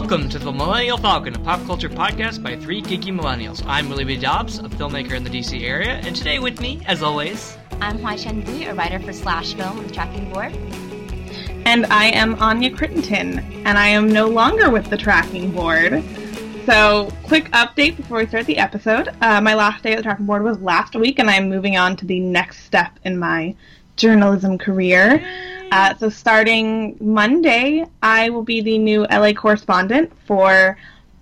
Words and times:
Welcome 0.00 0.28
to 0.28 0.38
the 0.38 0.52
Millennial 0.52 0.96
Falcon, 0.96 1.34
a 1.34 1.40
pop 1.40 1.66
culture 1.66 1.88
podcast 1.88 2.40
by 2.40 2.54
three 2.54 2.80
geeky 2.80 3.12
millennials. 3.12 3.64
I'm 3.66 3.88
Willoughby 3.88 4.16
Dobbs, 4.16 4.60
a 4.60 4.68
filmmaker 4.68 5.14
in 5.14 5.24
the 5.24 5.28
DC 5.28 5.64
area, 5.64 5.94
and 5.94 6.14
today 6.14 6.38
with 6.38 6.60
me, 6.60 6.80
as 6.86 7.02
always, 7.02 7.58
I'm 7.80 7.98
Hoai-Tran 7.98 8.44
Bui, 8.46 8.66
a 8.66 8.74
writer 8.74 9.00
for 9.00 9.12
Slash 9.12 9.54
Film 9.54 9.76
with 9.78 9.92
Tracking 9.92 10.32
Board. 10.32 10.54
And 11.66 11.84
I 11.86 12.10
am 12.12 12.40
Anya 12.40 12.70
Crittenton, 12.70 13.42
and 13.66 13.76
I 13.76 13.88
am 13.88 14.08
no 14.08 14.28
longer 14.28 14.70
with 14.70 14.88
the 14.88 14.96
Tracking 14.96 15.50
Board. 15.50 16.04
So, 16.64 17.12
quick 17.24 17.50
update 17.50 17.96
before 17.96 18.18
we 18.18 18.28
start 18.28 18.46
the 18.46 18.58
episode. 18.58 19.08
Uh, 19.20 19.40
my 19.40 19.54
last 19.54 19.82
day 19.82 19.94
at 19.94 19.96
the 19.96 20.04
Tracking 20.04 20.26
Board 20.26 20.44
was 20.44 20.60
last 20.60 20.94
week, 20.94 21.18
and 21.18 21.28
I'm 21.28 21.48
moving 21.48 21.76
on 21.76 21.96
to 21.96 22.06
the 22.06 22.20
next 22.20 22.62
step 22.64 22.96
in 23.02 23.18
my 23.18 23.56
journalism 23.96 24.58
career. 24.58 25.26
Uh, 25.70 25.94
so, 25.96 26.08
starting 26.08 26.96
Monday, 27.00 27.84
I 28.02 28.30
will 28.30 28.42
be 28.42 28.60
the 28.60 28.78
new 28.78 29.02
LA 29.02 29.32
correspondent 29.32 30.12
for 30.26 30.78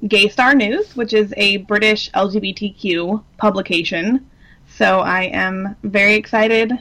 Gay 0.06 0.28
Star 0.28 0.54
News, 0.54 0.94
which 0.94 1.12
is 1.12 1.34
a 1.36 1.58
British 1.58 2.10
LGBTQ 2.12 3.22
publication. 3.38 4.28
So, 4.68 5.00
I 5.00 5.24
am 5.24 5.76
very 5.82 6.14
excited 6.14 6.72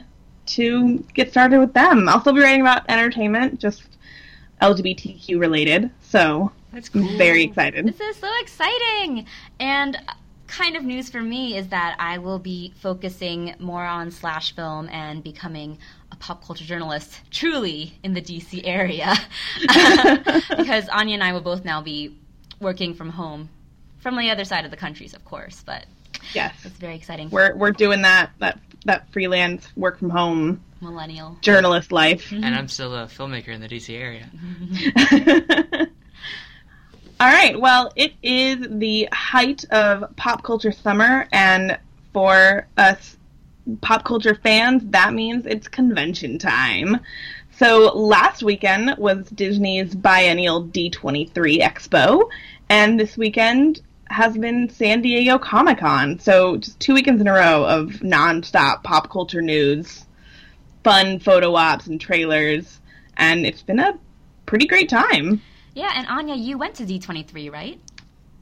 to 0.46 1.04
get 1.14 1.30
started 1.30 1.58
with 1.58 1.72
them. 1.72 2.08
I'll 2.08 2.20
still 2.20 2.34
be 2.34 2.40
writing 2.40 2.60
about 2.60 2.88
entertainment, 2.88 3.58
just 3.58 3.82
LGBTQ 4.62 5.40
related. 5.40 5.90
So, 6.02 6.52
that's 6.72 6.88
cool. 6.88 7.04
I'm 7.04 7.18
very 7.18 7.42
excited. 7.42 7.86
This 7.86 8.00
is 8.00 8.16
so 8.16 8.30
exciting! 8.40 9.26
And 9.58 9.98
kind 10.46 10.76
of 10.76 10.84
news 10.84 11.10
for 11.10 11.22
me 11.22 11.56
is 11.56 11.68
that 11.68 11.96
I 11.98 12.18
will 12.18 12.38
be 12.38 12.72
focusing 12.76 13.54
more 13.58 13.84
on 13.84 14.10
slash 14.10 14.54
film 14.54 14.88
and 14.90 15.22
becoming 15.22 15.78
a 16.16 16.22
pop 16.22 16.44
culture 16.44 16.64
journalist 16.64 17.20
truly 17.30 17.94
in 18.02 18.14
the 18.14 18.22
DC 18.22 18.62
area. 18.64 19.14
because 20.56 20.88
Anya 20.88 21.14
and 21.14 21.24
I 21.24 21.32
will 21.32 21.40
both 21.40 21.64
now 21.64 21.80
be 21.80 22.16
working 22.60 22.94
from 22.94 23.10
home 23.10 23.48
from 23.98 24.16
the 24.16 24.30
other 24.30 24.44
side 24.44 24.64
of 24.64 24.70
the 24.70 24.76
countries, 24.76 25.14
of 25.14 25.24
course, 25.24 25.62
but 25.64 25.86
yes, 26.32 26.54
it's 26.64 26.76
very 26.76 26.94
exciting. 26.94 27.30
We're 27.30 27.54
we're 27.56 27.72
doing 27.72 28.02
that 28.02 28.30
that 28.38 28.58
that 28.84 29.10
freelance 29.12 29.66
work 29.76 29.98
from 29.98 30.10
home 30.10 30.60
millennial 30.80 31.36
journalist 31.40 31.92
life. 31.92 32.30
Mm-hmm. 32.30 32.44
And 32.44 32.54
I'm 32.54 32.68
still 32.68 32.94
a 32.94 33.06
filmmaker 33.06 33.48
in 33.48 33.60
the 33.60 33.68
DC 33.68 33.98
area. 33.98 34.30
All 37.18 37.26
right. 37.26 37.58
Well, 37.58 37.92
it 37.96 38.12
is 38.22 38.66
the 38.70 39.08
height 39.10 39.64
of 39.70 40.14
pop 40.16 40.42
culture 40.42 40.72
summer, 40.72 41.26
and 41.32 41.78
for 42.12 42.66
us 42.76 43.15
pop 43.80 44.04
culture 44.04 44.34
fans, 44.34 44.82
that 44.86 45.12
means 45.12 45.46
it's 45.46 45.68
convention 45.68 46.38
time. 46.38 46.98
So 47.58 47.92
last 47.94 48.42
weekend 48.42 48.96
was 48.98 49.28
Disney's 49.30 49.94
biennial 49.94 50.66
D23 50.66 51.60
Expo, 51.60 52.28
and 52.68 53.00
this 53.00 53.16
weekend 53.16 53.80
has 54.08 54.36
been 54.36 54.68
San 54.68 55.02
Diego 55.02 55.38
Comic 55.38 55.78
Con. 55.78 56.18
So 56.18 56.58
just 56.58 56.78
two 56.78 56.94
weekends 56.94 57.20
in 57.20 57.28
a 57.28 57.32
row 57.32 57.64
of 57.64 57.88
nonstop 58.02 58.84
pop 58.84 59.10
culture 59.10 59.42
news, 59.42 60.04
fun 60.84 61.18
photo 61.18 61.54
ops 61.54 61.86
and 61.86 62.00
trailers, 62.00 62.80
and 63.16 63.46
it's 63.46 63.62
been 63.62 63.80
a 63.80 63.98
pretty 64.44 64.66
great 64.66 64.88
time. 64.88 65.40
Yeah, 65.74 65.92
and 65.94 66.06
Anya, 66.08 66.34
you 66.34 66.58
went 66.58 66.74
to 66.76 66.84
D23, 66.84 67.52
right? 67.52 67.80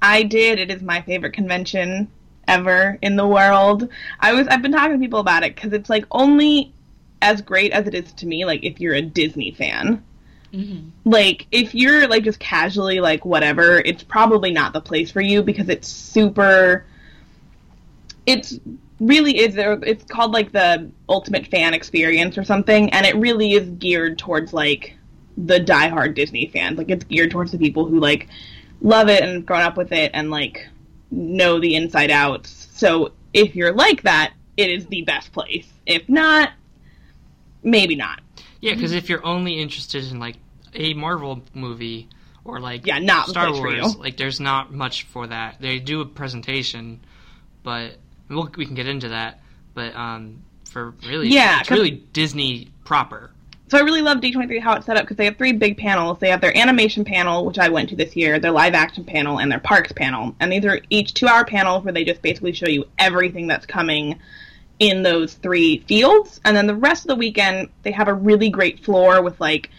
I 0.02 0.22
did. 0.22 0.58
It 0.58 0.70
is 0.70 0.83
my 0.83 1.00
favorite 1.02 1.33
convention 1.33 2.11
ever 2.48 2.98
in 3.03 3.17
the 3.17 3.27
world. 3.27 3.89
I 4.20 4.33
was 4.33 4.47
I've 4.48 4.62
been 4.62 4.73
talking 4.73 4.92
to 4.92 4.98
people 4.98 5.20
about 5.20 5.42
it 5.42 5.56
cuz 5.56 5.73
it's 5.73 5.91
like 5.91 6.05
only 6.11 6.73
as 7.23 7.41
great 7.41 7.73
as 7.73 7.86
it 7.86 7.95
is 7.95 8.12
to 8.12 8.27
me 8.27 8.45
like 8.45 8.64
if 8.64 8.81
you're 8.81 8.95
a 8.95 9.03
Disney 9.03 9.53
fan. 9.53 10.03
Mm-hmm. 10.53 11.11
Like 11.11 11.46
if 11.51 11.74
you're 11.74 12.07
like 12.07 12.24
just 12.24 12.39
casually 12.39 13.01
like 13.01 13.24
whatever, 13.24 13.79
it's 13.79 14.02
probably 14.02 14.52
not 14.52 14.73
the 14.73 14.80
place 14.80 15.11
for 15.11 15.20
you 15.20 15.42
because 15.42 15.68
it's 15.68 15.89
super 15.89 16.85
it's 18.27 18.58
really 19.01 19.39
is 19.39 19.55
there 19.55 19.73
it's 19.83 20.05
called 20.05 20.33
like 20.33 20.52
the 20.52 20.91
ultimate 21.08 21.47
fan 21.48 21.74
experience 21.74 22.39
or 22.39 22.45
something 22.45 22.91
and 22.91 23.05
it 23.05 23.14
really 23.17 23.52
is 23.52 23.68
geared 23.70 24.17
towards 24.18 24.52
like 24.52 24.97
the 25.36 25.58
diehard 25.58 26.14
Disney 26.14 26.47
fans. 26.47 26.79
Like 26.79 26.91
it's 26.91 27.05
geared 27.05 27.30
towards 27.30 27.52
the 27.52 27.58
people 27.58 27.86
who 27.86 27.98
like 27.98 28.29
love 28.80 29.08
it 29.08 29.23
and 29.23 29.45
grown 29.45 29.63
up 29.63 29.77
with 29.77 29.92
it 29.92 30.11
and 30.14 30.30
like 30.30 30.68
know 31.11 31.61
the 31.61 31.75
inside 31.75 32.11
outs. 32.11 32.69
So 32.73 33.13
if 33.33 33.55
you're 33.55 33.73
like 33.73 34.03
that, 34.03 34.33
it 34.57 34.70
is 34.70 34.87
the 34.87 35.03
best 35.03 35.33
place. 35.33 35.69
If 35.87 36.09
not, 36.09 36.53
maybe 37.63 37.97
not. 37.97 38.20
Yeah, 38.61 38.75
because 38.75 38.92
if 38.92 39.09
you're 39.09 39.25
only 39.25 39.61
interested 39.61 40.11
in 40.11 40.19
like 40.19 40.37
a 40.75 40.95
Marvel 40.95 41.42
movie 41.53 42.09
or 42.45 42.61
like 42.61 42.87
yeah, 42.87 42.98
not 42.98 43.29
Star 43.29 43.53
Wars, 43.53 43.97
like 43.97 44.17
there's 44.17 44.41
not 44.41 44.73
much 44.73 45.05
for 45.05 45.27
that. 45.27 45.57
They 45.61 45.79
do 45.79 46.01
a 46.01 46.07
presentation, 46.07 47.01
but 47.63 47.97
we'll, 48.29 48.51
we 48.57 48.65
can 48.67 48.75
get 48.75 48.86
into 48.86 49.11
that. 49.11 49.41
But 49.75 49.95
um, 49.95 50.42
for 50.71 50.95
really, 51.07 51.29
yeah, 51.29 51.61
it's 51.61 51.71
really 51.71 51.91
Disney 51.91 52.71
proper. 52.85 53.31
So 53.74 53.80
I 53.80 53.83
really 53.83 54.02
love 54.02 54.18
D23 54.18 54.61
how 54.61 54.74
it's 54.74 54.86
set 54.86 54.96
up 54.96 55.02
because 55.02 55.17
they 55.17 55.24
have 55.24 55.36
three 55.36 55.51
big 55.51 55.77
panels. 55.77 56.20
They 56.20 56.30
have 56.30 56.40
their 56.40 56.57
animation 56.57 57.05
panel, 57.05 57.45
which 57.45 57.58
I 57.58 57.68
went 57.68 57.89
to 57.89 57.96
this 57.96 58.14
year, 58.14 58.39
their 58.39 58.52
live 58.52 58.73
action 58.73 59.02
panel, 59.02 59.40
and 59.40 59.51
their 59.51 59.58
parks 59.58 59.90
panel. 59.90 60.33
And 60.39 60.52
these 60.52 60.64
are 60.64 60.80
each 60.90 61.12
two 61.12 61.27
hour 61.27 61.45
panels 61.45 61.83
where 61.83 61.92
they 61.92 62.05
just 62.05 62.23
basically 62.23 62.52
show 62.52 62.68
you 62.68 62.85
everything 63.01 63.48
that's 63.48 63.67
coming 63.67 64.20
in 64.79 65.02
those 65.02 65.35
three 65.35 65.79
fields. 65.89 66.40
And 66.45 66.57
then 66.57 66.68
the 66.68 66.77
rest 66.77 67.02
of 67.02 67.08
the 67.08 67.17
weekend, 67.17 67.68
they 67.83 67.90
have 67.90 68.07
a 68.07 68.14
really 68.14 68.48
great 68.48 68.85
floor 68.85 69.23
with 69.23 69.40
like 69.40 69.70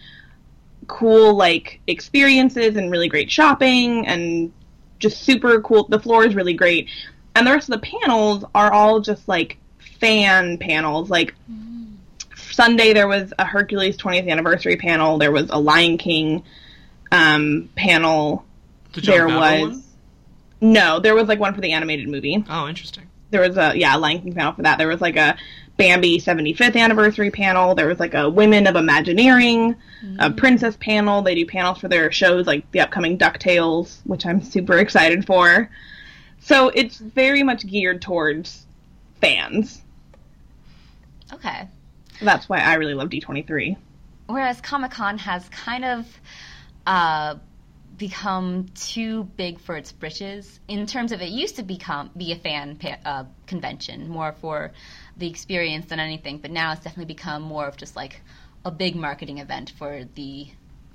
cool 0.87 1.33
like 1.33 1.79
experiences 1.87 2.75
and 2.75 2.91
really 2.91 3.07
great 3.07 3.31
shopping 3.31 4.05
and 4.07 4.51
just 4.99 5.23
super 5.23 5.61
cool. 5.61 5.87
The 5.87 6.01
floor 6.01 6.25
is 6.25 6.35
really 6.35 6.53
great. 6.53 6.89
And 7.33 7.47
the 7.47 7.51
rest 7.51 7.69
of 7.69 7.79
the 7.79 7.87
panels 8.01 8.43
are 8.53 8.73
all 8.73 8.99
just 8.99 9.25
like 9.29 9.55
fan 9.79 10.57
panels, 10.57 11.09
like. 11.09 11.33
Mm-hmm 11.49 11.74
Sunday 12.55 12.93
there 12.93 13.07
was 13.07 13.33
a 13.37 13.43
Hercules 13.43 13.97
20th 13.97 14.29
anniversary 14.31 14.77
panel. 14.77 15.17
There 15.17 15.31
was 15.31 15.49
a 15.49 15.59
Lion 15.59 15.97
King 15.97 16.43
um, 17.11 17.69
panel. 17.75 18.45
The 18.93 19.01
there 19.01 19.27
was 19.27 19.61
one? 19.61 19.83
no, 20.61 21.01
there 21.01 21.15
was 21.15 21.27
like 21.27 21.37
one 21.37 21.53
for 21.53 21.59
the 21.59 21.73
animated 21.73 22.07
movie. 22.07 22.45
Oh, 22.49 22.69
interesting. 22.69 23.09
There 23.29 23.41
was 23.41 23.57
a 23.57 23.77
yeah 23.77 23.95
Lion 23.97 24.21
King 24.21 24.33
panel 24.33 24.53
for 24.53 24.61
that. 24.61 24.77
There 24.77 24.87
was 24.87 25.01
like 25.01 25.17
a 25.17 25.37
Bambi 25.75 26.17
75th 26.17 26.77
anniversary 26.77 27.29
panel. 27.29 27.75
There 27.75 27.87
was 27.87 27.99
like 27.99 28.13
a 28.13 28.29
Women 28.29 28.67
of 28.67 28.77
Imagineering, 28.77 29.73
mm-hmm. 29.73 30.15
a 30.17 30.31
Princess 30.31 30.77
panel. 30.79 31.23
They 31.23 31.35
do 31.35 31.45
panels 31.45 31.79
for 31.79 31.89
their 31.89 32.09
shows 32.09 32.47
like 32.47 32.71
the 32.71 32.79
upcoming 32.79 33.17
DuckTales, 33.17 33.99
which 34.05 34.25
I'm 34.25 34.41
super 34.41 34.77
excited 34.77 35.25
for. 35.25 35.69
So 36.39 36.69
it's 36.69 36.99
very 36.99 37.43
much 37.43 37.67
geared 37.67 38.01
towards 38.01 38.65
fans. 39.19 39.81
Okay. 41.33 41.67
That's 42.21 42.47
why 42.49 42.59
I 42.59 42.75
really 42.75 42.93
love 42.93 43.09
D23. 43.09 43.77
Whereas 44.27 44.61
Comic 44.61 44.91
Con 44.91 45.17
has 45.19 45.47
kind 45.49 45.85
of 45.85 46.07
uh, 46.87 47.35
become 47.97 48.67
too 48.75 49.23
big 49.23 49.59
for 49.59 49.75
its 49.77 49.91
britches 49.91 50.59
in 50.67 50.85
terms 50.85 51.11
of 51.11 51.21
it 51.21 51.29
used 51.29 51.55
to 51.57 51.63
become 51.63 52.09
be 52.17 52.31
a 52.31 52.35
fan 52.35 52.79
uh, 53.05 53.23
convention 53.47 54.09
more 54.09 54.33
for 54.33 54.71
the 55.17 55.27
experience 55.29 55.85
than 55.87 55.99
anything, 55.99 56.39
but 56.39 56.51
now 56.51 56.71
it's 56.71 56.83
definitely 56.83 57.13
become 57.13 57.41
more 57.41 57.67
of 57.67 57.77
just 57.77 57.95
like 57.95 58.21
a 58.65 58.71
big 58.71 58.95
marketing 58.95 59.37
event 59.37 59.71
for 59.77 60.03
the 60.15 60.47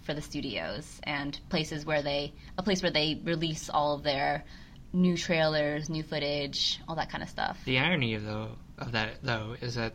for 0.02 0.14
the 0.14 0.22
studios 0.22 1.00
and 1.04 1.38
places 1.48 1.86
where 1.86 2.02
they 2.02 2.32
a 2.58 2.62
place 2.62 2.82
where 2.82 2.90
they 2.90 3.20
release 3.24 3.70
all 3.70 3.94
of 3.94 4.02
their 4.02 4.44
new 4.92 5.16
trailers, 5.16 5.88
new 5.88 6.02
footage, 6.02 6.80
all 6.88 6.96
that 6.96 7.10
kind 7.10 7.22
of 7.22 7.28
stuff. 7.28 7.58
The 7.64 7.78
irony 7.78 8.14
of 8.14 8.24
though 8.24 8.48
of 8.78 8.92
that 8.92 9.22
though 9.22 9.56
is 9.60 9.76
that 9.76 9.94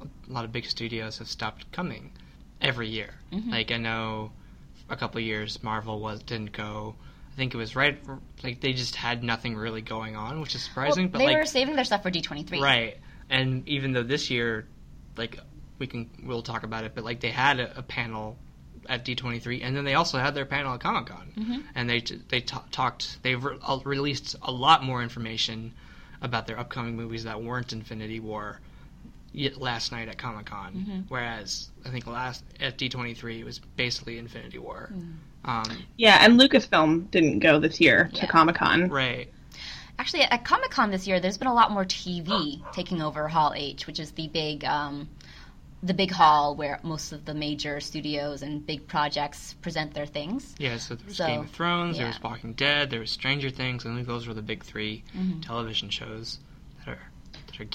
a 0.00 0.32
lot 0.32 0.44
of 0.44 0.52
big 0.52 0.66
studios 0.66 1.18
have 1.18 1.28
stopped 1.28 1.70
coming 1.72 2.12
every 2.60 2.88
year. 2.88 3.10
Mm-hmm. 3.32 3.50
Like 3.50 3.72
I 3.72 3.76
know 3.76 4.32
a 4.88 4.96
couple 4.96 5.20
years 5.20 5.62
Marvel 5.62 6.00
was 6.00 6.22
didn't 6.22 6.52
go. 6.52 6.94
I 7.32 7.36
think 7.36 7.54
it 7.54 7.56
was 7.56 7.76
right 7.76 7.98
like 8.42 8.60
they 8.60 8.72
just 8.72 8.96
had 8.96 9.22
nothing 9.22 9.56
really 9.56 9.82
going 9.82 10.16
on, 10.16 10.40
which 10.40 10.54
is 10.54 10.62
surprising. 10.62 11.04
Well, 11.04 11.12
but 11.12 11.18
they 11.18 11.26
like, 11.26 11.36
were 11.38 11.46
saving 11.46 11.76
their 11.76 11.84
stuff 11.84 12.02
for 12.02 12.10
D 12.10 12.20
twenty 12.20 12.42
three, 12.42 12.60
right? 12.60 12.98
And 13.30 13.68
even 13.68 13.92
though 13.92 14.02
this 14.02 14.30
year, 14.30 14.66
like 15.16 15.38
we 15.78 15.86
can 15.86 16.10
we'll 16.24 16.42
talk 16.42 16.62
about 16.62 16.84
it, 16.84 16.92
but 16.94 17.04
like 17.04 17.20
they 17.20 17.30
had 17.30 17.60
a, 17.60 17.78
a 17.78 17.82
panel 17.82 18.36
at 18.88 19.04
D23, 19.04 19.60
and 19.62 19.76
then 19.76 19.84
they 19.84 19.94
also 19.94 20.18
had 20.18 20.34
their 20.34 20.46
panel 20.46 20.74
at 20.74 20.80
Comic 20.80 21.06
Con, 21.06 21.32
mm-hmm. 21.36 21.60
and 21.74 21.88
they 21.88 22.00
they 22.28 22.40
t- 22.40 22.56
talked. 22.70 23.22
They've 23.22 23.42
re- 23.42 23.58
released 23.84 24.36
a 24.42 24.50
lot 24.50 24.82
more 24.82 25.02
information 25.02 25.74
about 26.22 26.46
their 26.46 26.58
upcoming 26.58 26.96
movies 26.96 27.24
that 27.24 27.42
weren't 27.42 27.72
Infinity 27.72 28.18
War 28.18 28.60
last 29.56 29.92
night 29.92 30.08
at 30.08 30.18
Comic 30.18 30.46
Con, 30.46 30.74
mm-hmm. 30.74 31.00
whereas 31.08 31.70
I 31.84 31.90
think 31.90 32.06
last 32.06 32.44
at 32.60 32.78
D 32.78 32.88
twenty 32.88 33.14
three 33.14 33.40
it 33.40 33.44
was 33.44 33.58
basically 33.76 34.18
Infinity 34.18 34.58
War. 34.58 34.90
Mm. 34.92 35.14
Um, 35.44 35.84
yeah, 35.96 36.18
and 36.20 36.38
Lucasfilm 36.38 37.10
didn't 37.10 37.38
go 37.38 37.58
this 37.58 37.80
year 37.80 38.10
to. 38.14 38.26
Comic 38.26 38.56
Con, 38.56 38.88
right? 38.88 39.32
Actually, 39.98 40.22
at 40.22 40.44
Comic 40.44 40.70
Con 40.70 40.90
this 40.90 41.06
year, 41.06 41.20
there's 41.20 41.38
been 41.38 41.48
a 41.48 41.54
lot 41.54 41.70
more 41.70 41.84
TV 41.84 42.60
taking 42.72 43.02
over 43.02 43.28
Hall 43.28 43.52
H, 43.56 43.86
which 43.86 43.98
is 43.98 44.12
the 44.12 44.28
big 44.28 44.64
um, 44.64 45.08
the 45.82 45.94
big 45.94 46.10
hall 46.10 46.56
where 46.56 46.80
most 46.82 47.12
of 47.12 47.24
the 47.24 47.34
major 47.34 47.80
studios 47.80 48.42
and 48.42 48.66
big 48.66 48.86
projects 48.88 49.54
present 49.54 49.94
their 49.94 50.06
things. 50.06 50.54
Yeah, 50.58 50.76
so 50.78 50.94
there 50.94 51.06
was 51.06 51.16
So, 51.16 51.26
Game 51.26 51.40
of 51.40 51.50
Thrones, 51.50 51.96
there 51.96 52.06
yeah. 52.06 52.12
Mm-hmm. 52.12 52.22
was 52.24 52.30
Walking 52.30 52.52
Dead, 52.54 52.90
there 52.90 53.00
was 53.00 53.10
Stranger 53.10 53.50
Things. 53.50 53.86
I 53.86 53.94
think 53.94 54.06
those 54.06 54.26
were 54.26 54.34
the 54.34 54.42
big 54.42 54.64
3 54.64 55.04
television 55.40 55.88
shows 55.90 56.38
that 56.78 56.88
are 56.88 56.88
that 56.88 56.92
are 56.92 56.98
geared 56.98 57.17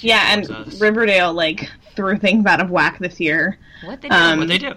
Yeah, 0.01 0.33
and 0.33 0.49
us. 0.49 0.79
Riverdale 0.81 1.33
like 1.33 1.69
threw 1.95 2.17
things 2.17 2.45
out 2.45 2.61
of 2.61 2.69
whack 2.69 2.99
this 2.99 3.19
year. 3.19 3.57
What 3.83 4.01
they 4.01 4.09
do? 4.09 4.15
Um, 4.15 4.39
what 4.39 4.47
they 4.47 4.57
do? 4.57 4.73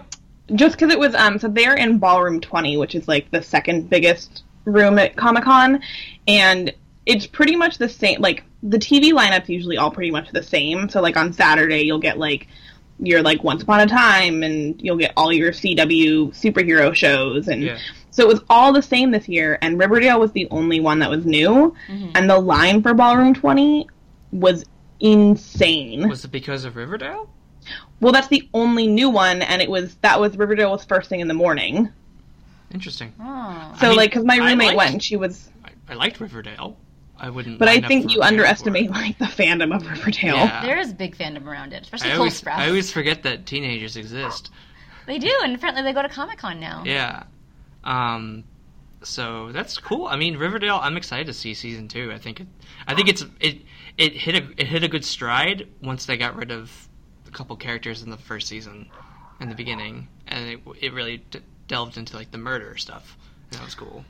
just 0.55 0.77
because 0.77 0.93
it 0.93 0.97
was 0.99 1.13
um 1.13 1.37
so 1.37 1.49
they're 1.49 1.75
in 1.75 1.97
ballroom 1.97 2.39
20 2.39 2.77
which 2.77 2.95
is 2.95 3.05
like 3.05 3.29
the 3.31 3.41
second 3.43 3.89
biggest 3.89 4.43
room 4.63 4.97
at 4.97 5.13
comic-con 5.17 5.81
and 6.25 6.73
it's 7.05 7.27
pretty 7.27 7.53
much 7.53 7.77
the 7.77 7.89
same 7.89 8.21
like 8.21 8.45
the 8.63 8.77
tv 8.77 9.11
lineup's 9.11 9.49
usually 9.49 9.75
all 9.75 9.91
pretty 9.91 10.09
much 10.09 10.31
the 10.31 10.41
same 10.41 10.87
so 10.87 11.01
like 11.01 11.17
on 11.17 11.33
saturday 11.33 11.81
you'll 11.81 11.99
get 11.99 12.17
like 12.17 12.47
your 12.99 13.21
like 13.21 13.43
once 13.43 13.61
upon 13.61 13.81
a 13.81 13.85
time 13.87 14.41
and 14.41 14.81
you'll 14.81 14.95
get 14.95 15.11
all 15.17 15.33
your 15.33 15.51
cw 15.51 16.29
superhero 16.29 16.95
shows 16.95 17.49
and 17.49 17.61
Yeah. 17.63 17.77
so 18.11 18.23
it 18.23 18.29
was 18.29 18.39
all 18.49 18.71
the 18.71 18.81
same 18.81 19.11
this 19.11 19.27
year 19.27 19.57
and 19.61 19.77
riverdale 19.77 20.17
was 20.17 20.31
the 20.31 20.47
only 20.49 20.79
one 20.79 20.99
that 20.99 21.09
was 21.09 21.25
new 21.25 21.75
and 22.15 22.29
the 22.29 22.39
line 22.39 22.81
for 22.81 22.93
ballroom 22.93 23.33
20 23.33 23.85
was 24.31 24.63
insane 24.99 26.07
Was 26.09 26.25
it 26.25 26.31
because 26.31 26.65
of 26.65 26.75
Riverdale? 26.75 27.29
well 27.99 28.13
that's 28.13 28.27
the 28.27 28.47
only 28.53 28.87
new 28.87 29.09
one 29.09 29.41
and 29.41 29.61
it 29.61 29.69
was 29.69 29.95
that 29.97 30.19
was 30.19 30.37
riverdale 30.37 30.71
was 30.71 30.85
first 30.85 31.09
thing 31.09 31.19
in 31.19 31.27
the 31.27 31.33
morning 31.33 31.91
Interesting. 32.73 33.13
oh. 33.19 33.75
So, 33.79 33.85
I 33.85 33.89
mean, 33.89 33.97
like, 33.97 34.09
because 34.09 34.25
my 34.25 34.37
roommate 34.37 34.67
liked- 34.67 34.77
went, 34.77 34.91
and 34.93 35.03
she 35.03 35.15
was. 35.15 35.49
I, 35.63 35.69
I 35.89 35.93
liked 35.93 36.19
Riverdale. 36.19 36.75
I 37.17 37.29
wouldn't. 37.29 37.59
But 37.59 37.69
I 37.69 37.79
think 37.79 38.11
you 38.11 38.19
Riverdale 38.19 38.23
underestimate 38.23 38.87
for 38.87 38.93
like 38.93 39.17
the 39.17 39.25
fandom 39.25 39.73
of 39.73 39.89
Riverdale. 39.89 40.35
Yeah. 40.35 40.65
There 40.65 40.77
is 40.77 40.91
a 40.91 40.93
big 40.93 41.17
fandom 41.17 41.45
around 41.47 41.71
it, 41.73 41.83
especially 41.83 42.09
I 42.09 42.13
Cole 42.13 42.19
always, 42.23 42.41
Sprouse. 42.41 42.57
I 42.57 42.67
always 42.67 42.91
forget 42.91 43.23
that 43.23 43.45
teenagers 43.45 43.95
exist. 43.95 44.51
They 45.05 45.17
do, 45.17 45.33
and 45.43 45.55
apparently 45.55 45.83
they 45.83 45.93
go 45.93 46.01
to 46.01 46.09
Comic 46.09 46.39
Con 46.39 46.59
now. 46.59 46.83
Yeah. 46.85 47.23
Um. 47.85 48.43
So 49.01 49.51
that's 49.53 49.77
cool. 49.77 50.07
I 50.07 50.17
mean, 50.17 50.35
Riverdale. 50.35 50.79
I'm 50.81 50.97
excited 50.97 51.27
to 51.27 51.33
see 51.33 51.53
season 51.53 51.87
two. 51.87 52.11
I 52.11 52.17
think 52.17 52.41
it. 52.41 52.47
I 52.85 52.95
think 52.95 53.07
it's 53.07 53.25
it. 53.39 53.61
It 53.97 54.13
hit 54.13 54.35
a 54.35 54.61
it 54.61 54.67
hit 54.67 54.83
a 54.83 54.87
good 54.87 55.03
stride 55.05 55.67
once 55.81 56.05
they 56.05 56.17
got 56.17 56.35
rid 56.35 56.51
of 56.51 56.87
a 57.27 57.31
couple 57.31 57.55
characters 57.55 58.03
in 58.03 58.09
the 58.09 58.17
first 58.17 58.47
season, 58.47 58.89
in 59.39 59.49
the 59.49 59.55
beginning, 59.55 60.07
and 60.27 60.49
it, 60.49 60.59
it 60.81 60.93
really 60.93 61.17
d- 61.31 61.39
delved 61.67 61.97
into 61.97 62.15
like 62.15 62.31
the 62.31 62.37
murder 62.37 62.77
stuff. 62.77 63.17
And 63.51 63.59
that 63.59 63.65
was 63.65 63.75
cool. 63.75 64.05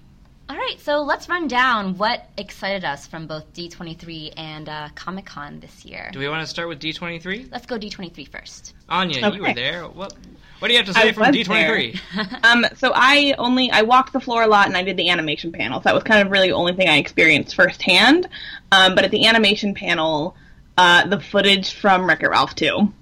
All 0.50 0.56
right, 0.56 0.80
so 0.80 1.02
let's 1.02 1.28
run 1.28 1.50
down 1.50 1.98
what 1.98 2.30
excited 2.38 2.86
us 2.86 3.06
from 3.06 3.28
both 3.28 3.52
D23 3.54 4.34
and 4.38 4.70
uh, 4.70 4.90
Comic 4.96 5.26
Con 5.26 5.60
this 5.60 5.84
year. 5.84 6.10
Do 6.14 6.20
we 6.20 6.30
want 6.30 6.42
to 6.42 6.48
start 6.48 6.70
with 6.70 6.80
D23? 6.80 7.52
Let's 7.52 7.66
go 7.66 7.78
D23 7.78 8.30
first. 8.30 8.74
Anya, 8.88 9.30
you 9.30 9.42
were 9.42 9.54
there. 9.54 9.84
What 9.84 10.14
What 10.60 10.70
do 10.70 10.74
you 10.74 10.78
have 10.78 10.88
to 10.88 10.94
say 10.94 11.10
I 11.10 11.12
from 11.12 11.34
D23? 11.34 12.00
Um, 12.44 12.66
so 12.78 12.94
I 12.96 13.36
only 13.38 13.70
I 13.72 13.82
walked 13.82 14.14
the 14.14 14.22
floor 14.22 14.44
a 14.44 14.48
lot, 14.48 14.68
and 14.68 14.78
I 14.78 14.84
did 14.84 14.96
the 14.96 15.10
animation 15.10 15.52
panels. 15.52 15.84
That 15.84 15.94
was 15.94 16.04
kind 16.04 16.26
of 16.26 16.32
really 16.32 16.48
the 16.48 16.54
only 16.54 16.74
thing 16.74 16.88
I 16.88 16.98
experienced 16.98 17.54
firsthand. 17.54 18.30
Um, 18.72 18.96
but 18.96 19.04
at 19.04 19.12
the 19.12 19.26
animation 19.26 19.74
panel, 19.74 20.38
uh, 20.78 21.08
the 21.08 21.20
footage 21.20 21.74
from 21.74 22.08
Wreck 22.08 22.24
It 22.24 22.30
Ralph 22.30 22.56
2 22.56 22.94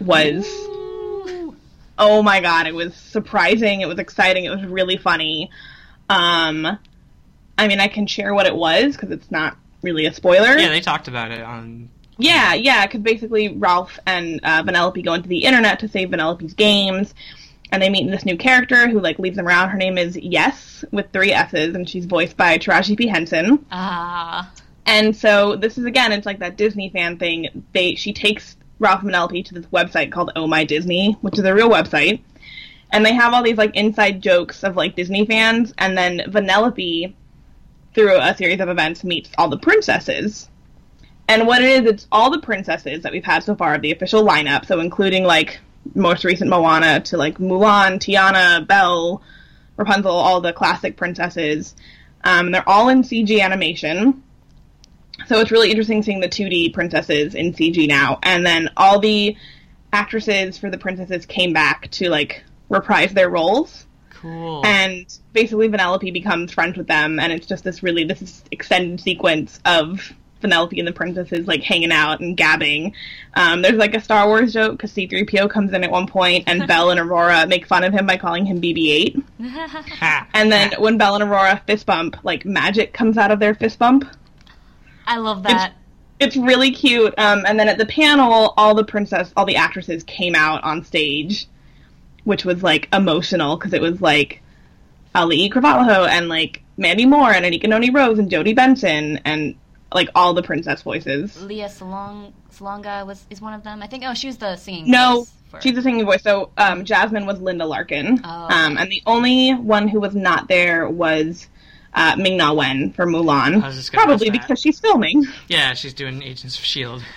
was 0.00 0.46
oh 1.98 2.22
my 2.22 2.40
god, 2.40 2.66
it 2.66 2.74
was 2.74 2.94
surprising. 2.94 3.82
It 3.82 3.86
was 3.86 3.98
exciting. 3.98 4.46
It 4.46 4.50
was 4.50 4.64
really 4.64 4.96
funny. 4.96 5.50
Um, 6.08 6.78
I 7.56 7.68
mean, 7.68 7.80
I 7.80 7.88
can 7.88 8.06
share 8.06 8.34
what 8.34 8.46
it 8.46 8.54
was 8.54 8.94
because 8.96 9.10
it's 9.10 9.30
not 9.30 9.56
really 9.82 10.06
a 10.06 10.12
spoiler. 10.12 10.58
Yeah, 10.58 10.68
they 10.68 10.80
talked 10.80 11.08
about 11.08 11.30
it 11.30 11.40
on. 11.42 11.88
Yeah, 12.18 12.54
yeah, 12.54 12.86
because 12.86 13.00
basically 13.00 13.56
Ralph 13.56 13.98
and 14.06 14.40
uh, 14.44 14.62
Vanellope 14.62 15.04
go 15.04 15.14
into 15.14 15.28
the 15.28 15.44
internet 15.44 15.80
to 15.80 15.88
save 15.88 16.10
Vanellope's 16.10 16.54
games, 16.54 17.12
and 17.72 17.82
they 17.82 17.88
meet 17.90 18.08
this 18.10 18.24
new 18.24 18.36
character 18.36 18.88
who 18.88 19.00
like 19.00 19.18
leads 19.18 19.36
them 19.36 19.48
around. 19.48 19.70
Her 19.70 19.76
name 19.78 19.98
is 19.98 20.16
Yes 20.16 20.84
with 20.92 21.10
three 21.12 21.32
S's, 21.32 21.74
and 21.74 21.88
she's 21.88 22.04
voiced 22.06 22.36
by 22.36 22.56
Taraji 22.58 22.96
P 22.96 23.08
Henson. 23.08 23.64
Ah, 23.72 24.50
And 24.86 25.16
so 25.16 25.56
this 25.56 25.76
is 25.78 25.84
again, 25.86 26.12
it's 26.12 26.26
like 26.26 26.38
that 26.38 26.56
Disney 26.56 26.88
fan 26.90 27.18
thing. 27.18 27.64
They 27.72 27.94
she 27.96 28.12
takes 28.12 28.56
Ralph 28.78 29.02
and 29.02 29.10
Vanellope 29.10 29.44
to 29.46 29.54
this 29.54 29.66
website 29.66 30.12
called 30.12 30.30
Oh 30.36 30.46
My 30.46 30.64
Disney, 30.64 31.16
which 31.20 31.38
is 31.38 31.44
a 31.44 31.54
real 31.54 31.70
website, 31.70 32.20
and 32.92 33.04
they 33.04 33.12
have 33.14 33.32
all 33.34 33.42
these 33.42 33.58
like 33.58 33.74
inside 33.74 34.22
jokes 34.22 34.62
of 34.62 34.76
like 34.76 34.94
Disney 34.94 35.26
fans, 35.26 35.74
and 35.78 35.98
then 35.98 36.20
Vanellope, 36.28 37.12
through 37.94 38.18
a 38.18 38.36
series 38.36 38.60
of 38.60 38.68
events, 38.68 39.04
meets 39.04 39.30
all 39.38 39.48
the 39.48 39.58
princesses. 39.58 40.48
And 41.28 41.46
what 41.46 41.62
it 41.62 41.70
is, 41.70 41.90
it's 41.90 42.06
all 42.12 42.30
the 42.30 42.40
princesses 42.40 43.02
that 43.02 43.12
we've 43.12 43.24
had 43.24 43.42
so 43.42 43.54
far 43.54 43.74
of 43.74 43.82
the 43.82 43.92
official 43.92 44.24
lineup, 44.24 44.66
so 44.66 44.80
including 44.80 45.24
like 45.24 45.58
most 45.94 46.24
recent 46.24 46.50
Moana 46.50 47.00
to 47.00 47.16
like 47.16 47.38
Mulan, 47.38 47.98
Tiana, 47.98 48.66
Belle, 48.66 49.22
Rapunzel, 49.76 50.10
all 50.10 50.40
the 50.40 50.52
classic 50.52 50.96
princesses. 50.96 51.74
Um, 52.22 52.50
they're 52.50 52.68
all 52.68 52.88
in 52.88 53.02
CG 53.02 53.40
animation. 53.40 54.22
So 55.26 55.40
it's 55.40 55.50
really 55.50 55.70
interesting 55.70 56.02
seeing 56.02 56.20
the 56.20 56.28
2D 56.28 56.74
princesses 56.74 57.34
in 57.34 57.52
CG 57.52 57.86
now. 57.88 58.18
And 58.22 58.44
then 58.44 58.70
all 58.76 58.98
the 58.98 59.36
actresses 59.92 60.58
for 60.58 60.70
the 60.70 60.78
princesses 60.78 61.24
came 61.24 61.52
back 61.52 61.90
to 61.92 62.08
like 62.08 62.44
reprise 62.68 63.12
their 63.12 63.30
roles. 63.30 63.86
Cool. 64.24 64.64
And 64.64 65.06
basically 65.34 65.68
Vanellope 65.68 66.10
becomes 66.10 66.50
friends 66.50 66.78
with 66.78 66.86
them 66.86 67.20
and 67.20 67.30
it's 67.30 67.46
just 67.46 67.62
this 67.62 67.82
really 67.82 68.04
this 68.04 68.42
extended 68.50 68.98
sequence 68.98 69.60
of 69.66 70.14
Vanellope 70.40 70.78
and 70.78 70.88
the 70.88 70.92
princesses 70.92 71.46
like 71.46 71.62
hanging 71.62 71.92
out 71.92 72.20
and 72.20 72.34
gabbing. 72.34 72.94
Um, 73.34 73.60
there's 73.60 73.76
like 73.76 73.94
a 73.94 74.00
Star 74.00 74.26
Wars 74.26 74.54
joke 74.54 74.78
because 74.78 74.94
C3PO 74.94 75.50
comes 75.50 75.74
in 75.74 75.84
at 75.84 75.90
one 75.90 76.06
point 76.06 76.44
and 76.46 76.66
Belle 76.68 76.88
and 76.88 76.98
Aurora 76.98 77.46
make 77.46 77.66
fun 77.66 77.84
of 77.84 77.92
him 77.92 78.06
by 78.06 78.16
calling 78.16 78.46
him 78.46 78.62
BB-8. 78.62 79.22
And 80.32 80.50
then 80.50 80.72
when 80.78 80.96
Belle 80.96 81.16
and 81.16 81.24
Aurora 81.24 81.62
fist 81.66 81.84
bump, 81.84 82.16
like 82.24 82.46
magic 82.46 82.94
comes 82.94 83.18
out 83.18 83.30
of 83.30 83.40
their 83.40 83.54
fist 83.54 83.78
bump. 83.78 84.08
I 85.06 85.18
love 85.18 85.42
that. 85.42 85.74
It's 86.18 86.36
really 86.36 86.70
cute. 86.70 87.12
Um, 87.18 87.44
and 87.46 87.60
then 87.60 87.68
at 87.68 87.76
the 87.76 87.84
panel, 87.84 88.54
all 88.56 88.74
the 88.74 88.84
princess, 88.84 89.34
all 89.36 89.44
the 89.44 89.56
actresses 89.56 90.02
came 90.04 90.34
out 90.34 90.64
on 90.64 90.82
stage, 90.82 91.46
which 92.24 92.44
was 92.44 92.62
like 92.62 92.88
emotional 92.92 93.56
because 93.56 93.72
it 93.72 93.80
was 93.80 94.00
like 94.00 94.42
Auli'i 95.14 95.50
Cravalho 95.50 96.08
and 96.08 96.28
like 96.28 96.62
Mandy 96.76 97.06
Moore 97.06 97.30
and 97.32 97.44
Anika 97.44 97.68
Noni 97.68 97.90
Rose 97.90 98.18
and 98.18 98.30
Jodi 98.30 98.52
Benson 98.54 99.20
and 99.24 99.54
like 99.92 100.08
all 100.14 100.34
the 100.34 100.42
princess 100.42 100.82
voices. 100.82 101.40
Lea 101.42 101.62
Salong, 101.64 102.32
Salonga 102.52 103.06
was 103.06 103.24
is 103.30 103.40
one 103.40 103.54
of 103.54 103.62
them. 103.62 103.82
I 103.82 103.86
think. 103.86 104.02
Oh, 104.04 104.14
she 104.14 104.26
was 104.26 104.38
the 104.38 104.56
singing. 104.56 104.90
No, 104.90 105.18
voice 105.20 105.32
for- 105.50 105.60
she's 105.60 105.74
the 105.74 105.82
singing 105.82 106.04
voice. 106.04 106.22
So 106.22 106.50
um, 106.58 106.84
Jasmine 106.84 107.26
was 107.26 107.40
Linda 107.40 107.64
Larkin. 107.64 108.20
Oh. 108.24 108.28
Um, 108.50 108.76
and 108.76 108.90
the 108.90 109.02
only 109.06 109.52
one 109.52 109.86
who 109.86 110.00
was 110.00 110.14
not 110.16 110.48
there 110.48 110.88
was 110.88 111.48
uh, 111.94 112.16
Ming 112.18 112.36
Na 112.36 112.52
Wen 112.52 112.92
for 112.92 113.06
Mulan. 113.06 113.62
I 113.62 113.66
was 113.68 113.76
just 113.76 113.92
gonna 113.92 114.04
Probably 114.06 114.30
because 114.30 114.60
she's 114.60 114.80
filming. 114.80 115.26
Yeah, 115.48 115.74
she's 115.74 115.94
doing 115.94 116.22
Agents 116.22 116.58
of 116.58 116.64
Shield. 116.64 117.02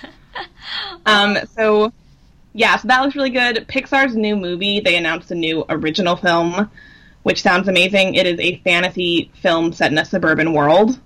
Um, 1.06 1.38
so 1.56 1.92
yeah, 2.54 2.76
so 2.78 2.88
that 2.88 3.02
looks 3.02 3.16
really 3.16 3.30
good. 3.30 3.68
Pixar's 3.68 4.16
new 4.16 4.36
movie, 4.36 4.80
they 4.80 4.96
announced 4.96 5.32
a 5.32 5.36
new 5.36 5.66
original 5.70 6.16
film, 6.16 6.70
which 7.24 7.42
sounds 7.42 7.68
amazing. 7.68 8.16
It 8.16 8.26
is 8.26 8.40
a 8.40 8.58
fantasy 8.64 9.32
film 9.42 9.74
set 9.74 9.92
in 9.92 9.98
a 9.98 10.06
suburban 10.06 10.54
world. 10.54 11.00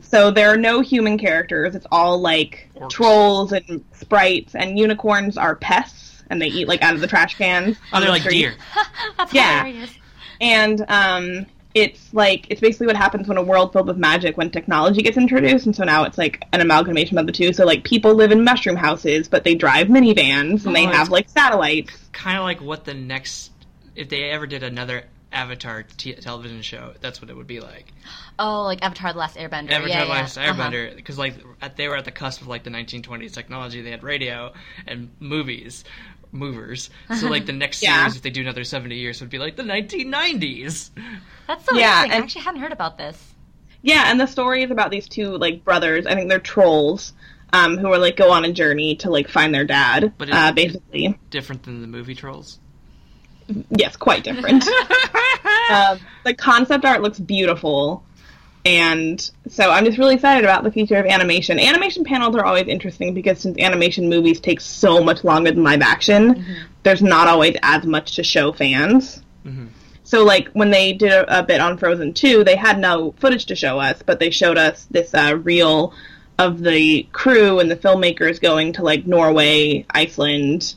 So 0.00 0.30
there 0.30 0.48
are 0.52 0.56
no 0.56 0.80
human 0.80 1.18
characters. 1.18 1.74
It's 1.74 1.86
all 1.92 2.18
like 2.18 2.70
Orcs. 2.76 2.90
trolls 2.90 3.52
and 3.52 3.84
sprites, 3.92 4.54
and 4.54 4.78
unicorns 4.78 5.36
are 5.36 5.54
pests, 5.56 6.22
and 6.30 6.40
they 6.40 6.46
eat 6.46 6.66
like 6.66 6.82
out 6.82 6.94
of 6.94 7.00
the 7.00 7.06
trash 7.06 7.36
cans. 7.36 7.76
Oh, 7.92 7.98
they're 8.00 8.06
the 8.06 8.12
like 8.12 8.22
street. 8.22 8.38
deer. 8.38 8.54
That's 9.18 9.34
Yeah. 9.34 9.64
hilarious. 9.64 9.90
And 10.40 10.84
um, 10.88 11.46
it's 11.74 12.12
like 12.14 12.46
it's 12.50 12.60
basically 12.60 12.86
what 12.86 12.96
happens 12.96 13.28
when 13.28 13.36
a 13.36 13.42
world 13.42 13.72
filled 13.72 13.86
with 13.88 13.96
magic 13.98 14.36
when 14.36 14.50
technology 14.50 15.02
gets 15.02 15.16
introduced, 15.16 15.66
and 15.66 15.76
so 15.76 15.84
now 15.84 16.04
it's 16.04 16.18
like 16.18 16.42
an 16.52 16.60
amalgamation 16.60 17.18
of 17.18 17.26
the 17.26 17.32
two. 17.32 17.52
So 17.52 17.64
like 17.64 17.84
people 17.84 18.14
live 18.14 18.32
in 18.32 18.42
mushroom 18.42 18.76
houses, 18.76 19.28
but 19.28 19.44
they 19.44 19.54
drive 19.54 19.88
minivans 19.88 20.64
and 20.66 20.74
they 20.74 20.86
Oh, 20.86 20.90
have 20.90 21.10
like 21.10 21.28
satellites. 21.28 21.92
Kind 22.12 22.38
of 22.38 22.44
like 22.44 22.60
what 22.60 22.84
the 22.84 22.94
next, 22.94 23.52
if 23.94 24.08
they 24.08 24.24
ever 24.30 24.46
did 24.46 24.62
another 24.62 25.04
Avatar 25.30 25.82
t- 25.82 26.14
television 26.14 26.62
show, 26.62 26.94
that's 27.02 27.20
what 27.20 27.28
it 27.30 27.36
would 27.36 27.46
be 27.46 27.60
like. 27.60 27.92
Oh, 28.38 28.62
like 28.62 28.82
Avatar: 28.82 29.12
The 29.12 29.18
Last 29.18 29.36
Airbender. 29.36 29.70
Avatar: 29.70 29.88
yeah, 29.88 30.04
The 30.04 30.10
Last 30.10 30.36
yeah. 30.36 30.50
Uh-huh. 30.50 30.62
Airbender, 30.70 30.96
because 30.96 31.18
like 31.18 31.34
at, 31.60 31.76
they 31.76 31.86
were 31.86 31.96
at 31.96 32.06
the 32.06 32.10
cusp 32.10 32.40
of 32.40 32.48
like 32.48 32.64
the 32.64 32.70
1920s 32.70 33.34
technology. 33.34 33.82
They 33.82 33.90
had 33.90 34.02
radio 34.02 34.52
and 34.86 35.10
movies, 35.20 35.84
movers. 36.32 36.90
So 37.18 37.28
like 37.28 37.46
the 37.46 37.52
next 37.64 37.82
Yeah. 37.82 37.98
series, 38.00 38.16
if 38.16 38.22
they 38.22 38.30
do 38.30 38.40
another 38.42 38.64
70 38.64 38.94
years, 38.96 39.20
would 39.20 39.30
be 39.30 39.38
like 39.38 39.56
the 39.56 39.62
1990s. 39.62 40.90
That's 41.46 41.64
so 41.64 41.76
Yeah, 41.76 42.02
interesting. 42.04 42.12
I 42.12 42.16
actually 42.24 42.42
hadn't 42.42 42.60
heard 42.60 42.72
about 42.72 42.98
this. 42.98 43.34
Yeah, 43.82 44.04
and 44.10 44.20
the 44.20 44.26
story 44.26 44.62
is 44.62 44.70
about 44.70 44.90
these 44.90 45.08
two 45.08 45.36
like 45.38 45.64
brothers. 45.64 46.06
I 46.06 46.14
think 46.14 46.28
they're 46.28 46.38
trolls. 46.40 47.12
Um, 47.50 47.78
who 47.78 47.90
are 47.90 47.96
like 47.98 48.16
go 48.18 48.30
on 48.30 48.44
a 48.44 48.52
journey 48.52 48.96
to 48.96 49.10
like 49.10 49.26
find 49.26 49.54
their 49.54 49.64
dad. 49.64 50.12
But 50.18 50.28
it's- 50.28 50.48
uh, 50.50 50.52
basically, 50.52 51.18
Different 51.30 51.62
than 51.62 51.80
the 51.80 51.86
movie 51.86 52.14
Trolls. 52.14 52.58
yes, 53.70 53.96
quite 53.96 54.22
different. 54.22 54.64
um, 55.70 55.98
the 56.24 56.34
concept 56.36 56.84
art 56.84 57.00
looks 57.00 57.18
beautiful, 57.18 58.04
And 58.68 59.30
so 59.48 59.70
I'm 59.70 59.86
just 59.86 59.96
really 59.96 60.16
excited 60.16 60.44
about 60.44 60.62
the 60.62 60.70
future 60.70 60.96
of 60.96 61.06
animation. 61.06 61.58
Animation 61.58 62.04
panels 62.04 62.36
are 62.36 62.44
always 62.44 62.68
interesting 62.68 63.14
because 63.14 63.40
since 63.40 63.56
animation 63.58 64.10
movies 64.10 64.40
take 64.40 64.60
so 64.60 65.02
much 65.02 65.24
longer 65.24 65.50
than 65.50 65.64
live 65.64 65.80
action, 65.80 66.44
there's 66.82 67.00
not 67.00 67.28
always 67.28 67.56
as 67.62 67.86
much 67.86 68.16
to 68.16 68.22
show 68.22 68.52
fans. 68.52 69.22
So, 70.04 70.22
like, 70.22 70.48
when 70.52 70.70
they 70.70 70.92
did 70.92 71.12
a, 71.12 71.38
a 71.38 71.42
bit 71.42 71.62
on 71.62 71.78
Frozen 71.78 72.12
2, 72.12 72.44
they 72.44 72.56
had 72.56 72.78
no 72.78 73.12
footage 73.12 73.46
to 73.46 73.56
show 73.56 73.78
us, 73.78 74.02
but 74.04 74.20
they 74.20 74.28
showed 74.28 74.58
us 74.58 74.86
this 74.90 75.14
uh, 75.14 75.38
reel 75.42 75.94
of 76.38 76.60
the 76.60 77.04
crew 77.12 77.60
and 77.60 77.70
the 77.70 77.76
filmmakers 77.76 78.38
going 78.38 78.74
to, 78.74 78.82
like, 78.82 79.06
Norway, 79.06 79.86
Iceland, 79.88 80.74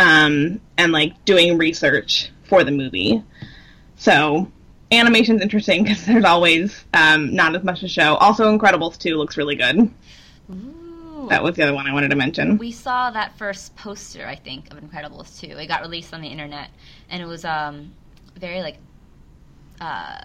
um, 0.00 0.60
and, 0.76 0.90
like, 0.90 1.24
doing 1.24 1.58
research 1.58 2.32
for 2.42 2.64
the 2.64 2.72
movie. 2.72 3.22
So, 3.94 4.50
animation's 4.90 5.42
interesting 5.42 5.84
because 5.84 6.04
there's 6.06 6.24
always 6.24 6.84
um, 6.94 7.34
not 7.34 7.54
as 7.54 7.62
much 7.62 7.80
to 7.80 7.88
show. 7.88 8.14
Also, 8.16 8.56
Incredibles 8.56 8.98
2 8.98 9.16
looks 9.16 9.36
really 9.36 9.56
good. 9.56 9.90
Ooh. 10.50 11.26
That 11.28 11.42
was 11.42 11.54
the 11.56 11.62
other 11.62 11.74
one 11.74 11.86
I 11.86 11.92
wanted 11.92 12.08
to 12.08 12.16
mention. 12.16 12.58
we 12.58 12.72
saw 12.72 13.10
that 13.10 13.36
first 13.38 13.76
poster, 13.76 14.26
I 14.26 14.34
think, 14.36 14.72
of 14.72 14.80
Incredibles 14.80 15.38
2. 15.40 15.58
It 15.58 15.66
got 15.66 15.82
released 15.82 16.12
on 16.12 16.20
the 16.22 16.28
internet, 16.28 16.70
and 17.08 17.22
it 17.22 17.26
was 17.26 17.44
um, 17.44 17.92
very 18.36 18.60
like, 18.62 18.78
uh, 19.80 20.20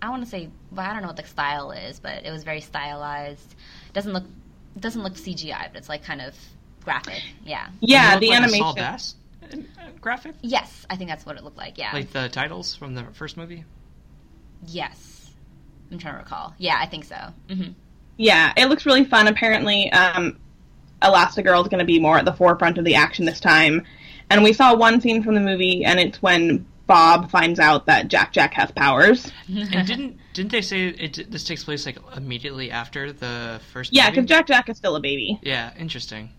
I 0.00 0.10
want 0.10 0.24
to 0.24 0.28
say, 0.30 0.48
well, 0.70 0.86
I 0.88 0.92
don't 0.92 1.02
know 1.02 1.08
what 1.08 1.16
the 1.16 1.24
style 1.24 1.70
is, 1.70 2.00
but 2.00 2.24
it 2.24 2.30
was 2.30 2.44
very 2.44 2.60
stylized. 2.60 3.54
doesn't 3.92 4.12
look 4.12 4.24
doesn't 4.80 5.02
look 5.02 5.14
CGI, 5.14 5.68
but 5.70 5.76
it's 5.76 5.88
like 5.90 6.02
kind 6.02 6.22
of 6.22 6.34
graphic. 6.82 7.22
Yeah. 7.44 7.68
Yeah, 7.80 8.18
the 8.18 8.28
like 8.28 8.38
animation. 8.38 8.58
Saul 8.58 8.74
uh, 9.42 9.88
graphic, 10.00 10.34
Yes, 10.40 10.86
I 10.88 10.96
think 10.96 11.10
that's 11.10 11.26
what 11.26 11.36
it 11.36 11.44
looked 11.44 11.58
like. 11.58 11.78
Yeah. 11.78 11.92
like 11.92 12.10
the 12.10 12.28
titles 12.28 12.74
from 12.74 12.94
the 12.94 13.04
first 13.12 13.36
movie. 13.36 13.64
Yes. 14.66 15.30
I'm 15.90 15.98
trying 15.98 16.14
to 16.14 16.18
recall. 16.20 16.54
Yeah, 16.58 16.76
I 16.78 16.86
think 16.86 17.04
so. 17.04 17.16
hmm 17.48 17.70
Yeah, 18.16 18.52
it 18.56 18.66
looks 18.68 18.86
really 18.86 19.04
fun. 19.04 19.28
Apparently, 19.28 19.90
um, 19.92 20.38
Elastigirl 21.02 21.62
is 21.62 21.68
going 21.68 21.80
to 21.80 21.84
be 21.84 22.00
more 22.00 22.18
at 22.18 22.24
the 22.24 22.32
forefront 22.32 22.78
of 22.78 22.84
the 22.84 22.94
action 22.94 23.24
this 23.24 23.40
time. 23.40 23.84
And 24.30 24.42
we 24.42 24.52
saw 24.52 24.74
one 24.74 25.00
scene 25.00 25.22
from 25.22 25.34
the 25.34 25.40
movie, 25.40 25.84
and 25.84 26.00
it's 26.00 26.22
when 26.22 26.64
Bob 26.86 27.30
finds 27.30 27.58
out 27.60 27.86
that 27.86 28.08
Jack 28.08 28.32
Jack 28.32 28.54
has 28.54 28.70
powers. 28.70 29.30
And 29.48 29.86
didn't 29.86 30.18
didn't 30.32 30.52
they 30.52 30.62
say 30.62 30.88
it, 30.88 31.30
this 31.30 31.44
takes 31.44 31.64
place 31.64 31.84
like 31.84 31.98
immediately 32.16 32.70
after 32.70 33.12
the 33.12 33.60
first? 33.72 33.92
Yeah, 33.92 34.08
because 34.08 34.26
Jack 34.26 34.46
Jack 34.46 34.68
is 34.68 34.78
still 34.78 34.96
a 34.96 35.00
baby. 35.00 35.38
Yeah, 35.42 35.72
interesting. 35.78 36.30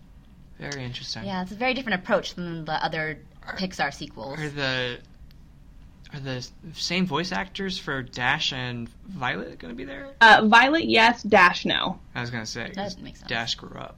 Very 0.58 0.84
interesting. 0.84 1.24
Yeah, 1.24 1.42
it's 1.42 1.52
a 1.52 1.56
very 1.56 1.74
different 1.74 2.00
approach 2.00 2.34
than 2.34 2.64
the 2.64 2.84
other 2.84 3.20
Pixar 3.56 3.92
sequels. 3.92 4.38
Are 4.38 4.48
the 4.48 4.98
are 6.14 6.20
the 6.20 6.46
same 6.74 7.06
voice 7.06 7.32
actors 7.32 7.78
for 7.78 8.02
Dash 8.02 8.52
and 8.52 8.88
Violet 9.08 9.58
going 9.58 9.72
to 9.72 9.76
be 9.76 9.84
there? 9.84 10.08
Uh, 10.20 10.42
Violet, 10.46 10.84
yes. 10.84 11.22
Dash, 11.22 11.64
no. 11.64 11.98
I 12.14 12.20
was 12.20 12.30
going 12.30 12.44
to 12.44 12.50
say 12.50 12.70
'cause 12.74 12.94
That 12.96 13.02
makes 13.02 13.20
sense. 13.20 13.28
Dash 13.28 13.54
grew 13.56 13.76
up. 13.78 13.96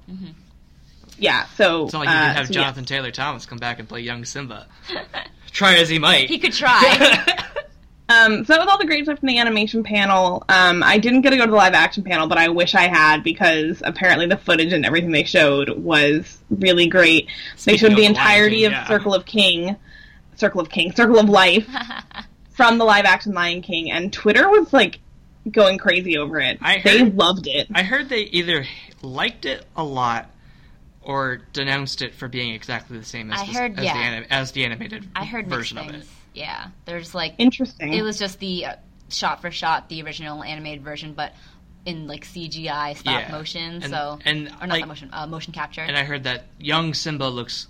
Yeah, 1.18 1.46
so. 1.56 1.84
It's 1.84 1.92
not 1.92 2.00
like 2.00 2.08
you 2.08 2.14
uh, 2.14 2.18
can 2.26 2.34
have 2.36 2.46
so 2.48 2.52
Jonathan 2.54 2.84
Taylor 2.84 3.10
Thomas 3.10 3.46
come 3.46 3.58
back 3.58 3.78
and 3.78 3.88
play 3.88 4.00
young 4.00 4.24
Simba. 4.24 4.66
Try 5.50 5.76
as 5.76 5.88
he 5.88 5.98
might. 5.98 6.28
he 6.28 6.38
could 6.38 6.52
try. 6.52 7.24
Um, 8.08 8.44
so 8.44 8.52
that 8.52 8.60
was 8.60 8.68
all 8.68 8.78
the 8.78 8.86
great 8.86 9.02
stuff 9.04 9.18
from 9.18 9.26
the 9.26 9.38
animation 9.40 9.82
panel. 9.82 10.44
Um, 10.48 10.84
I 10.84 10.96
didn't 10.98 11.22
get 11.22 11.30
to 11.30 11.36
go 11.38 11.44
to 11.44 11.50
the 11.50 11.56
live 11.56 11.74
action 11.74 12.04
panel, 12.04 12.28
but 12.28 12.38
I 12.38 12.50
wish 12.50 12.76
I 12.76 12.82
had 12.82 13.24
because 13.24 13.82
apparently 13.84 14.28
the 14.28 14.36
footage 14.36 14.72
and 14.72 14.86
everything 14.86 15.10
they 15.10 15.24
showed 15.24 15.70
was 15.70 16.38
really 16.48 16.86
great. 16.86 17.26
they 17.64 17.76
showed 17.76 17.90
of 17.90 17.96
the 17.96 18.02
The 18.02 18.02
Lion 18.02 18.10
entirety 18.12 18.56
King, 18.58 18.66
of 18.66 18.72
yeah. 18.74 18.86
Circle 18.86 19.12
of 19.12 19.26
King, 19.26 19.76
Circle 20.36 20.60
of 20.60 20.68
King, 20.70 20.92
Circle 20.94 21.18
of 21.18 21.28
Life 21.28 21.68
from 22.52 22.78
the 22.78 22.84
live 22.84 23.04
action 23.04 23.32
Lion 23.34 23.62
King, 23.62 23.90
and 23.90 24.12
Twitter 24.12 24.48
was 24.48 24.72
like 24.72 25.00
going 25.50 25.78
crazy 25.78 26.16
over 26.18 26.38
it. 26.40 26.58
I 26.60 26.80
they 26.82 26.98
heard- 27.00 27.16
loved 27.16 27.46
it. 27.46 27.68
I 27.74 27.82
heard 27.82 28.08
they 28.08 28.22
either 28.22 28.64
liked 29.02 29.44
it 29.44 29.64
a 29.76 29.84
lot 29.84 30.30
or 31.02 31.38
denounced 31.52 32.02
it 32.02 32.14
for 32.14 32.26
being 32.28 32.52
exactly 32.52 32.98
the 32.98 33.04
same 33.04 33.30
as, 33.32 33.40
I 33.40 33.46
the, 33.46 33.52
heard, 33.52 33.78
as, 33.78 33.84
yeah. 33.84 33.92
the, 33.94 33.98
anim- 34.00 34.26
as 34.30 34.52
the 34.52 34.64
animated 34.64 35.06
I 35.14 35.24
heard 35.24 35.46
version 35.48 35.78
of 35.78 35.88
it. 35.90 36.04
Yeah, 36.34 36.66
there's 36.84 37.14
like 37.14 37.34
Interesting. 37.38 37.92
it 37.94 38.02
was 38.02 38.18
just 38.18 38.40
the 38.40 38.66
uh, 38.66 38.74
shot 39.08 39.40
for 39.40 39.50
shot 39.50 39.88
the 39.88 40.02
original 40.02 40.42
animated 40.42 40.82
version, 40.82 41.12
but 41.14 41.32
in 41.84 42.08
like 42.08 42.24
CGI 42.24 42.96
stop 42.96 43.20
Yeah. 43.22 43.30
motion. 43.30 43.74
And- 43.82 43.84
so 43.84 44.18
and, 44.24 44.48
or 44.60 44.66
not 44.66 44.68
like- 44.70 44.78
stop 44.80 44.88
motion, 44.88 45.10
uh, 45.12 45.26
motion 45.28 45.52
capture. 45.52 45.82
And 45.82 45.96
I 45.96 46.02
heard 46.02 46.24
that 46.24 46.46
young 46.58 46.92
Simba 46.92 47.24
looks 47.24 47.68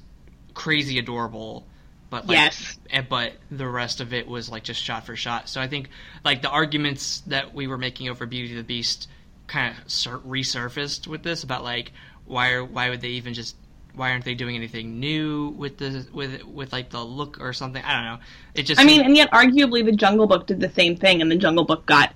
crazy 0.55 0.99
adorable, 0.99 1.67
but 2.11 2.27
like, 2.27 2.37
Yes. 2.37 2.79
eh, 2.91 3.03
but 3.09 3.33
the 3.51 3.67
rest 3.67 4.01
of 4.01 4.13
it 4.13 4.27
was 4.29 4.49
like 4.51 4.63
just 4.65 4.83
shot 4.83 5.07
for 5.07 5.17
shot. 5.17 5.49
So 5.49 5.61
I 5.61 5.69
think 5.69 5.89
like 6.25 6.43
the 6.43 6.51
arguments 6.51 7.21
that 7.27 7.55
we 7.55 7.67
were 7.67 7.79
making 7.79 8.09
over 8.09 8.27
Beauty 8.27 8.51
and 8.51 8.59
the 8.59 8.65
Beast 8.65 9.09
kind 9.47 9.75
of 9.77 9.91
sur- 9.91 10.19
resurfaced 10.19 11.07
with 11.07 11.23
this 11.23 11.43
about 11.45 11.63
like 11.63 11.93
why 12.25 12.51
are 12.53 12.65
why 12.65 12.91
would 12.91 13.01
they 13.01 13.11
even 13.11 13.35
just 13.35 13.57
why 13.95 14.11
aren't 14.11 14.25
they 14.25 14.35
doing 14.35 14.57
anything 14.57 15.01
new 15.01 15.49
with 15.57 15.79
the 15.79 16.07
with 16.13 16.45
with 16.45 16.73
like 16.73 16.91
the 16.91 17.03
look 17.03 17.39
or 17.41 17.53
something? 17.53 17.83
I 17.83 17.95
don't 17.95 18.05
know. 18.05 18.19
It 18.55 18.63
just 18.65 18.81
I 18.81 18.85
mean, 18.85 19.01
and 19.03 19.17
yet 19.17 19.31
arguably 19.31 19.85
the 19.85 19.93
Jungle 19.93 20.27
Book 20.27 20.47
did 20.47 20.61
the 20.61 20.71
same 20.71 20.97
thing, 20.97 21.23
and 21.23 21.31
the 21.31 21.37
Jungle 21.37 21.65
Book 21.65 21.87
got 21.87 22.15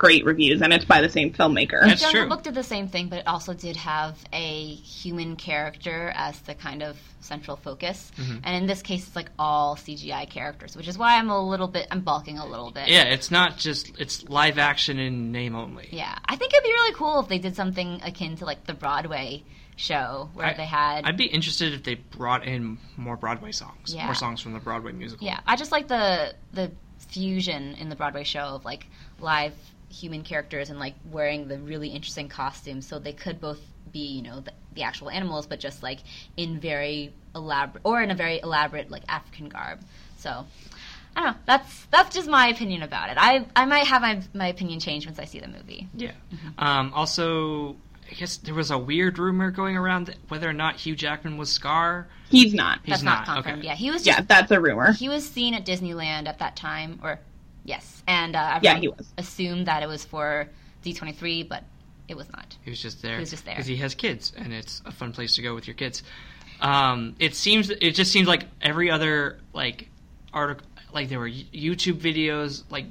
great 0.00 0.24
reviews, 0.24 0.62
and 0.62 0.72
it's 0.72 0.86
by 0.86 1.02
the 1.02 1.10
same 1.10 1.30
filmmaker. 1.30 1.78
That's 1.82 2.00
Jungle 2.00 2.22
true. 2.22 2.28
Book 2.30 2.42
did 2.42 2.54
the 2.54 2.62
same 2.62 2.88
thing, 2.88 3.10
but 3.10 3.18
it 3.18 3.26
also 3.26 3.52
did 3.52 3.76
have 3.76 4.16
a 4.32 4.74
human 4.76 5.36
character 5.36 6.10
as 6.16 6.40
the 6.40 6.54
kind 6.54 6.82
of 6.82 6.96
central 7.20 7.58
focus. 7.58 8.10
Mm-hmm. 8.16 8.38
And 8.44 8.56
in 8.56 8.66
this 8.66 8.80
case, 8.80 9.06
it's 9.06 9.14
like 9.14 9.28
all 9.38 9.76
CGI 9.76 10.28
characters, 10.30 10.74
which 10.74 10.88
is 10.88 10.96
why 10.96 11.18
I'm 11.18 11.28
a 11.28 11.38
little 11.46 11.68
bit, 11.68 11.86
I'm 11.90 12.00
balking 12.00 12.38
a 12.38 12.46
little 12.46 12.70
bit. 12.70 12.88
yeah, 12.88 13.02
it's 13.02 13.30
not 13.30 13.58
just 13.58 13.92
it's 14.00 14.26
live 14.26 14.58
action 14.58 14.98
in 14.98 15.32
name 15.32 15.54
only. 15.54 15.88
Yeah, 15.92 16.16
I 16.24 16.36
think 16.36 16.54
it'd 16.54 16.64
be 16.64 16.72
really 16.72 16.94
cool 16.94 17.20
if 17.20 17.28
they 17.28 17.38
did 17.38 17.54
something 17.54 18.00
akin 18.02 18.36
to 18.36 18.46
like 18.46 18.64
the 18.64 18.72
Broadway 18.74 19.44
show 19.76 20.30
where 20.32 20.46
I- 20.46 20.54
they 20.54 20.64
had. 20.64 21.04
I'd 21.04 21.18
be 21.18 21.26
interested 21.26 21.74
if 21.74 21.82
they 21.82 21.96
brought 21.96 22.46
in 22.46 22.78
more 22.96 23.18
Broadway 23.18 23.52
songs, 23.52 23.94
Yeah. 23.94 24.06
more 24.06 24.14
songs 24.14 24.40
from 24.40 24.54
the 24.54 24.60
Broadway 24.60 24.92
musical. 24.92 25.26
yeah, 25.26 25.40
I 25.46 25.56
just 25.56 25.72
like 25.72 25.88
the 25.88 26.34
the 26.54 26.72
fusion 27.08 27.74
in 27.74 27.90
the 27.90 27.96
Broadway 27.96 28.24
show 28.24 28.40
of 28.56 28.64
like 28.64 28.86
live 29.20 29.52
human 29.90 30.22
characters 30.22 30.70
and 30.70 30.78
like 30.78 30.94
wearing 31.10 31.48
the 31.48 31.58
really 31.58 31.88
interesting 31.88 32.28
costumes, 32.28 32.86
so 32.86 32.98
they 32.98 33.12
could 33.12 33.40
both 33.40 33.60
be 33.92 34.06
you 34.06 34.22
know 34.22 34.40
the, 34.40 34.52
the 34.74 34.82
actual 34.82 35.10
animals, 35.10 35.46
but 35.46 35.60
just 35.60 35.82
like 35.82 35.98
in 36.36 36.60
very 36.60 37.12
elaborate 37.34 37.80
or 37.84 38.00
in 38.02 38.10
a 38.10 38.14
very 38.14 38.40
elaborate 38.40 38.90
like 38.90 39.02
African 39.08 39.48
garb. 39.48 39.80
So. 40.16 40.46
I 41.16 41.22
don't 41.24 41.32
know. 41.32 41.38
That's 41.44 41.86
that's 41.86 42.14
just 42.14 42.28
my 42.28 42.46
opinion 42.46 42.82
about 42.84 43.10
it. 43.10 43.16
I 43.18 43.44
I 43.56 43.64
might 43.64 43.84
have 43.88 44.00
my 44.00 44.22
my 44.32 44.46
opinion 44.46 44.78
change 44.78 45.06
once 45.06 45.18
I 45.18 45.24
see 45.24 45.40
the 45.40 45.48
movie. 45.48 45.88
Yeah. 45.92 46.12
Um, 46.56 46.92
also, 46.94 47.74
I 48.08 48.14
guess 48.14 48.36
there 48.36 48.54
was 48.54 48.70
a 48.70 48.78
weird 48.78 49.18
rumor 49.18 49.50
going 49.50 49.76
around 49.76 50.14
whether 50.28 50.48
or 50.48 50.52
not 50.52 50.76
Hugh 50.76 50.94
Jackman 50.94 51.36
was 51.36 51.50
Scar. 51.50 52.06
He's 52.28 52.54
not. 52.54 52.78
He's 52.84 52.90
That's 52.92 53.02
not, 53.02 53.26
not, 53.26 53.34
confirmed. 53.34 53.58
okay. 53.58 53.66
Yeah, 53.66 53.74
he 53.74 53.90
was 53.90 54.04
just 54.04 54.18
Yeah, 54.20 54.24
that's 54.24 54.52
a 54.52 54.60
rumor. 54.60 54.92
he 54.92 55.08
was 55.08 55.28
seen 55.28 55.52
at 55.54 55.66
Disneyland 55.66 56.28
at 56.28 56.38
that 56.38 56.54
time, 56.54 57.00
or 57.02 57.18
yes, 57.64 58.02
and 58.06 58.34
uh, 58.36 58.60
Yeah, 58.62 58.70
everyone 58.72 58.82
he 58.82 58.88
was. 58.88 59.12
assumed 59.18 59.66
that 59.66 59.82
it 59.82 59.88
was 59.88 60.04
for 60.04 60.48
D23, 60.84 61.48
but 61.48 61.64
it 62.08 62.16
was 62.16 62.30
not. 62.32 62.56
He 62.64 62.70
was 62.70 62.80
just 62.82 63.02
there. 63.02 63.14
He 63.14 63.20
was 63.20 63.30
just 63.30 63.44
there. 63.44 63.54
because 63.54 63.66
he 63.66 63.76
has 63.76 63.94
kids, 63.94 64.32
and 64.36 64.52
it's 64.52 64.82
a 64.84 64.92
fun 64.92 65.12
place 65.12 65.34
to 65.36 65.42
go 65.42 65.54
with 65.54 65.66
your 65.66 65.74
kids. 65.74 66.02
Um, 66.60 67.14
it 67.18 67.34
seems. 67.34 67.70
It 67.70 67.92
just 67.94 68.12
seems 68.12 68.28
like 68.28 68.44
every 68.60 68.90
other 68.90 69.38
like 69.52 69.88
article, 70.32 70.66
like 70.92 71.08
there 71.08 71.18
were 71.18 71.30
YouTube 71.30 72.00
videos, 72.00 72.64
like 72.70 72.86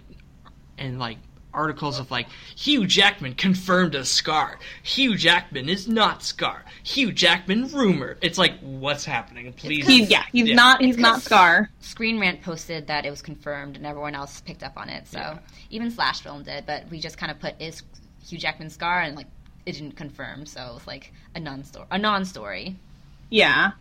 and 0.78 0.98
like 1.00 1.18
articles 1.53 2.00
of 2.00 2.12
like 2.12 2.27
Hugh 2.56 2.86
Jackman 2.86 3.34
confirmed 3.36 3.96
as 3.96 4.08
Scar. 4.10 4.60
Hugh 4.84 5.15
Jackman 5.18 5.68
is 5.70 5.88
not 5.88 6.24
Scar. 6.24 6.63
Hugh 6.84 7.12
Jackman 7.12 7.68
rumored. 7.70 8.18
It's 8.22 8.38
like 8.38 8.60
what's 8.60 9.06
happening? 9.06 9.51
Please. 9.53 9.88
He, 9.88 10.03
yeah, 10.03 10.24
he's 10.32 10.50
Yeah. 10.50 10.56
not. 10.56 10.82
He's 10.82 10.98
not 10.98 11.22
Scar. 11.22 11.70
Screen 11.79 12.20
Rant 12.20 12.41
posted 12.41 12.88
that 12.88 13.06
it 13.06 13.10
was 13.10 13.22
confirmed, 13.22 13.75
and 13.77 13.86
everyone 13.86 14.15
else 14.15 14.41
picked 14.41 14.63
up 14.63 14.74
on 14.77 14.89
it. 14.89 15.08
So 15.08 15.18
Yeah. 15.20 15.38
even 15.72 15.91
Slash 15.91 16.22
Film 16.22 16.44
did, 16.44 16.65
but 16.65 16.89
we 16.89 17.00
just 17.00 17.18
kind 17.18 17.32
of 17.32 17.39
put 17.39 17.60
is 17.60 17.84
Hugh 18.27 18.38
Jackman 18.38 18.70
Scar, 18.70 19.01
and 19.01 19.15
like 19.15 19.27
it 19.65 19.74
didn't 19.74 19.96
confirm, 19.96 20.46
so 20.46 20.62
it 20.70 20.74
was 20.74 20.88
like 20.88 21.13
a 21.36 21.39
non-story. 21.39 21.86
A 21.91 21.98
non-story. 21.98 22.75
Yeah. 23.32 23.72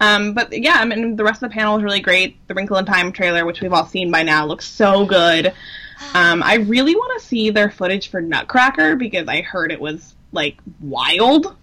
Um, 0.00 0.32
but 0.32 0.50
yeah, 0.52 0.76
I 0.78 0.84
mean, 0.86 1.16
the 1.16 1.24
rest 1.24 1.42
of 1.42 1.50
the 1.50 1.54
panel 1.54 1.74
was 1.74 1.82
really 1.84 2.00
great. 2.00 2.36
The 2.48 2.54
Wrinkle 2.54 2.78
in 2.78 2.86
Time 2.86 3.12
trailer, 3.12 3.44
which 3.44 3.60
we've 3.60 3.72
all 3.72 3.84
seen 3.86 4.10
by 4.10 4.22
now, 4.22 4.46
looks 4.46 4.66
so 4.66 5.04
good. 5.04 5.52
Um, 6.14 6.42
I 6.42 6.54
really 6.56 6.94
want 6.94 7.20
to 7.20 7.26
see 7.26 7.50
their 7.50 7.70
footage 7.70 8.08
for 8.08 8.20
Nutcracker 8.20 8.94
because 8.96 9.26
I 9.26 9.40
heard 9.40 9.72
it 9.72 9.80
was 9.80 10.14
like 10.32 10.58
wild, 10.80 11.56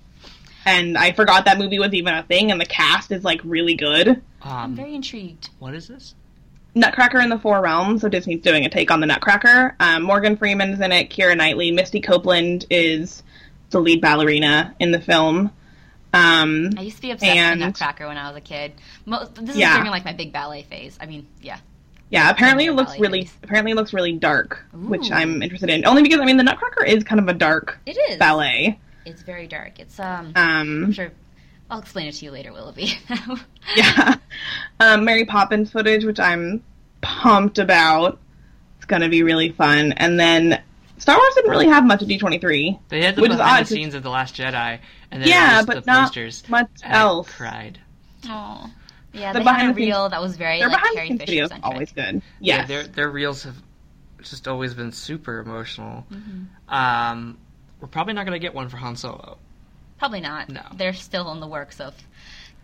and 0.65 0.97
I 0.97 1.11
forgot 1.13 1.45
that 1.45 1.57
movie 1.57 1.79
was 1.79 1.93
even 1.93 2.13
a 2.13 2.23
thing. 2.23 2.51
And 2.51 2.59
the 2.59 2.65
cast 2.65 3.11
is 3.11 3.23
like 3.23 3.39
really 3.45 3.75
good. 3.75 4.21
I'm 4.41 4.51
Um, 4.71 4.75
very 4.75 4.93
intrigued. 4.95 5.49
what 5.59 5.73
is 5.73 5.87
this? 5.87 6.15
Nutcracker 6.75 7.19
in 7.19 7.29
the 7.29 7.39
Four 7.39 7.61
Realms, 7.61 8.01
so 8.01 8.09
Disney's 8.09 8.41
doing 8.41 8.65
a 8.65 8.69
take 8.69 8.91
on 8.91 8.99
the 9.01 9.05
Nutcracker. 9.07 9.75
Um, 9.79 10.03
Morgan 10.03 10.35
Freeman's 10.37 10.79
in 10.81 10.91
it, 10.91 11.09
Keira 11.09 11.35
Knightley, 11.37 11.71
Misty 11.71 11.99
Copeland 12.01 12.65
is 12.69 13.23
the 13.71 13.79
lead 13.79 14.01
ballerina 14.01 14.73
in 14.79 14.91
the 14.91 14.99
film. 15.01 15.51
Um, 16.13 16.69
I 16.77 16.81
used 16.81 16.97
to 16.97 17.01
be 17.03 17.11
obsessed 17.11 17.31
And- 17.35 17.59
with 17.61 17.67
Nutcracker 17.67 18.07
when 18.07 18.17
I 18.17 18.27
was 18.29 18.37
a 18.37 18.41
kid. 18.41 18.73
Mo- 19.05 19.25
this 19.33 19.51
is 19.51 19.57
Yeah. 19.57 19.75
during 19.77 19.91
like 19.91 20.03
my 20.05 20.13
big 20.13 20.33
ballet 20.33 20.63
phase. 20.63 20.97
I 21.01 21.05
mean, 21.05 21.27
yeah, 21.41 21.57
Yeah, 22.11 22.29
apparently 22.29 22.65
it 22.65 22.73
looks 22.73 22.99
really 22.99 23.21
Days. 23.21 23.33
apparently 23.43 23.71
it 23.71 23.75
looks 23.75 23.93
really 23.93 24.11
dark, 24.13 24.63
which 24.73 25.09
I'm 25.11 25.41
interested 25.41 25.69
in. 25.69 25.85
Only 25.87 26.03
because 26.03 26.19
I 26.19 26.25
mean 26.25 26.37
the 26.37 26.43
Nutcracker 26.43 26.83
is 26.83 27.03
kind 27.03 27.19
of 27.19 27.27
a 27.29 27.33
dark 27.33 27.79
It 27.85 27.97
is. 28.11 28.17
ballet. 28.17 28.79
It's 29.05 29.21
very 29.23 29.47
dark. 29.47 29.79
It's 29.79 29.99
um. 29.99 30.33
Um, 30.35 30.83
I'm 30.85 30.91
sure. 30.91 31.11
I'll 31.69 31.79
explain 31.79 32.07
it 32.07 32.11
to 32.15 32.25
you 32.25 32.31
later, 32.31 32.51
Willoughby. 32.51 32.99
yeah, 33.77 34.15
um, 34.81 35.05
Mary 35.05 35.23
Poppins 35.25 35.71
footage, 35.71 36.03
which 36.03 36.19
I'm 36.19 36.61
pumped 36.99 37.57
about. 37.59 38.19
It's 38.77 38.85
gonna 38.85 39.07
be 39.09 39.23
really 39.23 39.49
fun. 39.53 39.93
And 39.93 40.19
then 40.19 40.61
Star 40.97 41.15
Wars 41.15 41.33
didn't 41.35 41.49
really 41.51 41.67
have 41.69 41.85
much 41.85 42.01
of 42.01 42.09
D23. 42.09 42.77
They 42.89 43.03
had 43.03 43.15
the 43.15 43.21
Which 43.21 43.31
is 43.31 43.39
odd, 43.39 43.53
the 43.53 43.59
'cause- 43.59 43.69
scenes 43.69 43.93
of 43.95 44.03
the 44.03 44.09
Last 44.09 44.35
Jedi, 44.35 44.79
and 45.11 45.21
then 45.23 45.29
Yeah, 45.29 45.63
but 45.65 45.85
the 45.85 45.91
not 45.91 46.07
posters. 46.07 46.43
much 46.49 46.67
and 46.83 46.93
I 46.93 46.99
else. 46.99 47.29
cried. 47.31 47.79
Oh. 48.27 48.69
Yeah, 49.13 49.33
The 49.33 49.39
they 49.39 49.43
had 49.45 49.51
behind 49.53 49.69
a 49.71 49.73
the 49.73 49.77
scenes- 49.79 49.87
reel 49.87 50.09
that 50.09 50.21
was 50.21 50.37
very 50.37 50.59
Their 50.59 50.69
like 50.69 50.77
behind 50.77 50.91
the 50.93 50.95
Carrie 50.97 51.07
scenes 51.09 51.19
Fisher 51.21 51.31
videos 51.33 51.47
centric. 51.49 51.65
always 51.65 51.91
good. 51.91 52.21
Yeah, 52.39 52.65
their 52.65 52.83
their 52.87 53.09
reels 53.09 53.43
have 53.43 53.55
just 54.21 54.47
always 54.47 54.73
been 54.73 54.91
super 54.91 55.39
emotional. 55.39 56.05
Mm-hmm. 56.11 56.73
Um, 56.73 57.37
we're 57.79 57.87
probably 57.87 58.13
not 58.13 58.25
gonna 58.25 58.39
get 58.39 58.53
one 58.53 58.69
for 58.69 58.77
Han 58.77 58.95
Solo 58.95 59.37
Probably 59.97 60.21
not. 60.21 60.49
No. 60.49 60.61
They're 60.75 60.93
still 60.93 61.31
in 61.31 61.39
the 61.39 61.47
works 61.47 61.79
of 61.79 61.93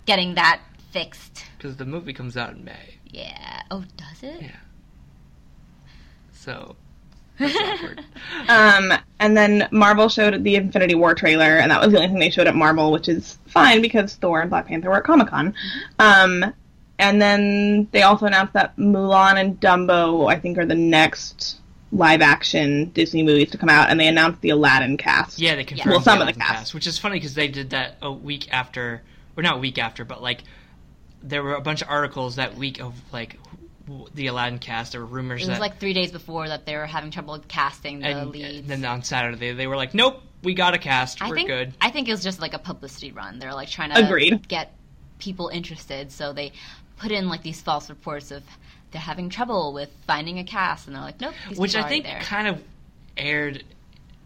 getting 0.05 0.35
that 0.35 0.61
fixed. 0.91 1.45
because 1.57 1.75
the 1.77 1.85
movie 1.85 2.13
comes 2.13 2.35
out 2.37 2.53
in 2.53 2.63
May. 2.63 2.95
Yeah. 3.05 3.61
Oh, 3.69 3.83
does 3.95 4.23
it? 4.23 4.41
Yeah. 4.41 4.55
So 6.31 6.47
that's 6.51 6.71
awkward. 6.71 6.86
Um, 8.49 8.93
and 9.19 9.35
then 9.35 9.67
Marvel 9.71 10.09
showed 10.09 10.43
the 10.43 10.55
Infinity 10.55 10.95
War 10.95 11.13
trailer, 11.15 11.57
and 11.57 11.71
that 11.71 11.81
was 11.81 11.91
the 11.91 11.97
only 11.97 12.07
thing 12.09 12.19
they 12.19 12.29
showed 12.29 12.47
at 12.47 12.55
Marvel, 12.55 12.91
which 12.91 13.09
is 13.09 13.37
fine 13.47 13.81
because 13.81 14.15
Thor 14.15 14.41
and 14.41 14.49
Black 14.49 14.67
Panther 14.67 14.89
were 14.89 14.97
at 14.97 15.03
Comic 15.03 15.27
Con. 15.27 15.53
Um, 15.99 16.53
and 16.99 17.21
then 17.21 17.87
they 17.91 18.03
also 18.03 18.25
announced 18.25 18.53
that 18.53 18.75
Mulan 18.77 19.39
and 19.39 19.59
Dumbo, 19.59 20.31
I 20.31 20.39
think, 20.39 20.57
are 20.57 20.65
the 20.65 20.75
next 20.75 21.57
live 21.91 22.21
action 22.21 22.89
Disney 22.91 23.23
movies 23.23 23.51
to 23.51 23.57
come 23.57 23.69
out, 23.69 23.89
and 23.89 23.99
they 23.99 24.07
announced 24.07 24.41
the 24.41 24.49
Aladdin 24.49 24.97
cast. 24.97 25.39
Yeah, 25.39 25.55
they 25.55 25.63
confirmed 25.63 25.91
Well, 25.91 26.01
some 26.01 26.19
the 26.19 26.27
of 26.27 26.33
the 26.33 26.39
Aladdin 26.39 26.55
cast. 26.57 26.73
which 26.73 26.87
is 26.87 26.97
funny 26.97 27.15
because 27.17 27.33
they 27.33 27.47
did 27.47 27.71
that 27.71 27.97
a 28.01 28.11
week 28.11 28.51
after, 28.53 29.01
or 29.35 29.43
not 29.43 29.55
a 29.57 29.59
week 29.59 29.77
after, 29.77 30.05
but 30.05 30.21
like 30.21 30.43
there 31.23 31.43
were 31.43 31.55
a 31.55 31.61
bunch 31.61 31.81
of 31.81 31.89
articles 31.89 32.35
that 32.37 32.55
week 32.55 32.79
of 32.79 32.93
like 33.11 33.37
the 34.13 34.27
Aladdin 34.27 34.59
cast. 34.59 34.91
There 34.93 35.01
were 35.01 35.07
rumors 35.07 35.41
It 35.43 35.49
was 35.49 35.57
that, 35.57 35.61
like 35.61 35.79
three 35.79 35.93
days 35.93 36.11
before 36.11 36.47
that 36.47 36.65
they 36.65 36.75
were 36.75 36.85
having 36.85 37.11
trouble 37.11 37.39
casting 37.47 37.99
the 37.99 38.07
and, 38.07 38.29
leads. 38.31 38.59
and 38.59 38.67
then 38.83 38.85
on 38.85 39.03
Saturday 39.03 39.53
they 39.53 39.67
were 39.67 39.75
like, 39.77 39.93
"Nope, 39.93 40.21
we 40.43 40.53
got 40.53 40.73
a 40.73 40.77
cast. 40.77 41.21
I 41.21 41.29
We're 41.29 41.35
think 41.35 41.47
good." 41.47 41.73
I 41.81 41.89
think 41.91 42.07
it 42.07 42.11
was 42.11 42.23
just 42.23 42.39
like 42.41 42.53
a 42.53 42.59
publicity 42.59 43.11
run. 43.11 43.39
They're 43.39 43.53
like 43.53 43.69
trying 43.69 43.91
to 43.91 44.05
Agreed. 44.05 44.47
get 44.47 44.73
people 45.19 45.47
interested, 45.49 46.11
so 46.11 46.33
they 46.33 46.51
put 46.97 47.11
in 47.11 47.27
like 47.29 47.43
these 47.43 47.61
false 47.61 47.89
reports 47.89 48.31
of 48.31 48.43
they're 48.91 49.01
having 49.01 49.29
trouble 49.29 49.73
with 49.73 49.89
finding 50.05 50.39
a 50.39 50.43
cast, 50.43 50.87
and 50.87 50.95
they're 50.95 51.03
like, 51.03 51.19
nope, 51.21 51.33
Which 51.55 51.75
I 51.75 51.87
think 51.87 52.05
there. 52.05 52.19
kind 52.21 52.47
of 52.47 52.61
aired 53.17 53.63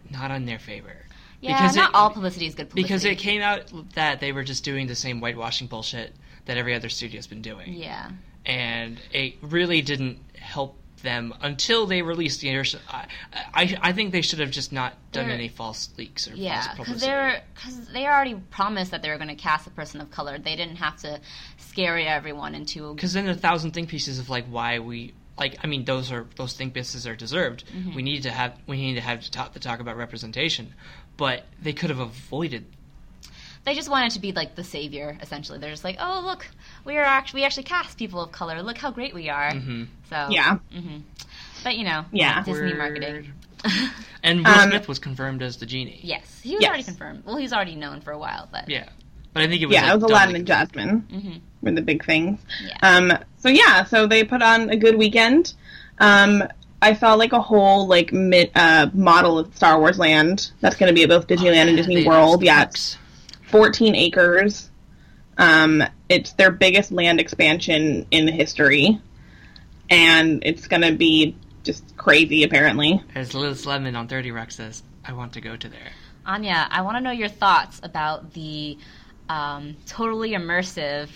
not 0.09 0.31
on 0.31 0.45
their 0.45 0.59
favor. 0.59 0.95
yeah, 1.39 1.57
because 1.61 1.75
not 1.75 1.89
it- 1.89 1.95
all 1.95 2.09
publicity 2.11 2.45
is 2.47 2.55
good 2.55 2.69
publicity. 2.69 2.83
Because 2.83 3.05
it 3.05 3.17
came 3.17 3.41
out 3.41 3.71
that 3.95 4.19
they 4.19 4.31
were 4.31 4.43
just 4.43 4.63
doing 4.63 4.87
the 4.87 4.95
same 4.95 5.19
whitewashing 5.19 5.67
bullshit 5.67 6.13
that 6.45 6.57
every 6.57 6.75
other 6.75 6.89
studio's 6.89 7.27
been 7.27 7.41
doing. 7.41 7.73
Yeah, 7.73 8.09
and 8.45 8.99
it 9.11 9.35
really 9.41 9.81
didn't 9.81 10.19
help 10.35 10.75
them 11.01 11.33
until 11.41 11.85
they 11.85 12.01
released 12.01 12.41
the 12.41 12.49
initial. 12.49 12.79
I, 12.89 13.07
I, 13.53 13.77
I 13.81 13.91
think 13.91 14.11
they 14.11 14.21
should 14.21 14.39
have 14.39 14.51
just 14.51 14.71
not 14.71 14.93
done 15.11 15.27
They're- 15.27 15.35
any 15.35 15.47
false 15.47 15.89
leaks 15.97 16.27
or 16.27 16.35
yeah, 16.35 16.73
because 16.77 17.01
they're 17.01 17.41
because 17.55 17.87
they 17.87 18.05
already 18.05 18.35
promised 18.35 18.91
that 18.91 19.01
they 19.01 19.09
were 19.09 19.17
going 19.17 19.29
to 19.29 19.35
cast 19.35 19.67
a 19.67 19.71
person 19.71 20.01
of 20.01 20.11
color. 20.11 20.37
They 20.37 20.55
didn't 20.55 20.77
have 20.77 20.97
to 20.97 21.19
scare 21.57 21.97
everyone 21.97 22.55
into. 22.55 22.93
Because 22.93 23.13
then 23.13 23.27
a 23.27 23.35
thousand 23.35 23.71
think 23.71 23.89
pieces 23.89 24.19
of 24.19 24.29
like 24.29 24.45
why 24.45 24.79
we 24.79 25.13
like. 25.37 25.57
I 25.63 25.67
mean, 25.67 25.85
those 25.85 26.11
are 26.11 26.27
those 26.35 26.53
think 26.53 26.73
pieces 26.73 27.07
are 27.07 27.15
deserved. 27.15 27.63
Mm-hmm. 27.73 27.95
We 27.95 28.03
need 28.03 28.23
to 28.23 28.31
have 28.31 28.53
we 28.67 28.77
need 28.77 28.95
to 28.95 29.01
have 29.01 29.21
to 29.21 29.31
talk, 29.31 29.53
to 29.53 29.59
talk 29.59 29.79
about 29.79 29.97
representation, 29.97 30.73
but 31.17 31.45
they 31.61 31.73
could 31.73 31.89
have 31.89 31.99
avoided. 31.99 32.65
They 33.63 33.75
just 33.75 33.89
wanted 33.89 34.13
to 34.13 34.19
be 34.19 34.31
like 34.31 34.55
the 34.55 34.63
savior. 34.63 35.17
Essentially, 35.21 35.59
they're 35.59 35.69
just 35.69 35.83
like, 35.83 35.97
oh 35.99 36.23
look, 36.25 36.47
we 36.85 36.97
are 36.97 37.03
actually 37.03 37.41
we 37.41 37.45
actually 37.45 37.63
cast 37.63 37.97
people 37.97 38.21
of 38.21 38.31
color. 38.31 38.61
Look 38.61 38.77
how 38.77 38.91
great 38.91 39.13
we 39.13 39.29
are. 39.29 39.51
Mhm. 39.51 39.87
So 40.09 40.27
Yeah. 40.29 40.57
hmm 40.73 40.97
But 41.63 41.77
you 41.77 41.83
know, 41.83 42.05
Yeah. 42.11 42.43
Disney 42.43 42.71
Word. 42.73 42.77
marketing. 42.77 43.33
And 44.23 44.45
Will 44.45 44.53
Um, 44.53 44.69
Smith 44.69 44.87
was 44.87 44.99
confirmed 44.99 45.41
as 45.41 45.57
the 45.57 45.65
genie. 45.65 45.99
yes, 46.03 46.41
he 46.43 46.53
was 46.55 46.61
Yes. 46.61 46.69
already 46.69 46.83
confirmed. 46.83 47.23
Well, 47.25 47.37
he's 47.37 47.51
already 47.53 47.75
known 47.75 48.01
for 48.01 48.11
a 48.11 48.17
while, 48.19 48.47
but 48.51 48.69
Yeah, 48.69 48.85
but 49.33 49.41
I 49.43 49.47
think 49.47 49.61
it 49.63 49.65
was 49.65 49.73
Yeah, 49.73 49.81
like, 49.81 49.91
it 49.91 49.95
was 49.95 50.03
Aladdin 50.03 50.27
doubly 50.27 50.35
and 50.39 50.47
Jasmine 50.47 50.99
hmm 51.11 51.37
were 51.63 51.71
the 51.71 51.81
big 51.81 52.03
things. 52.05 52.39
yeah. 52.63 52.77
Um, 52.83 53.17
so 53.37 53.49
yeah, 53.49 53.83
so 53.83 54.05
they 54.07 54.23
put 54.23 54.41
on 54.43 54.69
a 54.69 54.75
good 54.75 54.95
weekend. 54.95 55.53
Um, 55.99 56.43
I 56.83 56.93
saw 56.93 57.13
like 57.15 57.33
a 57.33 57.41
whole 57.41 57.87
like 57.87 58.11
mi- 58.13 58.51
uh, 58.55 58.89
model 58.93 59.37
of 59.39 59.55
Star 59.55 59.79
Wars 59.79 59.97
Land 59.99 60.51
that's 60.61 60.75
going 60.75 60.87
to 60.89 60.93
be 60.93 61.03
at 61.03 61.09
both 61.09 61.27
Disneyland 61.27 61.65
Oh, 61.65 61.69
and 61.69 61.77
Disney 61.77 62.05
World. 62.07 62.41
announced 62.43 62.97
Yeah, 63.43 63.49
14 63.49 63.95
acres. 63.95 64.69
Um, 65.37 65.83
it's 66.11 66.33
their 66.33 66.51
biggest 66.51 66.91
land 66.91 67.19
expansion 67.19 68.05
in 68.11 68.27
history, 68.27 68.99
and 69.89 70.43
it's 70.45 70.67
going 70.67 70.81
to 70.81 70.93
be 70.93 71.35
just 71.63 71.95
crazy. 71.97 72.43
Apparently, 72.43 73.01
As 73.15 73.33
Liz 73.33 73.65
Lemon 73.65 73.95
on 73.95 74.07
Thirty 74.07 74.31
Rock 74.31 74.51
says, 74.51 74.83
I 75.05 75.13
want 75.13 75.33
to 75.33 75.41
go 75.41 75.55
to 75.55 75.69
there. 75.69 75.91
Anya, 76.25 76.67
I 76.69 76.81
want 76.81 76.97
to 76.97 77.01
know 77.01 77.11
your 77.11 77.29
thoughts 77.29 77.79
about 77.81 78.33
the 78.33 78.77
um, 79.29 79.75
totally 79.87 80.31
immersive 80.31 81.09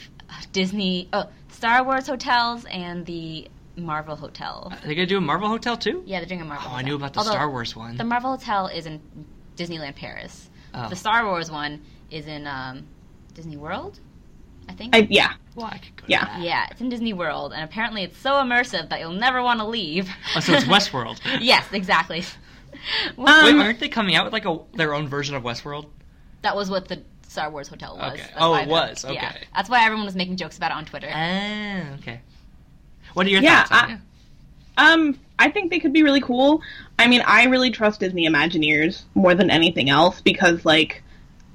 Disney, 0.52 1.10
oh, 1.14 1.30
Star 1.50 1.84
Wars 1.84 2.08
hotels 2.08 2.66
and 2.66 3.06
the 3.06 3.48
Marvel 3.78 4.16
hotel. 4.16 4.72
Are 4.72 4.88
they 4.88 4.96
gonna 4.96 5.06
do 5.06 5.18
a 5.18 5.22
Marvel 5.22 5.50
hotel 5.50 5.78
too? 5.78 6.02
Yeah, 6.06 6.20
they're 6.20 6.30
doing 6.30 6.42
a 6.42 6.46
Marvel. 6.46 6.70
Oh, 6.72 6.76
I 6.76 6.82
knew 6.82 6.96
about 6.96 7.14
the 7.14 7.20
Although, 7.20 7.32
Star 7.32 7.50
Wars 7.50 7.76
one. 7.76 7.98
The 7.98 8.04
Marvel 8.04 8.32
hotel 8.32 8.68
is 8.68 8.86
in 8.86 9.02
Disneyland 9.58 9.96
Paris. 9.96 10.50
Oh. 10.74 10.90
The 10.90 10.96
Star 10.96 11.26
Wars 11.26 11.52
one 11.52 11.82
is 12.10 12.28
in 12.28 12.48
um, 12.48 12.88
Disney 13.34 13.58
World, 13.58 14.00
I 14.70 14.74
think. 14.74 14.96
I, 14.96 15.08
yeah, 15.10 15.34
well, 15.56 15.68
I 15.68 15.78
could 15.78 15.96
go. 15.98 16.04
Yeah. 16.08 16.20
To 16.22 16.26
that. 16.26 16.42
yeah, 16.42 16.68
it's 16.72 16.82
in 16.82 16.90
Disney 16.90 17.14
World, 17.14 17.54
and 17.54 17.64
apparently 17.64 18.04
it's 18.04 18.18
so 18.18 18.34
immersive 18.36 18.90
that 18.90 19.00
you'll 19.00 19.12
never 19.14 19.42
want 19.42 19.60
to 19.60 19.66
leave. 19.66 20.10
Oh, 20.36 20.40
so 20.40 20.54
it's 20.54 20.66
Westworld. 20.66 21.20
yes, 21.42 21.66
exactly. 21.72 22.24
Um, 23.18 23.26
Wait, 23.26 23.56
aren't 23.56 23.80
they 23.80 23.88
coming 23.90 24.16
out 24.16 24.26
with 24.26 24.34
like 24.34 24.46
a 24.46 24.60
their 24.76 24.94
own 24.94 25.08
version 25.08 25.34
of 25.36 25.42
Westworld? 25.44 25.88
that 26.44 26.56
was 26.56 26.70
what 26.70 26.88
the 26.88 27.02
Star 27.28 27.50
Wars 27.50 27.68
hotel 27.68 27.98
was. 27.98 28.14
Okay. 28.14 28.22
That's 28.22 28.34
Oh, 28.38 28.54
it 28.54 28.66
the- 28.66 28.72
was. 28.72 29.04
Yeah. 29.06 29.12
Okay. 29.12 29.48
That's 29.56 29.70
why 29.70 29.84
everyone 29.84 30.06
was 30.06 30.14
making 30.16 30.36
jokes 30.38 30.58
about 30.58 30.70
it 30.72 30.76
on 30.78 30.86
Twitter. 30.86 31.10
Ah, 31.12 31.96
okay. 32.00 32.20
What 33.14 33.26
are 33.26 33.30
your 33.30 33.42
Yeah, 33.42 33.64
thoughts? 33.64 33.72
I- 33.72 33.84
Anya? 33.86 34.02
Um, 34.78 35.20
I 35.40 35.50
think 35.50 35.72
they 35.72 35.80
could 35.80 35.94
be 35.94 36.04
really 36.04 36.22
cool. 36.22 36.62
I 37.00 37.08
mean, 37.08 37.24
I 37.26 37.46
really 37.46 37.72
trust 37.72 38.02
Disney 38.02 38.28
Imagineers 38.28 39.04
more 39.16 39.34
than 39.34 39.50
anything 39.50 39.90
else 39.90 40.22
because, 40.22 40.64
like, 40.66 41.02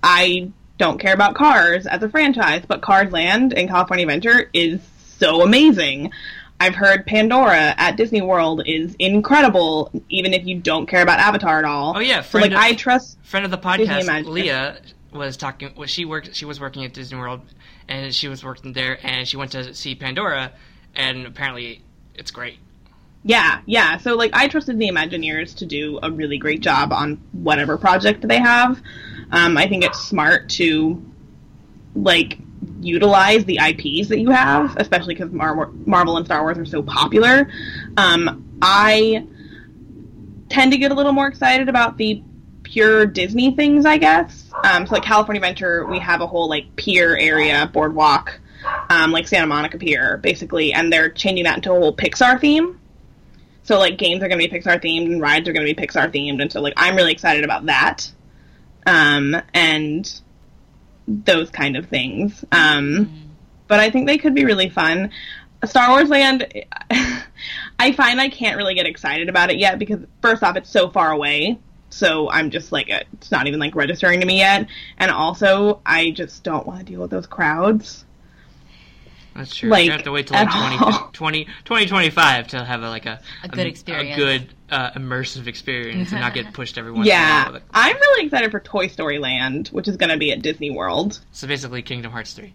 I 0.03 0.51
don't 0.81 0.99
care 0.99 1.13
about 1.13 1.35
Cars 1.35 1.87
as 1.87 2.03
a 2.03 2.09
franchise, 2.09 2.63
but 2.67 2.81
Cars 2.81 3.13
Land 3.13 3.53
and 3.53 3.69
California 3.69 4.07
Adventure 4.07 4.49
is 4.55 4.81
so 5.19 5.43
amazing. 5.43 6.11
I've 6.59 6.75
heard 6.75 7.07
Pandora 7.07 7.75
at 7.77 7.97
Disney 7.97 8.23
World 8.23 8.63
is 8.65 8.97
incredible, 8.99 9.91
even 10.09 10.33
if 10.33 10.47
you 10.47 10.59
don't 10.59 10.87
care 10.87 11.03
about 11.03 11.19
Avatar 11.19 11.59
at 11.59 11.67
all. 11.67 11.99
Oh 11.99 12.01
yeah, 12.01 12.23
So, 12.23 12.39
like, 12.39 12.53
of, 12.53 12.57
I 12.59 12.73
trust. 12.73 13.19
friend 13.23 13.45
of 13.45 13.51
the 13.51 13.59
podcast, 13.59 14.25
Leah 14.25 14.81
was 15.13 15.37
talking. 15.37 15.71
Well, 15.77 15.87
she 15.87 16.07
worked. 16.07 16.35
She 16.35 16.47
was 16.47 16.59
working 16.59 16.83
at 16.87 16.95
Disney 16.95 17.19
World, 17.19 17.43
and 17.87 18.15
she 18.15 18.29
was 18.29 18.43
working 18.43 18.73
there, 18.73 18.99
and 19.03 19.29
she 19.29 19.37
went 19.37 19.53
to 19.53 19.75
see 19.75 19.95
Pandora, 19.95 20.53
and 20.97 21.27
apparently 21.27 21.83
it's 22.15 22.31
great. 22.31 22.59
Yeah, 23.23 23.61
yeah. 23.67 23.99
So, 23.99 24.17
like, 24.17 24.31
I 24.35 24.49
trusted 24.49 24.79
the 24.79 24.89
Imagineers 24.89 25.57
to 25.57 25.67
do 25.67 25.99
a 26.03 26.11
really 26.11 26.39
great 26.39 26.61
job 26.61 26.93
on 26.93 27.17
whatever 27.33 27.77
project 27.77 28.27
they 28.27 28.39
have. 28.39 28.81
Um, 29.31 29.57
I 29.59 29.67
think 29.69 29.85
it's 29.85 30.01
smart 30.01 30.49
to, 30.51 31.03
like, 31.95 32.39
utilize 32.81 33.45
the 33.45 33.59
IPs 33.59 34.09
that 34.09 34.21
you 34.21 34.31
have, 34.31 34.77
especially 34.79 35.15
because 35.15 35.33
Mar- 35.33 35.71
Marvel 35.85 36.17
and 36.17 36.25
Star 36.25 36.43
Wars 36.43 36.57
are 36.57 36.65
so 36.65 36.83
popular. 36.83 37.51
Um, 37.97 38.59
I 38.63 39.27
tend 40.49 40.73
to 40.73 40.79
get 40.79 40.91
a 40.91 40.95
little 40.95 41.13
more 41.13 41.29
excited 41.29 41.69
about 41.69 41.99
the 41.99 42.23
pure 42.63 43.05
Disney 43.05 43.55
things, 43.55 43.85
I 43.85 43.99
guess. 43.99 44.51
Um, 44.65 44.87
so, 44.87 44.95
like, 44.95 45.03
California 45.05 45.41
Adventure, 45.41 45.87
we 45.87 45.99
have 45.99 46.23
a 46.23 46.27
whole, 46.27 46.49
like, 46.49 46.75
pier 46.77 47.17
area, 47.19 47.69
boardwalk, 47.71 48.41
um, 48.89 49.13
like 49.13 49.29
Santa 49.29 49.47
Monica 49.47 49.77
Pier, 49.77 50.17
basically, 50.17 50.73
and 50.73 50.91
they're 50.91 51.11
changing 51.11 51.45
that 51.45 51.57
into 51.57 51.71
a 51.73 51.79
whole 51.79 51.95
Pixar 51.95 52.41
theme. 52.41 52.80
So 53.71 53.79
like 53.79 53.99
games 53.99 54.21
are 54.21 54.27
going 54.27 54.41
to 54.41 54.49
be 54.49 54.53
Pixar 54.53 54.83
themed 54.83 55.05
and 55.05 55.21
rides 55.21 55.49
are 55.49 55.53
going 55.53 55.65
to 55.65 55.73
be 55.73 55.81
Pixar 55.81 56.13
themed, 56.13 56.43
and 56.43 56.51
so 56.51 56.61
like 56.61 56.73
I'm 56.77 56.97
really 56.97 57.13
excited 57.13 57.45
about 57.45 57.67
that, 57.67 58.11
um, 58.85 59.41
and 59.55 60.21
those 61.07 61.51
kind 61.51 61.77
of 61.77 61.87
things. 61.87 62.45
Um, 62.51 63.31
but 63.69 63.79
I 63.79 63.91
think 63.91 64.09
they 64.09 64.19
could 64.19 64.35
be 64.35 64.45
really 64.45 64.71
fun. 64.71 65.13
Star 65.65 65.91
Wars 65.91 66.09
Land, 66.09 66.53
I 67.79 67.93
find 67.93 68.21
I 68.21 68.29
can't 68.29 68.57
really 68.57 68.75
get 68.75 68.87
excited 68.87 69.29
about 69.29 69.53
it 69.53 69.59
yet 69.59 69.79
because 69.79 70.01
first 70.21 70.43
off, 70.43 70.57
it's 70.57 70.69
so 70.69 70.91
far 70.91 71.13
away. 71.13 71.57
So 71.91 72.29
I'm 72.29 72.51
just 72.51 72.73
like, 72.73 72.89
it's 72.89 73.31
not 73.31 73.47
even 73.47 73.61
like 73.61 73.77
registering 73.77 74.19
to 74.19 74.27
me 74.27 74.39
yet. 74.39 74.67
And 74.99 75.13
also, 75.13 75.81
I 75.87 76.11
just 76.11 76.43
don't 76.43 76.67
want 76.67 76.81
to 76.81 76.85
deal 76.85 77.03
with 77.03 77.13
those 77.13 77.29
crowds. 77.29 78.05
That's 79.41 79.55
true. 79.55 79.71
Like, 79.71 79.87
you 79.87 79.93
have 79.93 80.03
to 80.05 80.13
wait 80.13 80.27
till 80.27 80.37
like 80.37 80.51
20, 81.13 81.13
20, 81.13 81.45
2025 81.45 82.49
to 82.49 82.65
have 82.65 82.83
a, 82.83 82.89
like 82.91 83.07
a 83.07 83.21
A 83.43 83.49
good 83.49 83.67
experience. 83.67 84.15
a 84.17 84.21
good 84.21 84.55
uh, 84.71 84.91
immersive 84.93 85.47
experience, 85.47 86.13
and 86.13 86.21
not 86.21 86.35
get 86.35 86.53
pushed 86.53 86.77
every 86.79 86.93
once 86.93 87.07
in 87.07 87.13
a 87.13 87.17
Yeah, 87.17 87.51
while. 87.51 87.61
I'm 87.73 87.97
really 87.97 88.27
excited 88.27 88.51
for 88.51 88.61
Toy 88.61 88.87
Story 88.89 89.19
Land, 89.19 89.69
which 89.69 89.89
is 89.89 89.97
going 89.97 90.11
to 90.11 90.19
be 90.19 90.31
at 90.33 90.43
Disney 90.43 90.71
World. 90.71 91.21
So 91.33 91.47
basically, 91.49 91.83
Kingdom 91.83 92.13
Hearts 92.13 92.35
three. 92.35 92.53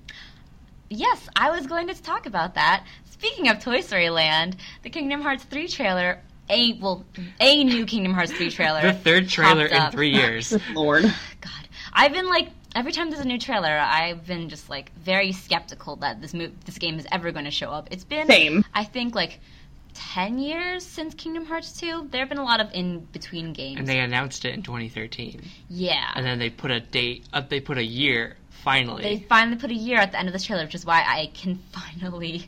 Yes, 0.89 1.27
I 1.35 1.49
was 1.49 1.65
going 1.65 1.87
to 1.87 2.01
talk 2.03 2.27
about 2.27 2.53
that. 2.55 2.85
Speaking 3.09 3.49
of 3.49 3.59
Toy 3.59 3.81
Story 3.81 4.09
Land, 4.11 4.57
the 4.83 4.89
Kingdom 4.91 5.21
Hearts 5.21 5.43
3 5.45 5.67
trailer, 5.67 6.19
a 6.49 6.73
well, 6.73 7.03
a 7.39 7.63
new 7.63 7.85
Kingdom 7.87 8.13
Hearts 8.13 8.31
3 8.33 8.51
trailer. 8.51 8.81
The 8.91 8.93
third 8.93 9.27
trailer 9.27 9.65
in 9.65 9.73
up. 9.73 9.91
three 9.91 10.11
years. 10.13 10.55
Lord. 10.73 11.03
God, 11.41 11.67
I've 11.91 12.13
been 12.13 12.27
like 12.27 12.49
every 12.75 12.91
time 12.91 13.09
there's 13.09 13.23
a 13.23 13.27
new 13.27 13.39
trailer, 13.39 13.69
I've 13.69 14.27
been 14.27 14.49
just 14.49 14.69
like 14.69 14.91
very 14.97 15.31
skeptical 15.31 15.95
that 15.97 16.21
this 16.21 16.33
mo- 16.33 16.51
this 16.65 16.77
game 16.77 16.99
is 16.99 17.07
ever 17.11 17.31
going 17.31 17.45
to 17.45 17.51
show 17.51 17.71
up. 17.71 17.87
It's 17.89 18.03
been 18.03 18.27
Same. 18.27 18.63
I 18.73 18.83
think 18.83 19.15
like 19.15 19.39
10 19.95 20.37
years 20.37 20.85
since 20.85 21.13
Kingdom 21.15 21.45
Hearts 21.45 21.79
2. 21.79 22.09
There 22.11 22.19
have 22.19 22.29
been 22.29 22.37
a 22.37 22.43
lot 22.43 22.59
of 22.59 22.71
in 22.73 22.99
between 23.11 23.53
games. 23.53 23.79
and 23.79 23.87
they 23.87 23.99
announced 23.99 24.45
it 24.45 24.53
in 24.53 24.61
2013, 24.61 25.41
yeah. 25.69 26.11
and 26.15 26.25
then 26.25 26.37
they 26.37 26.49
put 26.49 26.69
a 26.69 26.81
date. 26.81 27.23
Uh, 27.33 27.41
they 27.47 27.61
put 27.61 27.77
a 27.77 27.83
year. 27.83 28.35
Finally, 28.63 29.03
they 29.03 29.19
finally 29.29 29.57
put 29.57 29.69
a 29.69 29.75
year 29.75 29.99
at 29.99 30.11
the 30.11 30.19
end 30.19 30.27
of 30.27 30.33
this 30.33 30.43
trailer, 30.43 30.63
which 30.63 30.75
is 30.75 30.85
why 30.85 31.03
I 31.05 31.31
can 31.33 31.59
finally, 31.71 32.47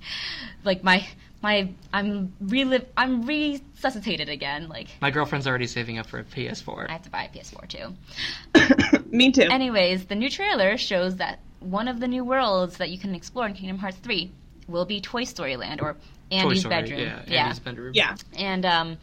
like 0.64 0.84
my 0.84 1.08
my 1.42 1.70
I'm 1.94 2.34
relive 2.42 2.86
I'm 2.96 3.26
resuscitated 3.26 4.30
again. 4.30 4.70
Like 4.70 4.90
my 5.02 5.12
girlfriend's 5.12 5.48
already 5.48 5.68
saving 5.68 5.98
up 5.98 6.08
for 6.08 6.20
a 6.20 6.24
PS4. 6.24 6.90
I 6.90 6.94
have 6.94 7.04
to 7.04 7.10
buy 7.10 7.24
a 7.24 7.30
PS4 7.30 7.68
too. 7.68 9.04
Me 9.10 9.32
too. 9.32 9.44
Anyways, 9.44 10.06
the 10.06 10.16
new 10.16 10.30
trailer 10.30 10.78
shows 10.78 11.18
that 11.18 11.40
one 11.60 11.88
of 11.88 12.00
the 12.00 12.08
new 12.08 12.24
worlds 12.24 12.78
that 12.78 12.90
you 12.90 12.98
can 12.98 13.16
explore 13.16 13.46
in 13.48 13.54
Kingdom 13.54 13.78
Hearts 13.78 13.98
3 13.98 14.32
will 14.68 14.86
be 14.86 15.02
Toy 15.02 15.24
Story 15.24 15.56
Land 15.56 15.82
or 15.82 15.94
Toy 15.94 16.00
Andy's 16.38 16.60
Story, 16.62 16.76
bedroom. 16.76 17.00
Yeah, 17.00 17.44
Andy's 17.44 17.60
bedroom. 17.60 17.92
yeah. 17.94 18.16
And 18.38 18.66
um, 18.66 18.98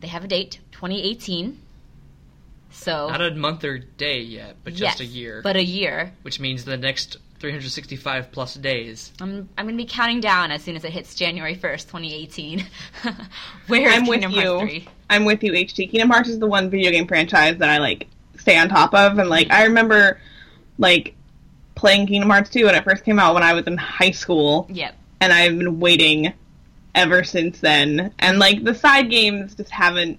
they 0.00 0.08
have 0.08 0.24
a 0.24 0.28
date, 0.28 0.60
2018. 0.72 1.60
So 2.70 3.08
Not 3.08 3.22
a 3.22 3.30
month 3.34 3.64
or 3.64 3.78
day 3.78 4.20
yet, 4.20 4.56
but 4.64 4.72
just 4.74 4.98
yes, 4.98 5.00
a 5.00 5.04
year. 5.04 5.40
But 5.42 5.56
a 5.56 5.64
year. 5.64 6.12
which 6.22 6.40
means 6.40 6.64
the 6.64 6.76
next 6.76 7.18
365 7.40 8.30
plus 8.32 8.54
days. 8.54 9.12
I'm 9.20 9.48
I'm 9.58 9.66
gonna 9.66 9.76
be 9.76 9.84
counting 9.84 10.20
down 10.20 10.50
as 10.50 10.62
soon 10.62 10.76
as 10.76 10.84
it 10.84 10.92
hits 10.92 11.14
January 11.14 11.54
1st, 11.56 11.82
2018. 11.90 12.66
Where's 13.66 13.92
I'm 13.94 14.06
with 14.06 14.20
Kingdom 14.20 14.32
you. 14.32 14.58
3? 14.60 14.88
I'm 15.10 15.24
with 15.24 15.42
you, 15.42 15.52
HT. 15.52 15.90
Kingdom 15.90 16.10
Hearts 16.10 16.28
is 16.28 16.38
the 16.38 16.46
one 16.46 16.70
video 16.70 16.90
game 16.90 17.06
franchise 17.06 17.58
that 17.58 17.68
I 17.68 17.78
like 17.78 18.06
stay 18.38 18.56
on 18.58 18.68
top 18.68 18.94
of, 18.94 19.18
and 19.18 19.28
like 19.28 19.50
I 19.50 19.64
remember 19.64 20.20
like 20.78 21.14
playing 21.74 22.06
Kingdom 22.06 22.30
Hearts 22.30 22.50
2 22.50 22.64
when 22.66 22.74
it 22.74 22.84
first 22.84 23.04
came 23.04 23.18
out 23.18 23.34
when 23.34 23.42
I 23.42 23.52
was 23.52 23.66
in 23.66 23.76
high 23.76 24.10
school, 24.12 24.66
Yep. 24.70 24.94
and 25.20 25.32
I've 25.32 25.58
been 25.58 25.80
waiting 25.80 26.32
ever 26.94 27.24
since 27.24 27.60
then. 27.60 28.12
And 28.20 28.38
like 28.38 28.62
the 28.64 28.74
side 28.74 29.10
games 29.10 29.54
just 29.54 29.70
haven't 29.70 30.18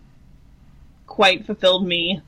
quite 1.08 1.46
fulfilled 1.46 1.88
me. 1.88 2.22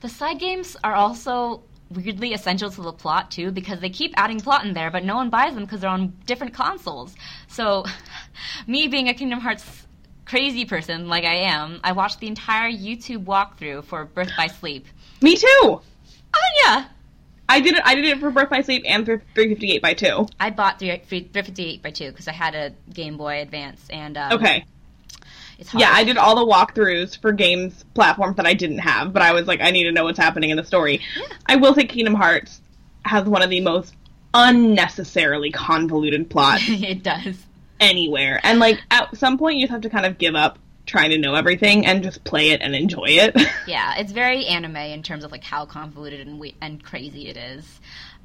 The 0.00 0.08
side 0.08 0.38
games 0.38 0.76
are 0.82 0.94
also 0.94 1.62
weirdly 1.90 2.32
essential 2.32 2.70
to 2.70 2.82
the 2.82 2.92
plot 2.92 3.30
too 3.30 3.50
because 3.50 3.80
they 3.80 3.90
keep 3.90 4.12
adding 4.16 4.40
plot 4.40 4.64
in 4.64 4.74
there, 4.74 4.90
but 4.90 5.04
no 5.04 5.16
one 5.16 5.30
buys 5.30 5.54
them 5.54 5.64
because 5.64 5.80
they're 5.80 5.90
on 5.90 6.14
different 6.26 6.54
consoles. 6.54 7.14
So, 7.48 7.84
me 8.66 8.88
being 8.88 9.08
a 9.08 9.14
Kingdom 9.14 9.40
Hearts 9.40 9.86
crazy 10.24 10.64
person 10.64 11.08
like 11.08 11.24
I 11.24 11.34
am, 11.34 11.80
I 11.82 11.92
watched 11.92 12.20
the 12.20 12.28
entire 12.28 12.70
YouTube 12.70 13.24
walkthrough 13.24 13.84
for 13.84 14.04
Birth 14.04 14.30
by 14.36 14.46
Sleep. 14.46 14.86
Me 15.20 15.36
too. 15.36 15.46
Oh 15.62 15.82
yeah, 16.64 16.86
I 17.48 17.58
did 17.60 17.74
it. 17.74 17.82
I 17.84 17.96
did 17.96 18.04
it 18.04 18.20
for 18.20 18.30
Birth 18.30 18.48
by 18.48 18.60
Sleep 18.60 18.84
and 18.86 19.04
for 19.04 19.18
358 19.34 19.82
by 19.82 19.94
2. 19.94 20.26
I 20.38 20.50
bought 20.50 20.78
358 20.78 21.82
by 21.82 21.90
2 21.90 22.10
because 22.10 22.28
I 22.28 22.32
had 22.32 22.54
a 22.54 22.72
Game 22.92 23.16
Boy 23.16 23.42
Advance 23.42 23.84
and 23.90 24.16
um, 24.16 24.32
Okay. 24.34 24.64
It's 25.60 25.68
hard. 25.70 25.80
Yeah, 25.80 25.90
I 25.92 26.02
did 26.04 26.16
all 26.16 26.34
the 26.34 26.50
walkthroughs 26.52 27.20
for 27.20 27.30
games 27.32 27.84
platforms 27.94 28.36
that 28.36 28.46
I 28.46 28.54
didn't 28.54 28.78
have, 28.78 29.12
but 29.12 29.22
I 29.22 29.32
was 29.32 29.46
like, 29.46 29.60
I 29.60 29.70
need 29.70 29.84
to 29.84 29.92
know 29.92 30.04
what's 30.04 30.18
happening 30.18 30.50
in 30.50 30.56
the 30.56 30.64
story. 30.64 31.00
I 31.46 31.56
will 31.56 31.74
say 31.74 31.84
Kingdom 31.84 32.14
Hearts 32.14 32.60
has 33.04 33.24
one 33.26 33.42
of 33.42 33.50
the 33.50 33.60
most 33.60 33.94
unnecessarily 34.34 35.50
convoluted 35.50 36.28
plots 36.30 36.62
it 36.68 37.02
does. 37.02 37.46
anywhere. 37.80 38.40
And 38.42 38.58
like 38.58 38.80
at 38.90 39.16
some 39.16 39.38
point 39.38 39.56
you 39.58 39.62
just 39.64 39.72
have 39.72 39.82
to 39.82 39.90
kind 39.90 40.06
of 40.06 40.18
give 40.18 40.34
up 40.34 40.58
trying 40.86 41.10
to 41.10 41.18
know 41.18 41.34
everything 41.34 41.86
and 41.86 42.02
just 42.02 42.24
play 42.24 42.50
it 42.50 42.60
and 42.62 42.74
enjoy 42.74 43.04
it. 43.06 43.36
Yeah, 43.66 43.94
it's 43.98 44.10
very 44.12 44.46
anime 44.46 44.76
in 44.76 45.02
terms 45.02 45.22
of 45.22 45.30
like 45.30 45.44
how 45.44 45.64
convoluted 45.64 46.26
and 46.26 46.40
we- 46.40 46.56
and 46.60 46.82
crazy 46.82 47.28
it 47.28 47.36
is. 47.36 47.80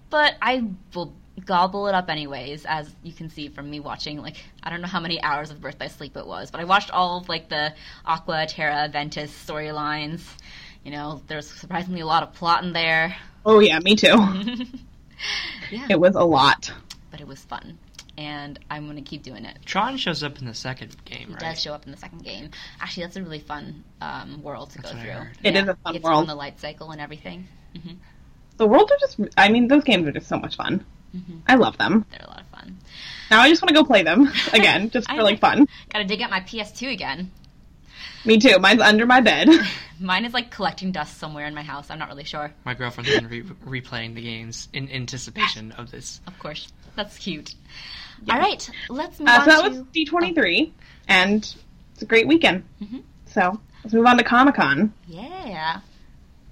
But 0.10 0.36
I 0.42 0.64
will 0.94 1.14
gobble 1.44 1.88
it 1.88 1.96
up 1.96 2.10
anyways, 2.10 2.66
as 2.66 2.90
you 3.04 3.12
can 3.12 3.30
see 3.30 3.50
from 3.50 3.70
me 3.70 3.80
watching 3.80 4.22
like 4.22 4.38
I 4.64 4.70
don't 4.70 4.82
know 4.82 4.88
how 4.88 5.00
many 5.02 5.22
hours 5.22 5.52
of 5.52 5.60
Birth 5.62 5.78
by 5.78 5.88
Sleep 5.88 6.16
it 6.16 6.26
was, 6.26 6.52
but 6.52 6.62
I 6.62 6.64
watched 6.64 6.92
all 6.92 7.18
of 7.20 7.28
like 7.30 7.50
the 7.50 7.74
Aqua, 8.06 8.46
Terra, 8.48 8.88
Ventus 8.92 9.32
storylines. 9.32 10.22
You 10.84 10.92
know, 10.92 11.22
there's 11.28 11.50
surprisingly 11.50 12.02
a 12.02 12.06
lot 12.06 12.24
of 12.24 12.34
plot 12.34 12.64
in 12.64 12.72
there. 12.74 13.16
oh 13.46 13.60
yeah, 13.60 13.80
me 13.80 13.96
too. 13.96 14.08
yeah, 15.72 15.88
It 15.90 16.00
was 16.00 16.16
a 16.16 16.24
lot. 16.24 16.72
but 17.12 17.22
it 17.22 17.28
was 17.28 17.40
fun, 17.44 17.78
and 18.18 18.60
I'm 18.70 18.86
gonna 18.88 19.02
keep 19.02 19.24
doing 19.24 19.46
it. 19.46 19.58
Tron 19.66 19.98
shows 19.98 20.24
up 20.24 20.40
in 20.40 20.46
the 20.46 20.54
second 20.54 20.96
game, 21.06 21.30
It 21.30 21.34
right? 21.34 21.40
does 21.40 21.62
show 21.62 21.74
up 21.74 21.86
in 21.86 21.92
the 21.92 21.98
second 21.98 22.24
game. 22.24 22.52
Actually, 22.80 23.04
that's 23.04 23.16
a 23.18 23.24
really 23.24 23.40
fun 23.40 23.84
um, 24.02 24.42
world 24.44 24.70
to 24.72 24.78
That's 24.80 24.94
go 24.94 25.00
through. 25.02 25.12
heard. 25.12 25.38
It 25.44 25.56
yeah, 25.56 25.64
is 25.64 25.68
a 25.70 25.76
fun 25.76 25.94
you 25.94 26.00
get 26.00 26.04
to 26.04 26.08
world. 26.10 26.20
run 26.22 26.28
the 26.28 26.36
light 26.36 26.60
cycle 26.60 26.92
and 26.92 27.02
everything. 27.02 27.48
hmm 27.76 27.94
The 28.58 28.68
worlds 28.68 28.92
are 28.92 28.98
just 29.00 29.20
I 29.38 29.50
mean, 29.50 29.68
those 29.68 29.84
games 29.84 30.08
are 30.08 30.12
just 30.12 30.28
so 30.28 30.38
much 30.38 30.56
fun. 30.56 30.86
Mhm. 31.16 31.42
I 31.48 31.56
love 31.56 31.78
them. 31.78 32.06
They're 32.12 32.26
a 32.26 32.30
lot 32.30 32.42
of 32.42 32.48
fun. 32.48 32.78
Now 33.32 33.42
I 33.42 33.50
just 33.50 33.62
want 33.62 33.70
to 33.70 33.76
go 33.76 33.84
play 33.84 34.04
them 34.04 34.32
again, 34.54 34.90
just 34.90 35.10
for 35.10 35.24
like 35.24 35.40
fun. 35.40 35.68
Gotta 35.92 36.06
dig 36.06 36.22
out 36.22 36.30
my 36.30 36.42
PS2 36.42 36.92
again. 36.92 37.32
Me 38.26 38.38
too. 38.40 38.58
Mine's 38.60 38.82
under 38.82 39.06
my 39.06 39.22
bed. 39.22 39.48
Mine 40.00 40.26
is 40.26 40.34
like 40.34 40.50
collecting 40.52 40.92
dust 40.92 41.18
somewhere 41.18 41.46
in 41.46 41.54
my 41.54 41.62
house. 41.62 41.90
I'm 41.90 42.00
not 42.00 42.10
really 42.10 42.24
sure. 42.24 42.52
My 42.66 42.74
girlfriend's 42.74 43.12
been 43.12 43.28
re- 43.30 43.82
replaying 43.82 44.16
the 44.16 44.22
games 44.22 44.68
in 44.74 44.90
anticipation 44.92 45.72
of 45.74 45.92
this. 45.92 46.20
Of 46.28 46.38
course. 46.40 46.68
That's 46.96 47.18
cute. 47.18 47.54
All 48.30 48.40
right, 48.40 48.68
let's 48.90 49.20
move 49.20 49.28
Uh, 49.30 49.32
on 49.32 49.40
so 49.42 49.52
that 49.52 49.64
to. 49.64 49.70
was 49.70 49.78
D23, 49.94 50.72
and 51.08 51.56
it's 51.94 52.02
a 52.02 52.06
great 52.06 52.28
weekend. 52.28 52.64
Mhm. 52.82 53.04
So 53.28 53.60
let's 53.84 53.94
move 53.94 54.06
on 54.06 54.18
to 54.18 54.24
Comic 54.24 54.56
Con. 54.56 54.94
Yeah. 55.08 55.82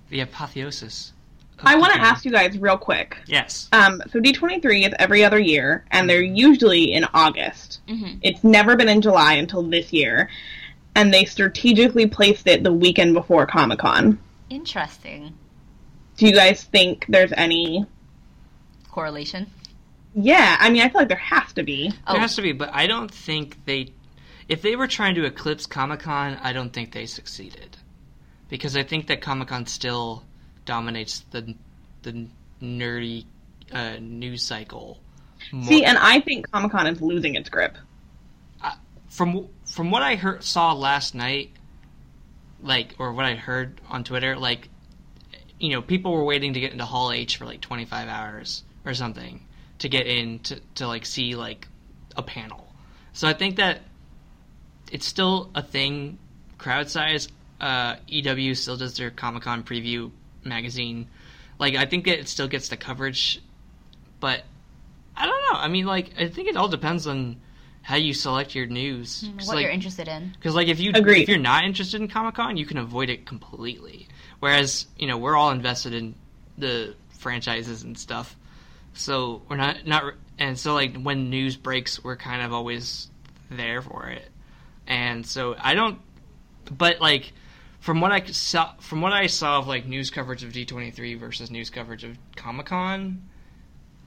The 0.10 0.19
apotheosis. 0.19 1.13
Of 1.59 1.65
I 1.65 1.75
want 1.75 1.93
to 1.93 1.99
ask 2.01 2.25
you 2.25 2.31
guys 2.31 2.57
real 2.57 2.77
quick. 2.77 3.17
Yes. 3.27 3.69
Um, 3.71 4.01
so 4.11 4.19
D23 4.19 4.87
is 4.87 4.93
every 4.99 5.23
other 5.23 5.39
year, 5.39 5.85
and 5.91 6.09
they're 6.09 6.21
usually 6.21 6.93
in 6.93 7.05
August. 7.13 7.81
hmm 7.87 8.15
It's 8.21 8.43
never 8.43 8.75
been 8.75 8.89
in 8.89 9.01
July 9.01 9.33
until 9.33 9.63
this 9.63 9.93
year, 9.93 10.29
and 10.95 11.13
they 11.13 11.25
strategically 11.25 12.07
placed 12.07 12.47
it 12.47 12.63
the 12.63 12.73
weekend 12.73 13.13
before 13.13 13.45
Comic 13.45 13.79
Con. 13.79 14.19
Interesting 14.49 15.33
Do 16.17 16.27
you 16.27 16.33
guys 16.33 16.63
think 16.63 17.05
there's 17.09 17.31
any? 17.33 17.85
correlation. 18.91 19.47
Yeah, 20.15 20.57
I 20.59 20.69
mean, 20.69 20.83
I 20.83 20.89
feel 20.89 21.01
like 21.01 21.07
there 21.07 21.17
has 21.17 21.51
to 21.53 21.63
be. 21.63 21.91
Oh, 22.05 22.13
There 22.13 22.21
has 22.21 22.35
to 22.35 22.43
be, 22.43 22.51
but 22.51 22.69
I 22.73 22.85
don't 22.85 23.09
think 23.09 23.57
they. 23.65 23.87
If 24.47 24.61
they 24.61 24.75
were 24.75 24.85
trying 24.87 25.15
to 25.15 25.25
eclipse 25.25 25.65
Comic 25.65 26.01
Con, 26.01 26.37
I 26.43 26.53
don't 26.53 26.71
think 26.71 26.91
they 26.91 27.07
succeeded, 27.07 27.77
because 28.49 28.75
I 28.77 28.83
think 28.83 29.07
that 29.07 29.21
Comic 29.21 29.47
Con 29.47 29.65
still 29.65 30.23
dominates 30.65 31.19
the 31.32 31.56
the 32.04 32.28
nerdy 32.62 33.26
uh, 33.71 33.97
news 33.99 34.43
cycle. 34.43 34.99
More. 35.52 35.65
See, 35.65 35.84
and 35.84 35.97
I 35.97 36.19
think 36.21 36.49
Comic 36.52 36.71
Con 36.71 36.88
is 36.88 37.02
losing 37.02 37.36
its 37.36 37.49
grip. 37.49 37.78
from 39.10 39.47
from 39.65 39.91
what 39.91 40.02
I 40.02 40.15
heard 40.15 40.43
saw 40.43 40.73
last 40.73 41.15
night, 41.15 41.52
like 42.62 42.95
or 42.99 43.13
what 43.13 43.26
I 43.26 43.36
heard 43.36 43.82
on 43.89 44.04
Twitter, 44.04 44.38
like 44.38 44.69
you 45.60 45.69
know, 45.69 45.82
people 45.82 46.12
were 46.13 46.23
waiting 46.23 46.54
to 46.54 46.60
get 46.60 46.71
into 46.71 46.86
Hall 46.86 47.12
H 47.12 47.38
for 47.38 47.45
like 47.45 47.62
25 47.62 48.10
hours 48.10 48.63
or 48.86 48.93
something 48.93 49.45
to 49.80 49.89
get 49.89 50.08
in 50.08 50.39
to, 50.39 50.60
to 50.76 50.88
like 50.88 51.06
see 51.06 51.36
like 51.36 51.67
a 52.15 52.23
panel. 52.23 52.73
So 53.13 53.28
I 53.28 53.34
think 53.34 53.58
that 53.58 53.82
it's 54.91 55.06
still 55.06 55.52
a 55.56 55.62
thing 55.62 56.17
crowd 56.58 56.89
size. 56.89 57.28
Uh, 57.62 57.95
EW 58.08 58.56
still 58.56 58.78
does 58.78 58.97
their 58.97 59.10
Comic 59.10 59.43
Con 59.43 59.63
preview 59.63 60.12
magazine. 60.45 61.08
Like 61.60 61.75
I 61.75 61.86
think 61.86 62.08
it 62.08 62.27
still 62.27 62.47
gets 62.47 62.69
the 62.69 62.77
coverage, 62.77 63.41
but 64.19 64.43
I 65.15 65.25
don't 65.25 65.41
know. 65.51 65.60
I 65.60 65.67
mean, 65.67 65.86
like 65.86 66.12
I 66.19 66.27
think 66.27 66.49
it 66.49 66.58
all 66.58 66.67
depends 66.67 67.08
on 67.08 67.38
how 67.82 67.95
you 67.95 68.13
select 68.13 68.56
your 68.56 68.65
news. 68.65 69.23
Mm, 69.23 69.36
what 69.45 69.56
like, 69.56 69.63
you're 69.63 69.71
interested 69.71 70.08
in. 70.08 70.34
because 70.38 70.56
like 70.56 70.67
if 70.67 70.79
you 70.79 70.91
Agreed. 70.93 71.23
if 71.23 71.29
you're 71.29 71.38
not 71.38 71.65
interested 71.65 72.01
in 72.01 72.08
Comic 72.08 72.36
Con, 72.36 72.58
you 72.58 72.65
can 72.65 72.77
avoid 72.77 73.10
it 73.10 73.25
completely. 73.25 74.08
Whereas 74.39 74.88
you 74.97 75.08
know 75.08 75.17
we're 75.17 75.36
all 75.36 75.51
invested 75.51 75.93
in 75.93 76.15
the 76.58 76.95
franchises 77.10 77.84
and 77.84 77.97
stuff, 77.97 78.36
so 78.93 79.41
we're 79.49 79.58
not 79.58 79.86
not 79.86 80.13
and 80.39 80.58
so 80.58 80.73
like 80.73 80.97
when 80.97 81.29
news 81.29 81.58
breaks, 81.58 82.03
we're 82.03 82.17
kind 82.17 82.41
of 82.41 82.53
always 82.53 83.10
there 83.49 83.82
for 83.82 84.08
it. 84.08 84.27
And 84.88 85.25
so 85.25 85.56
I 85.60 85.75
don't, 85.75 85.99
but 86.71 86.99
like 86.99 87.32
from 87.83 87.99
what 87.99 88.13
I 88.13 88.23
saw 88.27 88.71
from 88.79 89.01
what 89.01 89.11
I 89.11 89.27
saw 89.27 89.59
of 89.59 89.67
like 89.67 89.85
news 89.85 90.09
coverage 90.09 90.45
of 90.45 90.53
D23 90.53 91.19
versus 91.19 91.51
news 91.51 91.69
coverage 91.69 92.05
of 92.05 92.17
Comic 92.37 92.67
Con, 92.67 93.23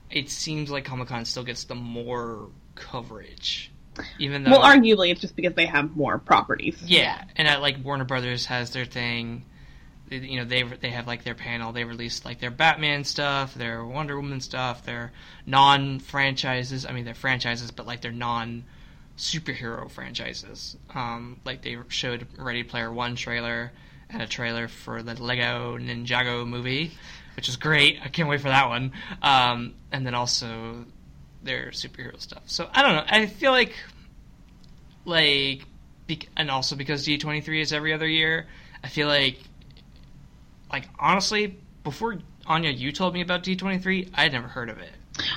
it 0.09 0.31
seems 0.31 0.71
like 0.71 0.83
Comic 0.83 1.09
Con 1.09 1.25
still 1.25 1.43
gets 1.43 1.65
the 1.65 1.75
more 1.75 2.49
coverage, 2.73 3.71
even 4.17 4.43
though 4.43 4.49
Well, 4.49 4.63
arguably, 4.63 5.11
it's 5.11 5.21
just 5.21 5.35
because 5.35 5.53
they 5.53 5.67
have 5.67 5.95
more 5.95 6.17
properties. 6.17 6.81
yeah, 6.83 7.23
and 7.35 7.47
at, 7.47 7.61
like 7.61 7.77
Warner 7.85 8.03
Brothers 8.03 8.47
has 8.47 8.71
their 8.71 8.85
thing. 8.85 9.45
You 10.09 10.37
know 10.37 10.45
they 10.45 10.63
they 10.63 10.89
have 10.89 11.05
like 11.05 11.23
their 11.23 11.35
panel. 11.35 11.71
They 11.71 11.83
released 11.83 12.25
like 12.25 12.39
their 12.39 12.49
Batman 12.49 13.03
stuff, 13.03 13.53
their 13.53 13.85
Wonder 13.85 14.19
Woman 14.19 14.41
stuff, 14.41 14.85
their 14.85 15.11
non 15.45 15.99
franchises. 15.99 16.83
I 16.83 16.93
mean, 16.93 17.05
they're 17.05 17.13
franchises, 17.13 17.69
but 17.69 17.85
like 17.85 18.01
they're 18.01 18.11
non 18.11 18.63
superhero 19.17 19.89
franchises. 19.89 20.77
Um, 20.93 21.39
like 21.43 21.61
they 21.61 21.77
showed 21.89 22.27
Ready 22.37 22.63
Player 22.63 22.91
One 22.91 23.15
trailer 23.15 23.71
and 24.09 24.21
a 24.21 24.27
trailer 24.27 24.67
for 24.67 25.03
the 25.03 25.21
Lego 25.21 25.77
Ninjago 25.77 26.47
movie, 26.47 26.91
which 27.35 27.49
is 27.49 27.57
great. 27.57 27.99
I 28.03 28.07
can't 28.07 28.29
wait 28.29 28.41
for 28.41 28.49
that 28.49 28.69
one. 28.69 28.93
Um, 29.21 29.73
and 29.91 30.05
then 30.05 30.13
also 30.15 30.85
their 31.43 31.67
superhero 31.67 32.19
stuff. 32.21 32.43
So 32.45 32.69
I 32.73 32.81
don't 32.83 32.95
know. 32.95 33.05
I 33.07 33.25
feel 33.25 33.51
like 33.51 33.75
like 35.05 35.63
and 36.37 36.49
also 36.49 36.75
because 36.75 37.05
D23 37.05 37.61
is 37.61 37.73
every 37.73 37.93
other 37.93 38.07
year, 38.07 38.47
I 38.83 38.87
feel 38.87 39.07
like 39.07 39.39
like 40.71 40.87
honestly 40.99 41.59
before 41.83 42.19
Anya 42.45 42.69
you 42.69 42.91
told 42.91 43.13
me 43.13 43.21
about 43.21 43.43
D23, 43.43 44.11
I 44.13 44.23
had 44.23 44.31
never 44.31 44.47
heard 44.47 44.69
of 44.69 44.77
it. 44.77 44.91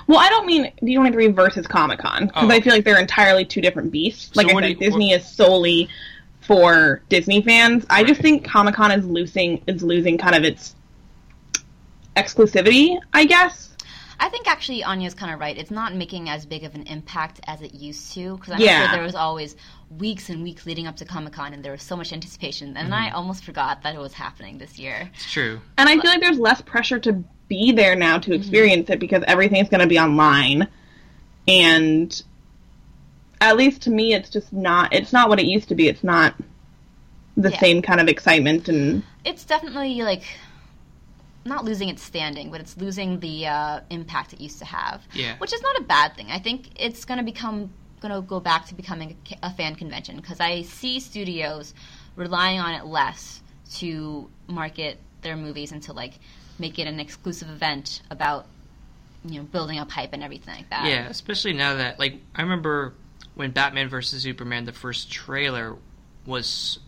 Well, 0.07 0.19
I 0.19 0.29
don't 0.29 0.47
mean 0.47 0.73
D23 0.83 1.35
versus 1.35 1.66
Comic 1.66 1.99
Con 2.01 2.27
because 2.27 2.45
Oh. 2.45 2.51
I 2.51 2.61
feel 2.61 2.73
like 2.73 2.85
they're 2.85 3.01
entirely 3.01 3.45
two 3.45 3.61
different 3.61 3.90
beasts. 3.90 4.35
Like 4.37 4.53
what 4.53 4.64
I 4.64 4.69
do 4.69 4.75
said, 4.75 4.81
you- 4.81 4.90
Disney 4.90 5.12
is 5.12 5.27
solely 5.27 5.88
for 6.40 7.03
Disney 7.09 7.43
fans. 7.43 7.87
I 7.90 8.05
just 8.05 8.21
think 8.21 8.45
Comic 8.45 8.75
Con 8.75 8.90
is 8.93 9.07
losing 9.07 9.62
is 9.66 9.83
losing 9.83 10.19
kind 10.19 10.35
of 10.35 10.45
its 10.45 10.75
exclusivity. 12.16 12.99
I 13.12 13.25
guess. 13.25 13.69
I 14.23 14.29
think 14.29 14.47
actually 14.47 14.85
Anya's 14.85 15.14
kind 15.14 15.33
of 15.33 15.40
right. 15.40 15.57
It's 15.57 15.71
not 15.71 15.95
making 15.95 16.29
as 16.29 16.45
big 16.45 16.64
of 16.64 16.75
an 16.75 16.83
impact 16.83 17.40
as 17.47 17.62
it 17.62 17.73
used 17.73 18.12
to. 18.12 18.37
Because 18.37 18.55
I 18.55 18.59
Yeah. 18.59 18.88
sure 18.88 18.97
there 18.97 19.03
was 19.03 19.14
always 19.14 19.57
weeks 19.99 20.29
and 20.29 20.43
weeks 20.43 20.66
leading 20.66 20.87
up 20.87 20.97
to 20.97 21.07
Comic 21.07 21.33
Con, 21.33 21.55
and 21.55 21.64
there 21.64 21.73
was 21.73 21.83
so 21.83 21.97
much 21.97 22.12
anticipation. 22.12 22.77
And 22.77 22.95
I 22.95 23.07
mm-hmm. 23.07 23.16
almost 23.16 23.45
forgot 23.45 23.83
that 23.83 23.95
it 23.95 23.99
was 23.99 24.12
happening 24.12 24.59
this 24.59 24.79
year. 24.79 25.11
It's 25.14 25.33
true. 25.33 25.61
And 25.79 25.88
I 25.88 25.99
feel 25.99 26.11
like 26.11 26.21
there's 26.21 26.38
less 26.38 26.61
pressure 26.61 26.99
to 26.99 27.25
be 27.51 27.73
there 27.73 27.95
now 27.97 28.17
to 28.17 28.33
experience 28.33 28.89
it 28.89 28.99
because 28.99 29.23
everything's 29.27 29.69
going 29.69 29.83
to 29.83 29.87
be 29.87 29.99
online. 29.99 30.67
And 31.47 32.23
at 33.43 33.57
least 33.59 33.83
to 33.83 33.91
me, 33.91 34.15
it's 34.15 34.31
just 34.31 34.53
not. 34.53 34.95
It's 34.95 35.13
not 35.13 35.29
what 35.29 35.39
it 35.39 35.45
used 35.47 35.69
to 35.69 35.75
be. 35.75 35.89
It's 35.89 36.05
not 36.05 36.35
the 37.37 37.51
Yeah. 37.51 37.59
same 37.59 37.83
kind 37.83 38.01
of 38.01 38.09
excitement 38.09 38.69
and 38.69 39.03
It's 39.25 39.45
definitely 39.45 40.03
like 40.03 40.23
not 41.45 41.65
losing 41.65 41.89
its 41.89 42.03
standing, 42.03 42.51
but 42.51 42.61
it's 42.61 42.77
losing 42.77 43.21
the 43.21 43.47
uh, 43.47 43.81
impact 43.91 44.33
it 44.33 44.41
used 44.41 44.59
to 44.61 44.65
have. 44.65 45.03
Yeah. 45.13 45.37
Which 45.39 45.53
is 45.53 45.61
not 45.63 45.79
a 45.79 45.83
bad 45.83 46.15
thing. 46.15 46.29
I 46.31 46.39
think 46.39 46.69
it's 46.77 47.05
going 47.05 47.19
to 47.19 47.25
become 47.25 47.71
going 48.01 48.15
to 48.15 48.23
go 48.23 48.41
back 48.41 48.65
to 48.67 48.75
becoming 48.75 49.17
a, 49.43 49.49
a 49.49 49.51
fan 49.51 49.75
convention 49.75 50.17
because 50.17 50.41
I 50.41 50.63
see 50.63 51.01
studios 51.01 51.75
relying 52.17 52.59
on 52.59 52.73
it 52.75 52.87
less 52.87 53.43
to 53.79 54.31
market 54.47 54.99
their 55.23 55.37
movies 55.37 55.71
and 55.73 55.83
to 55.83 55.93
like 55.93 56.15
make 56.61 56.79
it 56.79 56.87
an 56.87 57.01
exclusive 57.01 57.49
event 57.49 58.03
about 58.11 58.46
you 59.25 59.38
know 59.38 59.44
building 59.44 59.79
up 59.79 59.90
hype 59.90 60.12
and 60.12 60.23
everything 60.23 60.55
like 60.55 60.70
that. 60.70 60.87
Yeah, 60.87 61.09
especially 61.09 61.55
now 61.55 61.75
that 61.77 61.99
like 61.99 62.20
I 62.35 62.42
remember 62.42 62.94
when 63.35 63.51
Batman 63.51 63.88
vs 63.88 64.23
Superman 64.23 64.66
the 64.66 64.73
first 64.73 65.11
trailer 65.11 65.77
was 66.27 66.79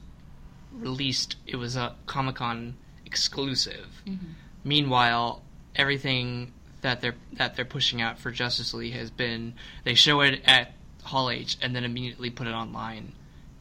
released, 0.73 1.37
it 1.47 1.57
was 1.57 1.77
a 1.77 1.95
Comic 2.07 2.37
Con 2.37 2.77
exclusive. 3.05 4.03
Mm-hmm. 4.07 4.27
Meanwhile, 4.65 5.43
everything 5.75 6.53
that 6.83 7.01
they're 7.01 7.15
that 7.35 7.57
they're 7.57 7.65
pushing 7.65 8.03
out 8.03 8.19
for 8.19 8.31
Justice 8.31 8.75
League 8.75 8.93
has 8.93 9.11
been 9.11 9.55
they 9.85 9.95
show 9.95 10.21
it 10.21 10.43
at 10.45 10.73
Hall 11.05 11.31
H 11.31 11.57
and 11.63 11.75
then 11.75 11.85
immediately 11.85 12.31
put 12.31 12.47
it 12.47 12.53
online 12.53 13.13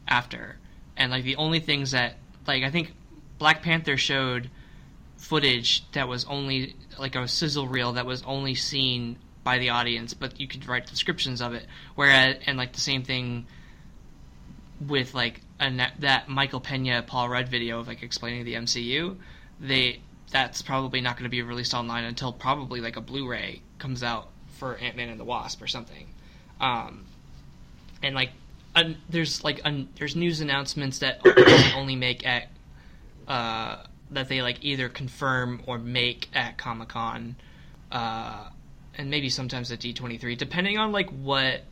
after. 0.06 0.56
And 0.96 1.10
like 1.10 1.24
the 1.24 1.36
only 1.36 1.60
things 1.60 1.92
that 1.92 2.16
like 2.46 2.62
I 2.62 2.70
think 2.70 2.92
Black 3.38 3.62
Panther 3.62 3.96
showed 3.96 4.50
footage 5.22 5.88
that 5.92 6.08
was 6.08 6.24
only 6.24 6.74
like 6.98 7.14
a 7.14 7.28
sizzle 7.28 7.68
reel 7.68 7.92
that 7.92 8.04
was 8.04 8.22
only 8.24 8.56
seen 8.56 9.16
by 9.44 9.58
the 9.58 9.70
audience, 9.70 10.14
but 10.14 10.38
you 10.40 10.48
could 10.48 10.66
write 10.66 10.86
descriptions 10.86 11.40
of 11.40 11.54
it. 11.54 11.64
Whereas, 11.94 12.36
and 12.46 12.58
like 12.58 12.72
the 12.72 12.80
same 12.80 13.04
thing 13.04 13.46
with 14.86 15.14
like 15.14 15.40
a, 15.60 15.70
that 16.00 16.28
Michael 16.28 16.60
Pena 16.60 17.04
Paul 17.06 17.28
Rudd 17.28 17.48
video 17.48 17.78
of 17.78 17.86
like 17.86 18.02
explaining 18.02 18.44
the 18.44 18.54
MCU, 18.54 19.16
they 19.60 20.00
that's 20.32 20.60
probably 20.60 21.00
not 21.00 21.16
going 21.16 21.24
to 21.24 21.30
be 21.30 21.42
released 21.42 21.72
online 21.72 22.04
until 22.04 22.32
probably 22.32 22.80
like 22.80 22.96
a 22.96 23.00
Blu-ray 23.00 23.62
comes 23.78 24.02
out 24.02 24.28
for 24.58 24.76
Ant 24.76 24.96
Man 24.96 25.08
and 25.08 25.20
the 25.20 25.24
Wasp 25.24 25.62
or 25.62 25.68
something. 25.68 26.08
Um, 26.60 27.04
and 28.02 28.16
like 28.16 28.30
un, 28.74 28.96
there's 29.08 29.44
like 29.44 29.60
un, 29.64 29.88
there's 29.98 30.16
news 30.16 30.40
announcements 30.40 30.98
that 30.98 31.20
only 31.76 31.94
make 31.94 32.26
at 32.26 32.48
uh, 33.28 33.84
that 34.14 34.28
they 34.28 34.42
like 34.42 34.58
either 34.62 34.88
confirm 34.88 35.62
or 35.66 35.78
make 35.78 36.28
at 36.34 36.58
Comic 36.58 36.88
Con, 36.88 37.36
uh, 37.90 38.48
and 38.96 39.10
maybe 39.10 39.28
sometimes 39.28 39.70
at 39.72 39.80
D 39.80 39.92
twenty 39.92 40.18
three, 40.18 40.36
depending 40.36 40.78
on 40.78 40.92
like 40.92 41.10
what 41.10 41.62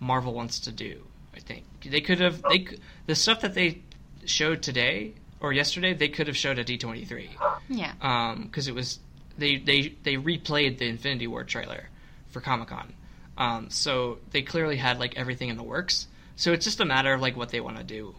Marvel 0.00 0.34
wants 0.34 0.60
to 0.60 0.72
do. 0.72 1.02
I 1.34 1.40
think 1.40 1.64
they 1.84 2.00
could 2.00 2.20
have 2.20 2.42
they 2.42 2.66
the 3.06 3.14
stuff 3.14 3.40
that 3.40 3.54
they 3.54 3.80
showed 4.24 4.62
today 4.62 5.14
or 5.40 5.52
yesterday 5.52 5.94
they 5.94 6.08
could 6.08 6.26
have 6.26 6.36
showed 6.36 6.58
at 6.58 6.66
D 6.66 6.78
twenty 6.78 7.04
three 7.04 7.30
Yeah. 7.68 7.92
Um, 8.00 8.44
because 8.44 8.68
it 8.68 8.74
was 8.74 9.00
they 9.38 9.56
they 9.56 9.94
they 10.02 10.16
replayed 10.16 10.78
the 10.78 10.88
Infinity 10.88 11.26
War 11.26 11.44
trailer 11.44 11.88
for 12.28 12.40
Comic 12.40 12.68
Con, 12.68 12.92
um, 13.38 13.70
so 13.70 14.18
they 14.30 14.42
clearly 14.42 14.76
had 14.76 14.98
like 14.98 15.16
everything 15.16 15.48
in 15.48 15.56
the 15.56 15.62
works. 15.62 16.06
So 16.36 16.52
it's 16.52 16.64
just 16.64 16.80
a 16.80 16.84
matter 16.84 17.12
of 17.12 17.20
like 17.20 17.36
what 17.36 17.50
they 17.50 17.60
want 17.60 17.76
to 17.76 17.84
do. 17.84 18.14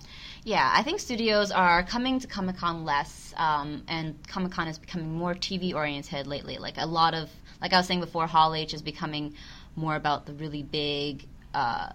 Yeah, 0.45 0.69
I 0.73 0.84
think 0.84 0.99
studios 0.99 1.51
are 1.51 1.84
coming 1.84 2.19
to 2.19 2.27
Comic 2.27 2.58
Con 2.58 2.84
less, 2.84 3.34
um, 3.38 3.84
and 3.88 4.15
Comic 4.27 4.51
Con 4.51 4.67
is 4.67 4.77
becoming 4.77 5.13
more 5.13 5.34
TV 5.34 5.73
oriented 5.73 6.27
lately. 6.27 6.58
Like 6.58 6.75
a 6.77 6.86
lot 6.86 7.13
of, 7.13 7.29
like 7.62 7.73
I 7.73 7.77
was 7.77 7.88
saying 7.88 8.01
before, 8.01 8.27
Hall 8.27 8.53
H 8.53 8.73
is 8.73 8.82
becoming 8.82 9.36
more 9.75 9.95
about 9.95 10.25
the 10.25 10.34
really 10.34 10.63
big 10.63 11.25
uh, 11.53 11.89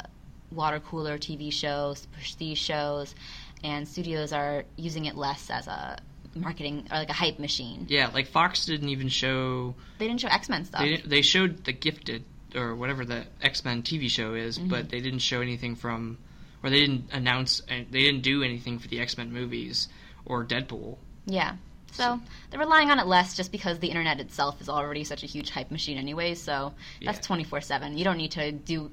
water 0.50 0.80
cooler 0.80 1.18
TV 1.18 1.52
shows, 1.52 2.06
prestige 2.12 2.58
shows, 2.58 3.14
and 3.62 3.87
studios 3.87 4.32
are 4.32 4.64
using 4.76 5.04
it 5.04 5.16
less 5.16 5.50
as 5.50 5.66
a 5.66 5.98
marketing 6.34 6.87
or 6.90 6.98
like 6.98 7.11
a 7.11 7.14
hype 7.14 7.38
machine. 7.38 7.87
Yeah, 7.88 8.11
like 8.14 8.28
Fox 8.28 8.64
didn't 8.66 8.88
even 8.88 9.08
show 9.08 9.74
They 9.98 10.06
didn't 10.06 10.20
show 10.20 10.28
X 10.28 10.48
Men 10.48 10.64
stuff. 10.64 10.80
They, 10.80 10.96
they 10.96 11.22
showed 11.22 11.64
the 11.64 11.72
Gifted 11.72 12.24
or 12.54 12.74
whatever 12.74 13.04
the 13.04 13.26
X 13.42 13.64
Men 13.64 13.82
TV 13.82 14.08
show 14.08 14.34
is, 14.34 14.58
but 14.58 14.88
they 14.88 15.00
didn't 15.00 15.18
show 15.18 15.42
anything 15.42 15.76
from, 15.76 16.18
or 16.62 16.70
they 16.70 16.80
didn't 16.80 17.08
announce, 17.12 17.60
and 17.68 17.86
they 17.90 18.00
didn't 18.00 18.22
do 18.22 18.42
anything 18.42 18.78
for 18.78 18.88
the 18.88 19.00
X 19.00 19.16
Men 19.16 19.32
movies 19.32 19.88
or 20.24 20.44
Deadpool. 20.44 20.96
Yeah. 21.26 21.56
So 21.92 22.20
they're 22.50 22.60
relying 22.60 22.90
on 22.90 22.98
it 22.98 23.06
less 23.06 23.36
just 23.36 23.50
because 23.50 23.78
the 23.78 23.88
internet 23.88 24.20
itself 24.20 24.60
is 24.60 24.68
already 24.68 25.04
such 25.04 25.22
a 25.22 25.26
huge 25.26 25.50
hype 25.50 25.70
machine 25.70 25.98
anyway. 25.98 26.34
So 26.34 26.74
that's 27.02 27.26
twenty 27.26 27.44
four 27.44 27.60
seven. 27.60 27.96
You 27.96 28.04
don't 28.04 28.18
need 28.18 28.32
to 28.32 28.52
do 28.52 28.90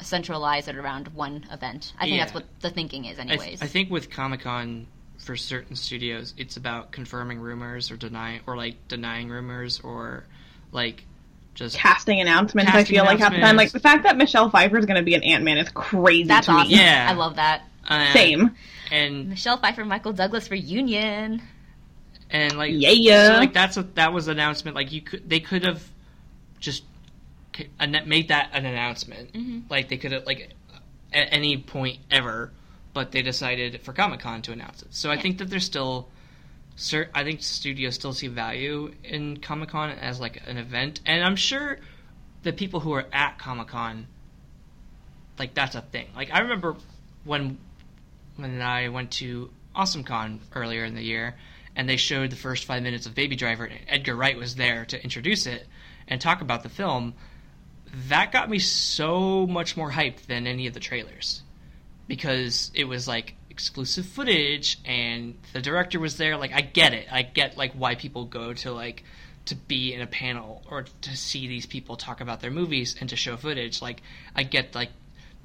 centralize 0.00 0.68
it 0.68 0.76
around 0.76 1.08
one 1.08 1.46
event. 1.50 1.92
I 1.98 2.04
think 2.04 2.20
that's 2.20 2.34
what 2.34 2.44
the 2.60 2.70
thinking 2.70 3.06
is, 3.06 3.18
I, 3.18 3.22
anyways. 3.22 3.44
th- 3.44 3.62
I 3.62 3.66
think 3.66 3.90
with 3.90 4.10
Comic 4.10 4.40
Con 4.40 4.86
for 5.18 5.36
certain 5.36 5.76
studios, 5.76 6.34
it's 6.36 6.56
about 6.56 6.92
confirming 6.92 7.40
rumors 7.40 7.90
or 7.90 7.96
denying, 7.96 8.40
or 8.46 8.56
like 8.56 8.76
denying 8.88 9.28
rumors, 9.28 9.80
or 9.80 10.24
like 10.70 11.04
just 11.54 11.76
casting 11.76 12.20
announcements. 12.20 12.70
I 12.70 12.72
Casting 12.72 12.96
feel 12.96 13.04
like 13.04 13.18
half 13.18 13.32
the 13.32 13.38
time, 13.40 13.56
like 13.56 13.72
the 13.72 13.80
fact 13.80 14.04
that 14.04 14.16
Michelle 14.16 14.48
Pfeiffer 14.50 14.78
is 14.78 14.86
going 14.86 14.96
to 14.98 15.02
be 15.04 15.14
an 15.14 15.22
Ant 15.22 15.44
Man 15.44 15.58
is 15.58 15.68
crazy 15.70 16.24
that's 16.24 16.46
to 16.46 16.52
awesome. 16.52 16.68
me. 16.72 16.76
Yeah. 16.78 17.06
I 17.10 17.14
love 17.14 17.36
that. 17.36 17.62
uh, 17.88 18.12
Same. 18.12 18.52
and 18.90 19.28
Michelle 19.28 19.58
Pfeiffer, 19.58 19.84
Michael 19.84 20.12
Douglas 20.12 20.50
reunion. 20.50 21.42
and 22.30 22.56
like 22.56 22.70
Yeah. 22.74 22.90
Yeah. 22.90 23.26
So, 23.28 23.38
like 23.38 23.52
that's 23.52 23.76
what 23.76 23.94
that 23.96 24.12
was 24.12 24.28
an 24.28 24.32
announcement 24.32 24.74
like 24.76 24.92
you 24.92 25.02
could 25.02 25.28
they 25.28 25.40
could 25.40 25.64
have 25.64 25.82
just 26.60 26.84
made 28.06 28.28
that 28.28 28.48
an 28.54 28.64
announcement 28.64 29.32
Mhm. 29.34 29.62
like 29.70 29.88
they 29.88 29.98
could 29.98 30.12
have 30.12 30.24
like 30.24 30.54
at 31.12 31.28
any 31.32 31.58
point 31.58 31.98
ever 32.10 32.50
but 32.94 33.12
they 33.12 33.20
decided 33.20 33.80
for 33.82 33.92
comic-con 33.92 34.40
to 34.42 34.52
announce 34.52 34.80
it 34.82 34.88
so 34.94 35.10
i 35.10 35.18
think 35.20 35.36
that 35.38 35.50
there's 35.50 35.64
still 35.64 36.08
i 37.14 37.24
think 37.24 37.42
studios 37.42 37.94
still 37.94 38.12
see 38.12 38.28
value 38.28 38.92
in 39.04 39.36
comic-con 39.36 39.90
as 39.90 40.20
like 40.20 40.42
an 40.46 40.56
event 40.56 41.00
and 41.06 41.24
i'm 41.24 41.36
sure 41.36 41.78
the 42.42 42.52
people 42.52 42.80
who 42.80 42.92
are 42.92 43.06
at 43.12 43.38
comic-con 43.38 44.06
like 45.38 45.54
that's 45.54 45.74
a 45.74 45.80
thing 45.80 46.06
like 46.14 46.30
i 46.32 46.40
remember 46.40 46.76
when 47.24 47.58
when 48.36 48.60
I 48.60 48.88
went 48.88 49.10
to 49.12 49.50
Awesome 49.74 50.04
Con 50.04 50.40
earlier 50.54 50.84
in 50.84 50.94
the 50.94 51.02
year, 51.02 51.36
and 51.74 51.88
they 51.88 51.96
showed 51.96 52.30
the 52.30 52.36
first 52.36 52.64
five 52.64 52.82
minutes 52.82 53.06
of 53.06 53.14
Baby 53.14 53.36
Driver, 53.36 53.64
and 53.64 53.80
Edgar 53.88 54.14
Wright 54.14 54.36
was 54.36 54.56
there 54.56 54.84
to 54.86 55.02
introduce 55.02 55.46
it 55.46 55.66
and 56.08 56.20
talk 56.20 56.40
about 56.40 56.62
the 56.62 56.68
film. 56.68 57.14
That 58.08 58.32
got 58.32 58.50
me 58.50 58.58
so 58.58 59.46
much 59.46 59.76
more 59.76 59.90
hyped 59.90 60.26
than 60.26 60.46
any 60.46 60.66
of 60.66 60.74
the 60.74 60.80
trailers 60.80 61.42
because 62.06 62.70
it 62.74 62.84
was 62.84 63.06
like 63.06 63.34
exclusive 63.52 64.06
footage 64.06 64.78
and 64.84 65.36
the 65.52 65.60
director 65.62 66.00
was 66.00 66.16
there. 66.16 66.36
Like, 66.36 66.52
I 66.52 66.62
get 66.62 66.92
it. 66.94 67.06
I 67.12 67.22
get 67.22 67.56
like 67.56 67.72
why 67.74 67.94
people 67.94 68.24
go 68.24 68.52
to 68.54 68.72
like 68.72 69.04
to 69.44 69.54
be 69.54 69.92
in 69.94 70.00
a 70.00 70.06
panel 70.06 70.62
or 70.70 70.86
to 71.02 71.16
see 71.16 71.46
these 71.46 71.66
people 71.66 71.96
talk 71.96 72.20
about 72.20 72.40
their 72.40 72.50
movies 72.50 72.96
and 72.98 73.08
to 73.10 73.16
show 73.16 73.36
footage. 73.36 73.80
Like 73.82 74.02
I 74.34 74.42
get 74.42 74.74
like, 74.74 74.90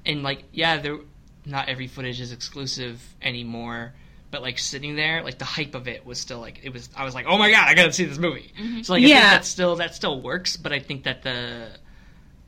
and 0.06 0.22
like 0.24 0.42
yeah, 0.52 0.78
there 0.78 0.98
not 1.44 1.68
every 1.68 1.86
footage 1.86 2.20
is 2.20 2.32
exclusive 2.32 3.00
anymore. 3.22 3.92
But 4.30 4.42
like 4.42 4.58
sitting 4.58 4.94
there, 4.96 5.22
like 5.22 5.38
the 5.38 5.44
hype 5.46 5.74
of 5.74 5.88
it 5.88 6.04
was 6.04 6.18
still 6.18 6.40
like 6.40 6.60
it 6.62 6.72
was. 6.72 6.88
I 6.96 7.04
was 7.04 7.14
like, 7.14 7.26
oh 7.28 7.38
my 7.38 7.50
god, 7.50 7.68
I 7.68 7.74
gotta 7.74 7.92
see 7.92 8.04
this 8.04 8.18
movie. 8.18 8.52
Mm-hmm. 8.60 8.82
So 8.82 8.92
like, 8.94 9.00
I 9.00 9.06
think 9.06 9.14
Yeah. 9.14 9.30
that 9.30 9.44
still 9.44 9.76
that 9.76 9.94
still 9.94 10.20
works. 10.22 10.56
But 10.56 10.72
I 10.72 10.80
think 10.80 11.04
that 11.04 11.22
the 11.22 11.68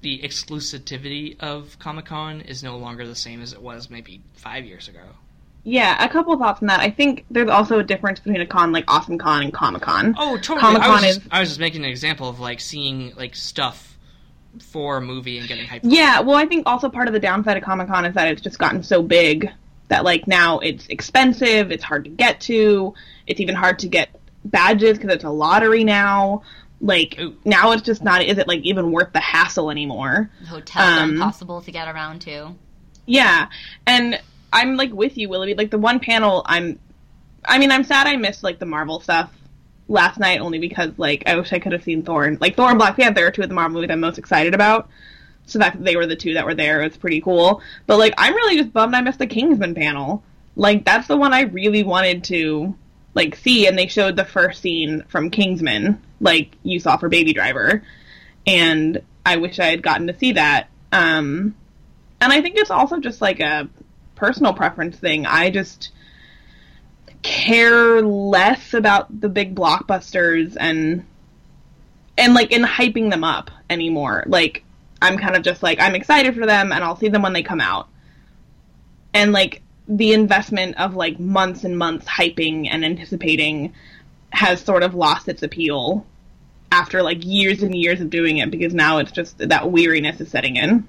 the 0.02 0.18
exclusivity 0.20 1.38
of 1.40 1.78
Comic 1.78 2.06
Con 2.06 2.40
is 2.42 2.62
no 2.62 2.76
longer 2.78 3.06
the 3.06 3.14
same 3.14 3.42
as 3.42 3.52
it 3.52 3.60
was 3.62 3.90
maybe 3.90 4.20
five 4.34 4.64
years 4.64 4.88
ago. 4.88 5.02
Yeah, 5.62 6.02
a 6.02 6.08
couple 6.08 6.32
of 6.32 6.38
thoughts 6.38 6.62
on 6.62 6.68
that. 6.68 6.80
I 6.80 6.90
think 6.90 7.26
there's 7.30 7.50
also 7.50 7.78
a 7.78 7.82
difference 7.84 8.18
between 8.18 8.40
a 8.40 8.46
con 8.46 8.72
like 8.72 8.84
Awesome 8.88 9.18
Con 9.18 9.42
and 9.42 9.52
Comic 9.52 9.82
Con. 9.82 10.14
Oh, 10.18 10.36
totally. 10.36 10.60
Comic 10.60 10.82
I, 10.82 10.88
was 10.88 11.00
Con 11.00 11.02
just, 11.08 11.20
is 11.20 11.28
I 11.30 11.40
was 11.40 11.48
just 11.50 11.60
making 11.60 11.84
an 11.84 11.90
example 11.90 12.28
of 12.28 12.40
like 12.40 12.60
seeing 12.60 13.14
like 13.16 13.36
stuff 13.36 13.98
for 14.60 14.96
a 14.96 15.00
movie 15.00 15.38
and 15.38 15.46
getting 15.46 15.66
hyped. 15.66 15.80
Yeah, 15.82 16.20
well, 16.20 16.36
I 16.36 16.46
think 16.46 16.66
also 16.66 16.88
part 16.88 17.08
of 17.08 17.14
the 17.14 17.20
downside 17.20 17.56
of 17.56 17.62
Comic 17.62 17.88
Con 17.88 18.04
is 18.04 18.14
that 18.14 18.28
it's 18.28 18.40
just 18.42 18.58
gotten 18.58 18.82
so 18.82 19.02
big 19.02 19.50
that 19.88 20.04
like 20.04 20.26
now 20.26 20.60
it's 20.60 20.86
expensive, 20.86 21.70
it's 21.70 21.84
hard 21.84 22.04
to 22.04 22.10
get 22.10 22.40
to, 22.42 22.94
it's 23.26 23.40
even 23.40 23.54
hard 23.54 23.78
to 23.80 23.88
get 23.88 24.08
badges 24.44 24.98
because 24.98 25.14
it's 25.14 25.24
a 25.24 25.30
lottery 25.30 25.84
now. 25.84 26.42
Like 26.80 27.18
Ooh. 27.20 27.36
now 27.44 27.72
it's 27.72 27.82
just 27.82 28.02
not 28.02 28.22
is 28.22 28.38
it 28.38 28.48
like 28.48 28.62
even 28.62 28.92
worth 28.92 29.12
the 29.12 29.20
hassle 29.20 29.70
anymore? 29.70 30.30
Hotels 30.48 30.86
are 30.98 31.02
Um, 31.02 31.10
impossible 31.10 31.60
to 31.60 31.70
get 31.70 31.86
around 31.88 32.20
to. 32.22 32.54
Yeah, 33.06 33.48
and 33.86 34.20
I'm 34.52 34.76
like 34.76 34.92
with 34.92 35.16
you, 35.16 35.28
Willoughby. 35.28 35.54
Like 35.54 35.70
the 35.70 35.78
one 35.78 36.00
panel, 36.00 36.42
I'm, 36.46 36.78
I 37.44 37.58
mean, 37.58 37.70
I'm 37.70 37.84
sad 37.84 38.06
I 38.06 38.16
missed 38.16 38.42
like 38.42 38.58
the 38.58 38.66
Marvel 38.66 39.00
stuff 39.00 39.32
last 39.88 40.18
night 40.18 40.40
only 40.40 40.58
because 40.58 40.92
like 40.98 41.24
I 41.26 41.36
wish 41.36 41.52
I 41.52 41.58
could 41.58 41.72
have 41.72 41.82
seen 41.82 42.02
Thor 42.02 42.24
and 42.24 42.40
like 42.40 42.56
Thor 42.56 42.70
and 42.70 42.78
Black 42.78 42.96
Panther 42.96 43.26
are 43.26 43.30
two 43.30 43.42
of 43.42 43.48
the 43.48 43.54
Marvel 43.54 43.74
movies 43.74 43.90
I'm 43.90 44.00
most 44.00 44.18
excited 44.18 44.54
about. 44.54 44.88
So 45.46 45.58
that 45.58 45.82
they 45.82 45.96
were 45.96 46.06
the 46.06 46.14
two 46.14 46.34
that 46.34 46.44
were 46.44 46.54
there, 46.54 46.82
it's 46.82 46.96
pretty 46.96 47.20
cool. 47.20 47.60
But 47.86 47.98
like 47.98 48.14
I'm 48.16 48.34
really 48.34 48.56
just 48.56 48.72
bummed 48.72 48.94
I 48.94 49.00
missed 49.00 49.18
the 49.18 49.26
Kingsman 49.26 49.74
panel. 49.74 50.22
Like 50.54 50.84
that's 50.84 51.08
the 51.08 51.16
one 51.16 51.32
I 51.32 51.42
really 51.42 51.82
wanted 51.82 52.24
to 52.24 52.76
like 53.14 53.34
see, 53.36 53.66
and 53.66 53.76
they 53.76 53.88
showed 53.88 54.16
the 54.16 54.24
first 54.24 54.62
scene 54.62 55.02
from 55.08 55.30
Kingsman, 55.30 56.00
like 56.20 56.56
you 56.62 56.78
saw 56.78 56.96
for 56.96 57.08
Baby 57.08 57.32
Driver, 57.32 57.82
and 58.46 59.02
I 59.26 59.36
wish 59.36 59.58
I 59.58 59.66
had 59.66 59.82
gotten 59.82 60.06
to 60.06 60.18
see 60.18 60.32
that. 60.32 60.68
Um, 60.92 61.54
and 62.20 62.32
I 62.32 62.40
think 62.40 62.56
it's 62.56 62.70
also 62.70 62.98
just 62.98 63.20
like 63.20 63.40
a 63.40 63.68
personal 64.20 64.52
preference 64.52 64.98
thing. 64.98 65.24
I 65.24 65.50
just 65.50 65.90
care 67.22 68.02
less 68.02 68.74
about 68.74 69.20
the 69.20 69.28
big 69.28 69.54
blockbusters 69.54 70.56
and 70.60 71.04
and 72.16 72.34
like 72.34 72.52
in 72.52 72.62
hyping 72.62 73.10
them 73.10 73.24
up 73.24 73.50
anymore. 73.70 74.24
Like 74.26 74.62
I'm 75.00 75.16
kind 75.16 75.36
of 75.36 75.42
just 75.42 75.62
like 75.62 75.80
I'm 75.80 75.94
excited 75.94 76.34
for 76.34 76.46
them 76.46 76.70
and 76.70 76.84
I'll 76.84 76.96
see 76.96 77.08
them 77.08 77.22
when 77.22 77.32
they 77.32 77.42
come 77.42 77.62
out. 77.62 77.88
And 79.14 79.32
like 79.32 79.62
the 79.88 80.12
investment 80.12 80.78
of 80.78 80.94
like 80.94 81.18
months 81.18 81.64
and 81.64 81.76
months 81.76 82.06
hyping 82.06 82.68
and 82.70 82.84
anticipating 82.84 83.74
has 84.30 84.60
sort 84.60 84.82
of 84.82 84.94
lost 84.94 85.28
its 85.28 85.42
appeal 85.42 86.06
after 86.70 87.02
like 87.02 87.24
years 87.24 87.62
and 87.62 87.74
years 87.74 88.00
of 88.00 88.10
doing 88.10 88.36
it 88.36 88.50
because 88.50 88.74
now 88.74 88.98
it's 88.98 89.10
just 89.10 89.38
that 89.38 89.70
weariness 89.70 90.20
is 90.20 90.30
setting 90.30 90.56
in. 90.56 90.86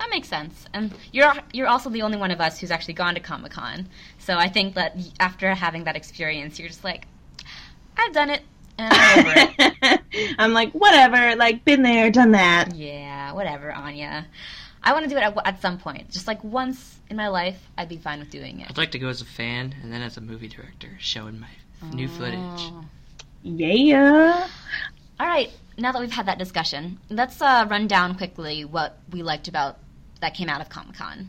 That 0.00 0.08
makes 0.08 0.28
sense. 0.28 0.64
And 0.72 0.94
you're 1.12 1.34
you're 1.52 1.68
also 1.68 1.90
the 1.90 2.00
only 2.02 2.16
one 2.16 2.30
of 2.30 2.40
us 2.40 2.58
who's 2.58 2.70
actually 2.70 2.94
gone 2.94 3.14
to 3.14 3.20
Comic 3.20 3.52
Con. 3.52 3.86
So 4.18 4.34
I 4.38 4.48
think 4.48 4.74
that 4.74 4.96
after 5.20 5.54
having 5.54 5.84
that 5.84 5.94
experience, 5.94 6.58
you're 6.58 6.68
just 6.68 6.82
like, 6.82 7.06
I've 7.98 8.12
done 8.14 8.30
it 8.30 8.40
and 8.78 8.94
I'm 8.94 9.26
over 9.26 9.34
it. 9.36 10.00
I'm 10.38 10.54
like, 10.54 10.72
whatever, 10.72 11.36
like, 11.36 11.66
been 11.66 11.82
there, 11.82 12.10
done 12.10 12.30
that. 12.32 12.74
Yeah, 12.74 13.32
whatever, 13.34 13.70
Anya. 13.72 14.26
I 14.82 14.94
want 14.94 15.04
to 15.04 15.10
do 15.10 15.18
it 15.18 15.22
at, 15.22 15.36
at 15.44 15.60
some 15.60 15.78
point. 15.78 16.10
Just 16.10 16.26
like 16.26 16.42
once 16.42 16.98
in 17.10 17.16
my 17.18 17.28
life, 17.28 17.60
I'd 17.76 17.90
be 17.90 17.98
fine 17.98 18.20
with 18.20 18.30
doing 18.30 18.60
it. 18.60 18.70
I'd 18.70 18.78
like 18.78 18.92
to 18.92 18.98
go 18.98 19.08
as 19.08 19.20
a 19.20 19.26
fan 19.26 19.74
and 19.82 19.92
then 19.92 20.00
as 20.00 20.16
a 20.16 20.22
movie 20.22 20.48
director, 20.48 20.96
showing 20.98 21.38
my 21.40 21.90
new 21.92 22.08
footage. 22.08 22.38
Oh. 22.38 22.84
Yeah. 23.42 24.48
All 25.18 25.26
right, 25.26 25.50
now 25.76 25.92
that 25.92 26.00
we've 26.00 26.10
had 26.10 26.24
that 26.24 26.38
discussion, 26.38 26.98
let's 27.10 27.42
uh, 27.42 27.66
run 27.68 27.86
down 27.86 28.14
quickly 28.14 28.64
what 28.64 28.98
we 29.12 29.22
liked 29.22 29.46
about 29.46 29.78
that 30.20 30.34
came 30.34 30.48
out 30.48 30.60
of 30.60 30.68
Comic 30.68 30.96
Con. 30.96 31.28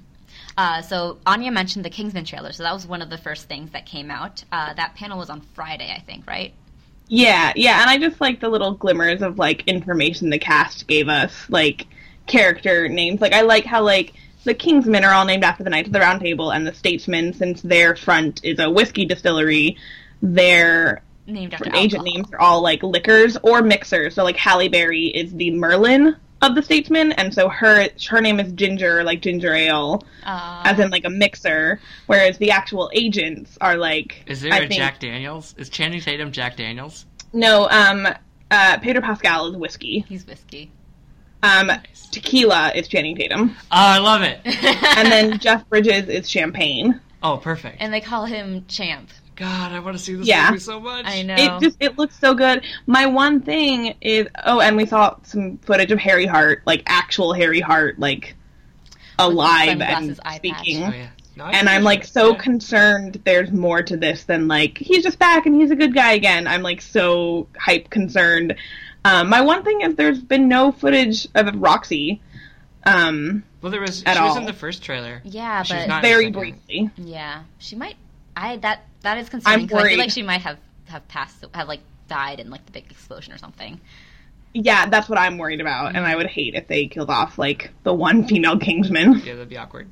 Uh, 0.57 0.81
so 0.81 1.17
Anya 1.25 1.51
mentioned 1.51 1.85
the 1.85 1.89
Kingsman 1.89 2.25
trailer, 2.25 2.51
so 2.51 2.63
that 2.63 2.73
was 2.73 2.85
one 2.85 3.01
of 3.01 3.09
the 3.09 3.17
first 3.17 3.47
things 3.47 3.71
that 3.71 3.85
came 3.85 4.11
out. 4.11 4.43
Uh, 4.51 4.73
that 4.73 4.95
panel 4.95 5.17
was 5.17 5.29
on 5.29 5.41
Friday, 5.53 5.93
I 5.95 5.99
think, 5.99 6.27
right? 6.27 6.53
Yeah, 7.07 7.51
yeah, 7.55 7.81
and 7.81 7.89
I 7.89 7.97
just 7.97 8.21
like 8.21 8.39
the 8.39 8.49
little 8.49 8.73
glimmers 8.73 9.21
of, 9.21 9.37
like, 9.37 9.67
information 9.67 10.29
the 10.29 10.39
cast 10.39 10.87
gave 10.87 11.09
us, 11.09 11.45
like, 11.49 11.87
character 12.25 12.87
names. 12.87 13.19
Like, 13.21 13.33
I 13.33 13.41
like 13.41 13.65
how, 13.65 13.83
like, 13.83 14.13
the 14.43 14.53
Kingsmen 14.53 15.03
are 15.03 15.13
all 15.13 15.25
named 15.25 15.43
after 15.43 15.63
the 15.63 15.69
Knights 15.69 15.87
of 15.87 15.93
the 15.93 15.99
Round 15.99 16.21
Table, 16.21 16.51
and 16.51 16.65
the 16.65 16.73
Statesmen, 16.73 17.33
since 17.33 17.61
their 17.61 17.95
front 17.95 18.43
is 18.43 18.59
a 18.59 18.69
whiskey 18.69 19.05
distillery, 19.05 19.77
their 20.21 21.03
Named 21.27 21.53
after 21.53 21.69
agent 21.75 21.93
alcohol. 21.93 22.05
names 22.05 22.27
are 22.33 22.39
all, 22.39 22.61
like, 22.61 22.81
liquors 22.81 23.37
or 23.43 23.61
mixers. 23.61 24.15
So, 24.15 24.23
like, 24.23 24.37
Halle 24.37 24.69
Berry 24.69 25.07
is 25.07 25.33
the 25.33 25.51
Merlin 25.51 26.15
of 26.41 26.55
the 26.55 26.61
Statesmen, 26.61 27.11
and 27.13 27.33
so 27.33 27.47
her 27.49 27.87
her 28.09 28.21
name 28.21 28.39
is 28.39 28.51
Ginger, 28.53 29.03
like 29.03 29.21
ginger 29.21 29.53
ale. 29.53 30.03
Uh, 30.25 30.61
as 30.65 30.79
in 30.79 30.89
like 30.89 31.05
a 31.05 31.09
mixer, 31.09 31.79
whereas 32.07 32.37
the 32.37 32.51
actual 32.51 32.89
agents 32.93 33.57
are 33.61 33.77
like. 33.77 34.23
Is 34.27 34.41
there 34.41 34.53
I 34.53 34.57
a 34.57 34.67
think, 34.67 34.73
Jack 34.73 34.99
Daniels? 34.99 35.53
Is 35.57 35.69
Channing 35.69 36.01
Tatum 36.01 36.31
Jack 36.31 36.57
Daniels? 36.57 37.05
No, 37.33 37.69
um, 37.69 38.07
uh, 38.51 38.77
Pedro 38.79 39.01
Pascal 39.01 39.47
is 39.47 39.55
whiskey. 39.55 40.05
he's 40.09 40.25
whiskey. 40.27 40.71
Um, 41.43 41.71
tequila 42.11 42.71
is 42.75 42.87
Channing 42.87 43.15
Tatum, 43.15 43.55
Oh, 43.59 43.65
I 43.71 43.97
love 43.97 44.21
it. 44.21 44.39
and 44.45 45.11
then 45.11 45.39
Jeff 45.39 45.67
Bridges 45.69 46.07
is 46.07 46.29
champagne. 46.29 46.99
Oh, 47.23 47.37
perfect. 47.37 47.77
and 47.79 47.91
they 47.93 48.01
call 48.01 48.25
him 48.25 48.65
Champ. 48.67 49.09
God, 49.41 49.71
I 49.71 49.79
want 49.79 49.97
to 49.97 50.03
see 50.03 50.13
this 50.13 50.27
Yeah. 50.27 50.49
movie 50.51 50.59
so 50.59 50.79
much. 50.79 51.05
I 51.07 51.23
know. 51.23 51.35
It 51.35 51.61
just 51.61 51.77
it 51.79 51.97
looks 51.97 52.17
so 52.19 52.33
good. 52.35 52.63
My 52.85 53.07
one 53.07 53.41
thing 53.41 53.95
is 53.99 54.27
oh, 54.45 54.61
and 54.61 54.77
we 54.77 54.85
saw 54.85 55.15
some 55.23 55.57
footage 55.57 55.91
of 55.91 55.97
Harry 55.99 56.27
Hart, 56.27 56.61
like 56.65 56.83
actual 56.85 57.33
Harry 57.33 57.59
Hart, 57.59 57.97
like 57.99 58.35
alive 59.17 59.69
and 59.69 59.81
sunglasses, 59.81 60.19
eye 60.23 60.39
patch. 60.39 60.59
speaking. 60.59 60.83
Oh 60.83 60.91
yeah. 60.91 61.07
No, 61.35 61.45
I 61.45 61.51
and 61.53 61.69
I'm 61.69 61.83
like 61.83 62.01
it. 62.03 62.07
so 62.07 62.31
Yeah. 62.33 62.37
concerned 62.37 63.21
there's 63.23 63.51
more 63.51 63.81
to 63.81 63.97
this 63.97 64.25
than 64.25 64.47
like 64.47 64.77
he's 64.77 65.01
just 65.03 65.17
back 65.17 65.45
and 65.45 65.55
he's 65.55 65.71
a 65.71 65.75
good 65.75 65.93
guy 65.95 66.11
again. 66.13 66.45
I'm 66.47 66.61
like 66.61 66.81
so 66.81 67.47
hype 67.57 67.89
concerned. 67.89 68.55
Um, 69.05 69.29
my 69.29 69.41
one 69.41 69.63
thing 69.63 69.81
is 69.81 69.95
there's 69.95 70.21
been 70.21 70.47
no 70.47 70.71
footage 70.71 71.27
of 71.33 71.47
Roxy. 71.59 72.21
Um, 72.85 73.43
Well, 73.61 73.71
there 73.71 73.81
was. 73.81 74.03
at 74.05 74.17
she 74.17 74.21
was 74.23 74.37
in 74.37 74.45
the 74.45 74.53
first 74.53 74.83
trailer. 74.83 75.21
Yeah, 75.23 75.63
She's 75.63 75.77
but 75.77 75.87
not 75.87 76.01
very 76.03 76.29
briefly. 76.29 76.91
yeah, 76.97 77.43
she 77.57 77.75
might. 77.75 77.95
I 78.35 78.57
that 78.57 78.83
that 79.01 79.17
is 79.17 79.29
concerning. 79.29 79.61
I'm 79.63 79.67
'cause 79.67 79.83
I 79.83 79.89
feel 79.89 79.97
like 79.97 80.11
she 80.11 80.23
might 80.23 80.41
have 80.41 80.57
have 80.87 81.07
passed, 81.07 81.43
have 81.53 81.67
like 81.67 81.81
died 82.07 82.39
in 82.39 82.49
like 82.49 82.65
the 82.65 82.71
big 82.71 82.85
explosion 82.91 83.33
or 83.33 83.37
something. 83.37 83.79
Yeah, 84.53 84.87
that's 84.89 85.07
what 85.07 85.17
I'm 85.17 85.37
worried 85.37 85.61
about, 85.61 85.95
and 85.95 86.05
I 86.05 86.15
would 86.15 86.27
hate 86.27 86.55
if 86.55 86.67
they 86.67 86.87
killed 86.87 87.09
off 87.09 87.37
like 87.37 87.71
the 87.83 87.93
one 87.93 88.27
female 88.27 88.57
Kingsman. 88.59 89.19
Yeah, 89.25 89.33
that'd 89.35 89.49
be 89.49 89.57
awkward. 89.57 89.89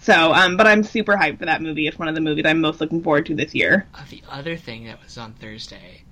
So, 0.00 0.34
um, 0.34 0.56
but 0.58 0.66
I'm 0.66 0.82
super 0.82 1.16
hyped 1.16 1.38
for 1.38 1.46
that 1.46 1.62
movie. 1.62 1.86
It's 1.86 1.98
one 1.98 2.08
of 2.08 2.14
the 2.14 2.20
movies 2.20 2.44
I'm 2.46 2.60
most 2.60 2.80
looking 2.80 3.02
forward 3.02 3.24
to 3.26 3.34
this 3.34 3.54
year. 3.54 3.86
Uh, 3.94 4.02
the 4.10 4.22
other 4.28 4.54
thing 4.56 4.84
that 4.84 5.02
was 5.02 5.16
on 5.16 5.32
Thursday 5.34 6.02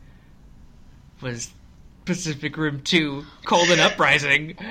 was 1.20 1.50
Pacific 2.04 2.56
Rim 2.56 2.80
2 2.82 3.24
Cold 3.44 3.70
and 3.70 3.80
Uprising. 3.80 4.56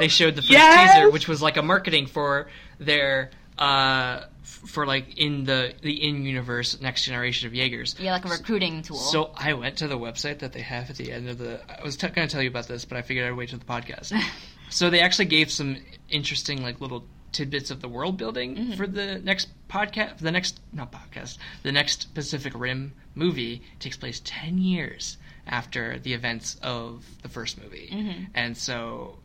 They 0.00 0.08
showed 0.08 0.34
the 0.34 0.42
first 0.42 0.50
Yes! 0.52 0.94
teaser, 0.94 1.10
which 1.10 1.28
was 1.28 1.42
like 1.42 1.56
a 1.58 1.62
marketing 1.62 2.06
for 2.06 2.48
their 2.80 3.30
uh 3.58 4.22
f- 4.22 4.28
for 4.42 4.86
like 4.86 5.18
in 5.18 5.44
the 5.44 5.74
the 5.82 6.06
in 6.06 6.24
universe 6.24 6.80
next 6.80 7.04
generation 7.04 7.46
of 7.46 7.54
Jaegers. 7.54 7.96
Yeah, 7.98 8.12
like 8.12 8.24
a 8.24 8.28
recruiting 8.28 8.82
tool. 8.82 8.96
So 8.96 9.30
I 9.36 9.54
went 9.54 9.78
to 9.78 9.88
the 9.88 9.98
website 9.98 10.40
that 10.40 10.52
they 10.52 10.62
have 10.62 10.90
at 10.90 10.96
the 10.96 11.12
end 11.12 11.28
of 11.28 11.38
the. 11.38 11.60
I 11.68 11.82
was 11.84 11.96
t- 11.96 12.08
going 12.08 12.26
to 12.26 12.32
tell 12.32 12.42
you 12.42 12.48
about 12.48 12.68
this, 12.68 12.84
but 12.84 12.98
I 12.98 13.02
figured 13.02 13.26
I'd 13.26 13.36
wait 13.36 13.50
till 13.50 13.58
the 13.58 13.64
podcast. 13.64 14.12
so 14.70 14.90
they 14.90 15.00
actually 15.00 15.26
gave 15.26 15.50
some 15.50 15.76
interesting, 16.08 16.62
like 16.62 16.80
little 16.80 17.06
tidbits 17.30 17.70
of 17.70 17.80
the 17.80 17.88
world 17.88 18.16
building 18.18 18.72
for 18.76 18.86
the 18.86 19.18
next 19.18 19.48
podcast. 19.68 20.18
The 20.18 20.32
next 20.32 20.60
not 20.72 20.92
podcast. 20.92 21.38
The 21.62 21.72
next 21.72 22.14
Pacific 22.14 22.52
Rim 22.56 22.92
movie 23.14 23.62
takes 23.78 23.96
place 23.96 24.20
ten 24.24 24.58
years 24.58 25.18
after 25.46 25.98
the 25.98 26.14
events 26.14 26.56
of 26.62 27.04
the 27.22 27.28
first 27.28 27.60
movie, 27.60 28.28
and 28.34 28.56
so, 28.56 29.18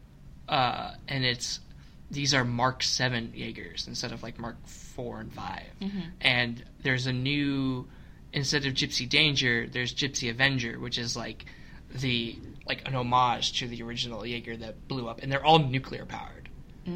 uh, 0.47 0.91
and 1.07 1.23
it's 1.25 1.59
these 2.09 2.33
are 2.33 2.43
Mark 2.43 2.83
Seven 2.83 3.31
Jaegers 3.35 3.87
instead 3.87 4.11
of 4.11 4.23
like 4.23 4.39
Mark 4.39 4.55
Four 4.65 5.19
and 5.19 5.31
5 5.31 5.63
mm-hmm. 5.81 5.99
and 6.21 6.63
there's 6.81 7.05
a 7.07 7.13
new 7.13 7.87
instead 8.33 8.65
of 8.65 8.73
Gypsy 8.73 9.07
Danger, 9.07 9.67
there's 9.67 9.93
Gypsy 9.93 10.29
Avenger, 10.29 10.79
which 10.79 10.97
is 10.97 11.15
like 11.15 11.45
the 11.91 12.37
like 12.65 12.87
an 12.87 12.95
homage 12.95 13.59
to 13.59 13.67
the 13.67 13.81
original 13.81 14.25
Jaeger 14.25 14.57
that 14.57 14.87
blew 14.87 15.07
up, 15.07 15.21
and 15.21 15.31
they're 15.31 15.43
all 15.43 15.59
nuclear 15.59 16.05
powered. 16.05 16.46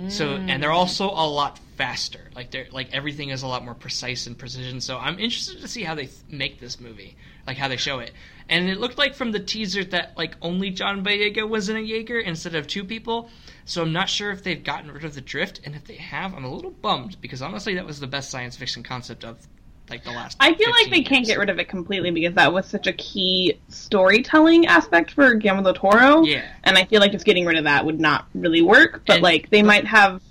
So 0.08 0.36
and 0.36 0.64
they're 0.64 0.70
mm. 0.70 0.76
also 0.76 1.10
a 1.10 1.28
lot 1.28 1.60
faster. 1.76 2.30
Like 2.34 2.52
they're 2.52 2.68
like 2.72 2.94
everything 2.94 3.30
is 3.30 3.44
a 3.44 3.48
lot 3.48 3.66
more 3.66 3.74
precise 3.74 4.26
and 4.26 4.38
precision. 4.38 4.80
So 4.80 4.98
I'm 4.98 5.20
interested 5.20 5.60
to 5.62 5.68
see 5.68 5.84
how 5.84 5.96
they 5.96 6.06
th- 6.06 6.18
make 6.30 6.60
this 6.60 6.80
movie, 6.80 7.18
like 7.46 7.58
how 7.58 7.68
they 7.68 7.78
show 7.78 8.00
it. 8.00 8.12
And 8.48 8.70
it 8.70 8.80
looked 8.80 8.98
like 8.98 9.16
from 9.16 9.32
the 9.32 9.40
teaser 9.40 9.84
that 9.86 10.18
like 10.18 10.36
only 10.42 10.70
John 10.70 11.04
Boyega 11.04 11.48
was 11.48 11.70
in 11.70 11.76
a 11.76 11.82
Jaeger 11.82 12.20
instead 12.20 12.56
of 12.56 12.68
two 12.68 12.86
people. 12.86 13.30
So 13.66 13.82
I'm 13.82 13.94
not 13.94 14.10
sure 14.10 14.32
if 14.32 14.44
they've 14.44 14.64
gotten 14.64 14.92
rid 14.92 15.04
of 15.04 15.14
the 15.14 15.22
drift, 15.22 15.62
and 15.64 15.76
if 15.76 15.86
they 15.86 15.96
have, 15.96 16.34
I'm 16.34 16.46
a 16.46 16.54
little 16.54 16.72
bummed 16.72 17.18
because 17.22 17.42
honestly 17.42 17.76
that 17.76 17.86
was 17.86 18.00
the 18.00 18.08
best 18.08 18.30
science 18.30 18.56
fiction 18.56 18.84
concept 18.84 19.26
of 19.26 19.48
like 19.90 20.04
the 20.04 20.12
last. 20.12 20.38
I 20.40 20.54
feel 20.54 20.70
like 20.70 20.86
15 20.86 20.92
they 20.92 21.04
can't 21.04 21.26
get 21.26 21.38
rid 21.38 21.50
of 21.50 21.60
it 21.60 21.68
completely 21.68 22.12
because 22.12 22.34
that 22.36 22.54
was 22.54 22.66
such 22.66 22.88
a 22.88 22.94
key 22.94 23.60
storytelling 23.70 24.66
aspect 24.68 25.12
for 25.12 25.34
Guillermo 25.34 25.64
del 25.64 25.74
Toro. 25.74 26.24
Yeah. 26.24 26.46
And 26.64 26.78
I 26.78 26.86
feel 26.86 27.00
like 27.02 27.12
just 27.12 27.26
getting 27.26 27.46
rid 27.46 27.58
of 27.58 27.66
that 27.66 27.86
would 27.86 28.00
not 28.00 28.26
really 28.34 28.62
work. 28.62 29.04
But 29.06 29.16
And- 29.16 29.24
like 29.24 29.50
they 29.50 29.64
might 29.64 29.86
have 29.86 30.22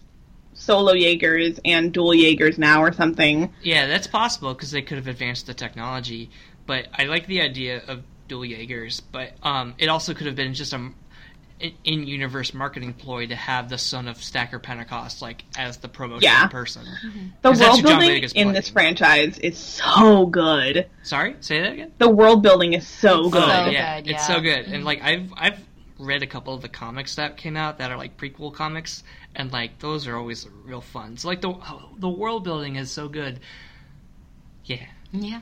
solo 0.55 0.93
Jaegers 0.93 1.59
and 1.65 1.93
dual 1.93 2.15
Jaegers 2.15 2.59
now 2.59 2.83
or 2.83 2.93
something. 2.93 3.53
Yeah, 3.63 3.87
that's 3.87 4.07
possible 4.07 4.55
because 4.55 4.71
they 4.71 4.83
could 4.83 4.97
have 4.99 5.07
advanced 5.07 5.47
the 5.47 5.55
technology. 5.55 6.31
But 6.67 6.89
I 6.95 7.05
like 7.05 7.27
the 7.27 7.41
idea 7.41 7.83
of 7.87 8.03
dual 8.29 8.45
Jaegers. 8.45 9.01
But 9.01 9.33
um, 9.43 9.75
it 9.79 9.89
also 9.89 10.15
could 10.15 10.27
have 10.27 10.37
been 10.37 10.55
just 10.55 10.73
a 10.73 10.91
in 11.85 12.07
universe 12.07 12.55
marketing 12.55 12.95
ploy 12.95 13.27
to 13.27 13.37
have 13.37 13.69
the 13.69 13.77
son 13.79 14.09
of 14.09 14.23
Stacker 14.23 14.59
Pentecost 14.59 15.21
like 15.21 15.45
as 15.59 15.77
the 15.79 15.89
promotion 15.89 16.23
Yeah. 16.23 16.47
person. 16.49 16.85
Mm-hmm. 16.87 17.19
The 17.43 17.49
'Cause 17.51 17.59
that's 17.59 17.71
world 17.71 17.83
building 17.85 18.11
Boyega's 18.23 18.33
in 18.33 18.53
this 18.53 18.69
franchise 18.71 19.39
is 19.39 19.59
so 19.59 20.27
good. 20.27 20.89
Sorry, 21.03 21.37
say 21.41 21.61
that 21.61 21.73
again. 21.73 21.93
The 21.99 22.09
world 22.09 22.43
building 22.43 22.73
is 22.73 22.87
so 22.87 23.25
It's 23.27 23.31
good. 23.35 23.43
so 23.45 23.51
Oh, 23.51 23.67
yeah, 23.71 24.01
good, 24.01 24.11
it's 24.11 24.27
so 24.27 24.41
good. 24.41 24.61
And 24.65 24.75
mm-hmm. 24.77 24.85
like 24.85 25.03
I've 25.03 25.33
I've 25.37 25.59
read 25.99 26.23
a 26.23 26.27
couple 26.27 26.55
of 26.55 26.63
the 26.63 26.69
comics 26.69 27.17
that 27.17 27.37
came 27.37 27.57
out 27.59 27.77
that 27.79 27.91
are 27.91 27.99
like 27.99 28.17
prequel 28.17 28.55
comics, 28.55 29.05
and 29.37 29.53
like 29.53 29.79
those 29.81 30.07
are 30.07 30.17
always 30.17 30.49
real 30.65 30.81
fun. 30.81 31.19
So 31.19 31.29
like 31.29 31.43
the 31.43 31.55
the 31.99 32.09
world 32.09 32.43
building 32.45 32.77
is 32.77 32.91
so 32.91 33.07
good. 33.09 33.41
Yeah. 34.65 34.87
Yeah. 35.13 35.41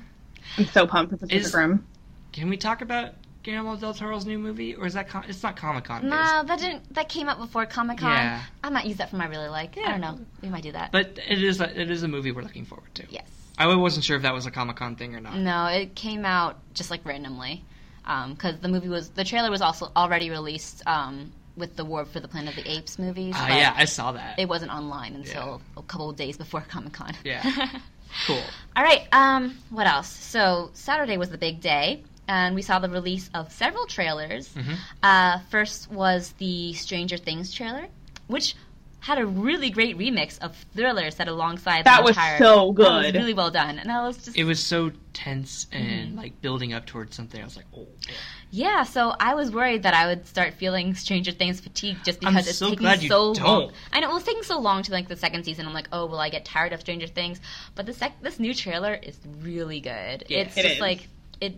I'm 0.56 0.66
so 0.66 0.86
pumped 0.86 1.10
for 1.12 1.16
Pacific 1.18 1.44
Is- 1.46 1.54
Rim. 1.54 1.86
Can 2.32 2.48
we 2.48 2.56
talk 2.56 2.82
about 2.82 3.14
Guillermo 3.48 3.76
del 3.76 3.94
Toro's 3.94 4.26
new 4.26 4.38
movie, 4.38 4.74
or 4.74 4.84
is 4.84 4.92
that 4.92 5.08
con- 5.08 5.24
it's 5.26 5.42
not 5.42 5.56
Comic 5.56 5.84
Con? 5.84 6.06
No, 6.06 6.42
that 6.44 6.58
didn't. 6.58 6.92
That 6.92 7.08
came 7.08 7.30
out 7.30 7.38
before 7.38 7.64
Comic 7.64 7.96
Con. 7.96 8.10
Yeah. 8.10 8.42
I 8.62 8.68
might 8.68 8.84
use 8.84 8.98
that 8.98 9.08
for 9.08 9.16
my 9.16 9.26
really 9.26 9.48
like. 9.48 9.78
I 9.78 9.88
don't 9.90 10.02
know. 10.02 10.18
We 10.42 10.50
might 10.50 10.62
do 10.62 10.72
that. 10.72 10.92
But 10.92 11.18
it 11.26 11.42
is 11.42 11.58
a, 11.58 11.80
it 11.80 11.90
is 11.90 12.02
a 12.02 12.08
movie 12.08 12.30
we're 12.30 12.42
looking 12.42 12.66
forward 12.66 12.94
to. 12.96 13.06
yes. 13.08 13.26
I 13.56 13.74
wasn't 13.74 14.04
sure 14.04 14.16
if 14.16 14.22
that 14.22 14.34
was 14.34 14.44
a 14.44 14.50
Comic 14.50 14.76
Con 14.76 14.96
thing 14.96 15.16
or 15.16 15.20
not. 15.20 15.34
No, 15.34 15.64
it 15.66 15.94
came 15.94 16.26
out 16.26 16.58
just 16.74 16.90
like 16.90 17.06
randomly, 17.06 17.64
because 18.04 18.60
the 18.60 18.68
movie 18.68 18.88
was 18.88 19.08
the 19.08 19.24
trailer 19.24 19.50
was 19.50 19.62
also 19.62 19.90
already 19.96 20.28
released 20.28 20.82
um, 20.86 21.32
with 21.56 21.74
the 21.74 21.86
War 21.86 22.04
for 22.04 22.20
the 22.20 22.28
Planet 22.28 22.56
of 22.58 22.62
the 22.62 22.70
Apes 22.70 22.98
movies. 22.98 23.34
Ah, 23.34 23.46
but 23.48 23.56
yeah, 23.56 23.72
I 23.74 23.86
saw 23.86 24.12
that. 24.12 24.38
it 24.38 24.46
wasn't 24.46 24.72
online 24.72 25.14
until 25.14 25.62
a 25.74 25.82
couple 25.82 26.10
of 26.10 26.16
days 26.16 26.36
before 26.36 26.60
Comic 26.60 26.92
Con. 26.92 27.14
Yeah. 27.24 27.42
cool. 28.26 28.42
All 28.76 28.82
right. 28.84 29.08
Um, 29.10 29.56
what 29.70 29.86
else? 29.86 30.08
So 30.08 30.68
Saturday 30.74 31.16
was 31.16 31.30
the 31.30 31.38
big 31.38 31.62
day, 31.62 32.04
and 32.28 32.54
we 32.54 32.62
saw 32.62 32.78
the 32.78 32.88
release 32.90 33.28
of 33.34 33.50
several 33.52 33.86
trailers. 33.86 34.48
Mm-hmm. 34.54 34.74
Uh, 35.02 35.38
first 35.50 35.90
was 35.90 36.32
the 36.38 36.74
Stranger 36.74 37.16
Things 37.16 37.52
trailer, 37.52 37.86
which 38.28 38.54
had 39.00 39.18
a 39.18 39.24
really 39.24 39.70
great 39.70 39.96
remix 39.96 40.38
of 40.40 40.56
Thriller 40.74 41.10
set 41.12 41.28
alongside 41.28 41.84
That 41.84 41.98
the 41.98 42.02
was 42.02 42.10
entire. 42.16 42.38
so 42.38 42.72
That 42.76 42.82
was 42.84 43.02
good. 43.06 43.14
really 43.14 43.32
well 43.32 43.50
done, 43.50 43.78
and 43.78 43.90
I 43.92 44.04
was 44.06 44.16
just 44.24 44.36
It 44.36 44.42
was 44.44 44.62
so 44.62 44.90
tense 45.12 45.66
and 45.72 46.08
Mm-hmm. 46.10 46.18
like 46.18 46.40
building 46.42 46.72
up 46.72 46.84
towards 46.84 47.14
something. 47.16 47.40
I 47.40 47.44
was 47.44 47.56
like, 47.56 47.66
oh. 47.74 47.86
Man. 47.86 48.16
yeah. 48.50 48.82
So 48.82 49.14
I 49.20 49.34
was 49.34 49.52
worried 49.52 49.84
that 49.84 49.94
I 49.94 50.06
would 50.08 50.26
start 50.26 50.54
feeling 50.54 50.94
Stranger 50.94 51.30
Things 51.30 51.60
fatigue 51.60 51.98
just 52.04 52.18
I'm 52.24 52.32
because 52.34 52.48
it's 52.48 52.58
so 52.58 52.70
taking 52.70 52.82
glad 52.82 53.02
you 53.02 53.08
so 53.08 53.24
long. 53.26 53.34
don't. 53.34 53.72
I 53.92 54.00
know 54.00 54.10
it 54.10 54.14
was 54.14 54.24
taking 54.24 54.42
so 54.42 54.58
long 54.58 54.82
to 54.82 54.92
like 54.92 55.06
the 55.08 55.16
second 55.16 55.44
season. 55.44 55.64
I'm 55.66 55.74
like, 55.74 55.88
oh, 55.92 56.06
will 56.06 56.18
I 56.20 56.28
get 56.28 56.44
tired 56.44 56.72
of 56.72 56.80
Stranger 56.80 57.06
Things? 57.06 57.40
But 57.76 57.86
the 57.86 57.92
sec- 57.94 58.20
this 58.20 58.40
new 58.40 58.52
trailer 58.52 58.94
is 59.00 59.16
really 59.40 59.78
good. 59.80 60.24
Yeah. 60.28 60.38
it's 60.40 60.56
It 60.56 60.62
just 60.62 60.74
is. 60.74 60.80
like 60.80 61.08
it 61.40 61.54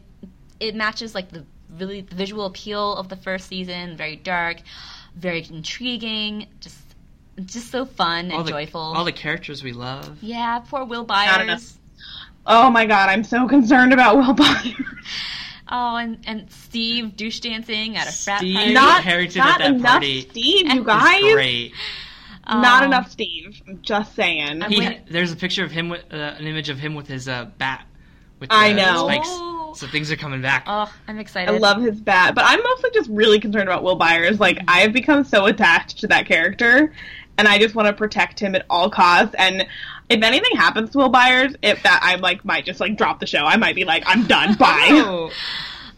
it 0.60 0.74
matches 0.74 1.14
like 1.14 1.30
the 1.30 1.44
really 1.78 2.02
the 2.02 2.14
visual 2.14 2.46
appeal 2.46 2.94
of 2.96 3.08
the 3.08 3.16
first 3.16 3.48
season. 3.48 3.96
Very 3.96 4.16
dark, 4.16 4.58
very 5.16 5.44
intriguing. 5.50 6.46
Just 6.60 6.78
just 7.44 7.70
so 7.70 7.84
fun 7.86 8.30
all 8.30 8.38
and 8.40 8.46
the, 8.48 8.52
joyful. 8.52 8.80
All 8.80 9.04
the 9.04 9.12
characters 9.12 9.62
we 9.64 9.72
love. 9.72 10.18
yeah, 10.22 10.58
poor 10.60 10.84
Will 10.84 11.06
Not. 11.06 11.46
Byers. 11.48 11.78
Oh 12.46 12.70
my 12.70 12.86
god, 12.86 13.08
I'm 13.08 13.24
so 13.24 13.46
concerned 13.48 13.92
about 13.92 14.16
Will 14.16 14.32
Byers. 14.34 14.74
Oh, 15.72 15.96
and, 15.96 16.18
and 16.26 16.50
Steve 16.50 17.14
douche 17.16 17.38
dancing 17.40 17.96
at 17.96 18.08
a 18.08 18.12
frat 18.12 18.38
Steve- 18.40 18.56
party. 18.56 18.72
Not, 18.72 19.04
Harrington 19.04 19.38
not 19.38 19.60
at 19.60 19.64
that 19.68 19.74
enough 19.76 19.90
party. 19.92 20.22
Steve, 20.22 20.66
you 20.66 20.70
It's 20.72 20.74
It's 20.78 20.86
guys. 20.86 21.32
great. 21.34 21.72
Not 22.48 22.82
Oh. 22.82 22.86
enough 22.86 23.10
Steve. 23.10 23.62
I'm 23.68 23.80
just 23.80 24.14
saying. 24.16 24.62
He, 24.62 24.98
there's 25.08 25.30
a 25.30 25.36
picture 25.36 25.64
of 25.64 25.70
him 25.70 25.88
with 25.88 26.02
uh, 26.12 26.16
an 26.16 26.46
image 26.46 26.70
of 26.70 26.78
him 26.78 26.94
with 26.96 27.06
his 27.06 27.28
uh, 27.28 27.48
bat. 27.58 27.86
With 28.40 28.48
I 28.52 28.72
know. 28.72 29.06
spikes. 29.06 29.28
Oh. 29.70 29.74
So 29.74 29.86
things 29.86 30.10
are 30.10 30.16
coming 30.16 30.42
back. 30.42 30.64
Oh, 30.66 30.92
I'm 31.08 31.18
excited. 31.18 31.52
I 31.54 31.58
love 31.58 31.80
his 31.82 32.00
bat, 32.00 32.34
but 32.34 32.44
I'm 32.46 32.62
mostly 32.62 32.90
just 32.92 33.08
really 33.10 33.40
concerned 33.40 33.68
about 33.68 33.82
Will 33.82 33.96
Byers. 33.96 34.40
Like, 34.40 34.58
I 34.68 34.80
have 34.80 34.92
become 34.92 35.24
so 35.24 35.46
attached 35.46 35.98
to 36.00 36.06
that 36.08 36.26
character, 36.26 36.92
and 37.38 37.48
I 37.48 37.58
just 37.58 37.74
want 37.74 37.86
to 37.88 37.92
protect 37.92 38.38
him 38.40 38.54
at 38.54 38.66
all 38.68 38.90
costs. 38.90 39.34
And 39.38 39.66
if 40.08 40.22
anything 40.22 40.56
happens 40.56 40.90
to 40.90 40.98
Will 40.98 41.08
Byers, 41.08 41.54
if 41.62 41.82
that 41.84 42.00
I 42.02 42.16
like 42.16 42.44
might 42.44 42.64
just 42.64 42.80
like 42.80 42.96
drop 42.96 43.20
the 43.20 43.26
show. 43.26 43.44
I 43.44 43.56
might 43.56 43.74
be 43.74 43.84
like, 43.84 44.02
I'm 44.06 44.26
done. 44.26 44.54
Bye. 44.56 44.88
Oh. 44.92 45.30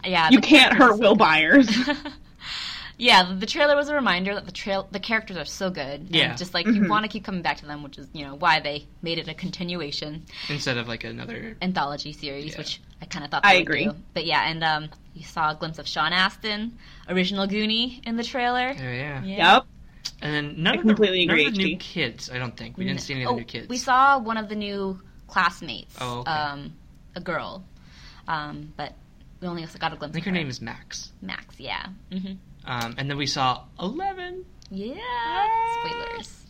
Yeah, 0.04 0.30
You 0.30 0.40
can't 0.40 0.74
hurt 0.74 0.98
Will 0.98 1.14
Byers. 1.14 1.70
yeah, 2.98 3.34
the 3.38 3.46
trailer 3.46 3.76
was 3.76 3.88
a 3.88 3.94
reminder 3.94 4.34
that 4.34 4.46
the 4.46 4.52
trail 4.52 4.88
the 4.90 5.00
characters 5.00 5.36
are 5.36 5.44
so 5.44 5.70
good. 5.70 6.00
and 6.00 6.10
Yeah. 6.14 6.34
just 6.34 6.54
like 6.54 6.66
Mhm. 6.66 6.74
you 6.76 6.88
want 6.88 7.04
to 7.04 7.08
keep 7.08 7.24
coming 7.24 7.42
back 7.42 7.58
to 7.58 7.66
them, 7.66 7.82
which 7.82 7.98
is 7.98 8.08
you 8.12 8.24
know 8.24 8.34
why 8.34 8.60
they 8.60 8.86
made 9.00 9.18
it 9.18 9.28
a 9.28 9.34
continuation 9.34 10.24
Instead 10.48 10.76
of 10.76 10.88
like 10.88 11.04
another. 11.04 11.56
anthology 11.62 12.12
series, 12.12 12.52
Yeah. 12.52 12.58
which 12.58 12.80
I 13.02 13.04
kind 13.06 13.24
of 13.24 13.30
thought 13.32 13.44
I 13.44 13.54
would 13.54 13.62
agree. 13.62 13.84
do. 13.86 13.94
But 14.14 14.24
yeah, 14.24 14.48
and 14.48 14.62
um, 14.62 14.88
you 15.14 15.24
saw 15.24 15.50
a 15.50 15.54
glimpse 15.56 15.78
of 15.80 15.88
Sean 15.88 16.12
Astin, 16.12 16.78
original 17.08 17.46
Goonie, 17.48 18.06
in 18.06 18.16
the 18.16 18.22
trailer. 18.22 18.68
Oh, 18.78 18.82
yeah. 18.82 19.22
Yeah. 19.24 19.54
yep. 19.54 19.64
And 20.22 20.32
then 20.32 20.62
none 20.62 20.74
I 20.74 20.76
of 20.80 20.82
the, 20.86 20.88
completely 20.94 21.26
none 21.26 21.34
agree, 21.36 21.46
of 21.48 21.54
the 21.56 21.64
new 21.64 21.76
kids. 21.76 22.30
I 22.30 22.38
don't 22.38 22.56
think 22.56 22.78
we 22.78 22.84
didn't 22.84 23.00
see 23.00 23.14
any 23.14 23.24
of 23.24 23.32
Oh, 23.32 23.36
new 23.36 23.44
kids. 23.44 23.68
We 23.68 23.76
saw 23.76 24.18
one 24.20 24.36
of 24.36 24.48
the 24.48 24.54
new 24.54 25.00
classmates. 25.26 25.96
Oh, 26.00 26.20
okay. 26.20 26.30
Um, 26.30 26.72
a 27.16 27.20
girl. 27.20 27.64
Um, 28.28 28.72
but 28.76 28.94
we 29.40 29.48
only 29.48 29.66
got 29.78 29.92
a 29.92 29.96
glimpse. 29.96 30.12
I 30.12 30.14
think 30.14 30.26
of 30.26 30.32
her 30.32 30.38
name 30.38 30.48
is 30.48 30.60
Max. 30.62 31.10
Max. 31.20 31.58
Yeah. 31.58 31.86
hmm 32.12 32.34
Um, 32.64 32.94
and 32.98 33.10
then 33.10 33.16
we 33.16 33.26
saw 33.26 33.64
Eleven. 33.80 34.44
Yeah. 34.70 34.94
Spoilers. 35.84 36.44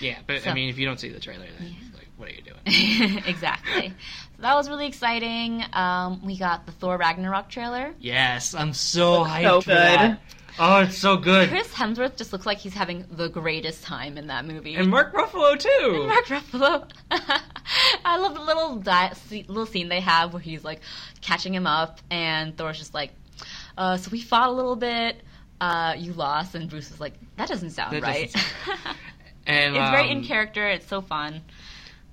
Yeah, 0.00 0.18
but 0.26 0.42
So- 0.42 0.50
I 0.50 0.54
mean, 0.54 0.70
if 0.70 0.78
you 0.78 0.86
don't 0.86 0.98
see 0.98 1.10
the 1.10 1.20
trailer, 1.20 1.46
then 1.58 1.76
like, 1.94 2.08
what 2.16 2.30
are 2.30 2.32
you 2.34 2.42
doing? 2.42 3.18
exactly. 3.26 3.92
So 4.38 4.42
that 4.42 4.54
was 4.54 4.68
really 4.68 4.86
exciting. 4.86 5.64
Um, 5.72 6.24
we 6.24 6.38
got 6.38 6.64
the 6.64 6.70
Thor 6.70 6.96
Ragnarok 6.96 7.48
trailer. 7.48 7.92
yes, 7.98 8.54
I'm 8.54 8.72
so 8.72 9.24
hyped 9.24 9.42
so 9.42 9.60
for 9.62 9.70
that. 9.70 10.10
good. 10.10 10.18
Oh, 10.60 10.80
it's 10.82 10.96
so 10.96 11.16
good. 11.16 11.48
Chris 11.48 11.72
Hemsworth 11.72 12.16
just 12.16 12.32
looks 12.32 12.46
like 12.46 12.58
he's 12.58 12.74
having 12.74 13.04
the 13.10 13.28
greatest 13.28 13.82
time 13.82 14.16
in 14.16 14.28
that 14.28 14.44
movie. 14.44 14.76
And 14.76 14.90
Mark 14.90 15.12
Ruffalo 15.12 15.58
too. 15.58 15.68
And 15.96 16.06
Mark 16.06 16.26
Ruffalo. 16.26 16.88
I 18.04 18.16
love 18.18 18.34
the 18.34 18.40
little 18.40 18.76
di- 18.76 19.12
little 19.48 19.66
scene 19.66 19.88
they 19.88 20.00
have 20.00 20.32
where 20.32 20.40
he's 20.40 20.62
like 20.62 20.82
catching 21.20 21.52
him 21.52 21.66
up, 21.66 22.00
and 22.08 22.56
Thor's 22.56 22.78
just 22.78 22.94
like, 22.94 23.12
uh, 23.76 23.96
"So 23.96 24.10
we 24.12 24.20
fought 24.20 24.48
a 24.50 24.52
little 24.52 24.76
bit. 24.76 25.20
Uh, 25.60 25.94
you 25.98 26.12
lost," 26.12 26.54
and 26.54 26.70
Bruce 26.70 26.92
is 26.92 27.00
like, 27.00 27.14
"That 27.36 27.48
doesn't 27.48 27.70
sound 27.70 27.92
That 27.92 28.02
right." 28.02 28.32
doesn't 28.32 28.52
and 29.46 29.76
it's 29.76 29.90
very 29.90 30.10
um, 30.10 30.18
in 30.18 30.24
character. 30.24 30.68
It's 30.68 30.86
so 30.86 31.00
fun. 31.00 31.42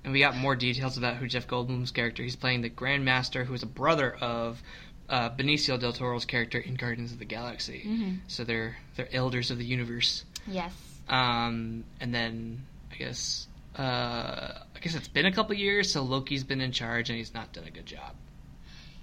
And 0.06 0.14
we 0.14 0.20
got 0.20 0.38
more 0.38 0.56
details 0.56 0.98
about 0.98 1.18
who 1.18 1.28
Jeff 1.28 1.48
Goldblum's 1.48 1.90
character. 1.90 2.22
He's 2.22 2.36
playing 2.36 2.62
the 2.62 2.70
Grandmaster, 2.70 3.44
who 3.44 3.56
is 3.56 3.64
a 3.64 3.68
brother 3.68 4.16
of 4.22 4.62
uh, 5.10 5.32
Benicio 5.32 5.80
del 5.80 5.94
Toro's 5.94 6.26
character 6.26 6.60
in 6.60 6.76
Guardians 6.76 7.12
of 7.12 7.18
the 7.20 7.26
Galaxy. 7.26 7.84
Mhm. 7.86 8.20
So 8.28 8.44
they're 8.44 8.78
they're 8.96 9.10
elders 9.12 9.50
of 9.50 9.58
the 9.58 9.66
universe. 9.66 10.24
Yes. 10.48 10.72
Um, 11.10 11.84
and 12.00 12.14
then 12.14 12.66
I 12.92 12.96
guess 12.98 13.48
uh, 13.80 13.82
I 13.82 14.80
guess 14.80 14.94
it's 14.96 15.08
been 15.08 15.26
a 15.26 15.32
couple 15.32 15.56
years, 15.56 15.92
so 15.92 16.04
Loki's 16.04 16.44
been 16.44 16.62
in 16.62 16.72
charge, 16.72 17.10
and 17.10 17.18
he's 17.18 17.34
not 17.34 17.52
done 17.52 17.66
a 17.66 17.72
good 17.72 17.86
job. 17.88 18.14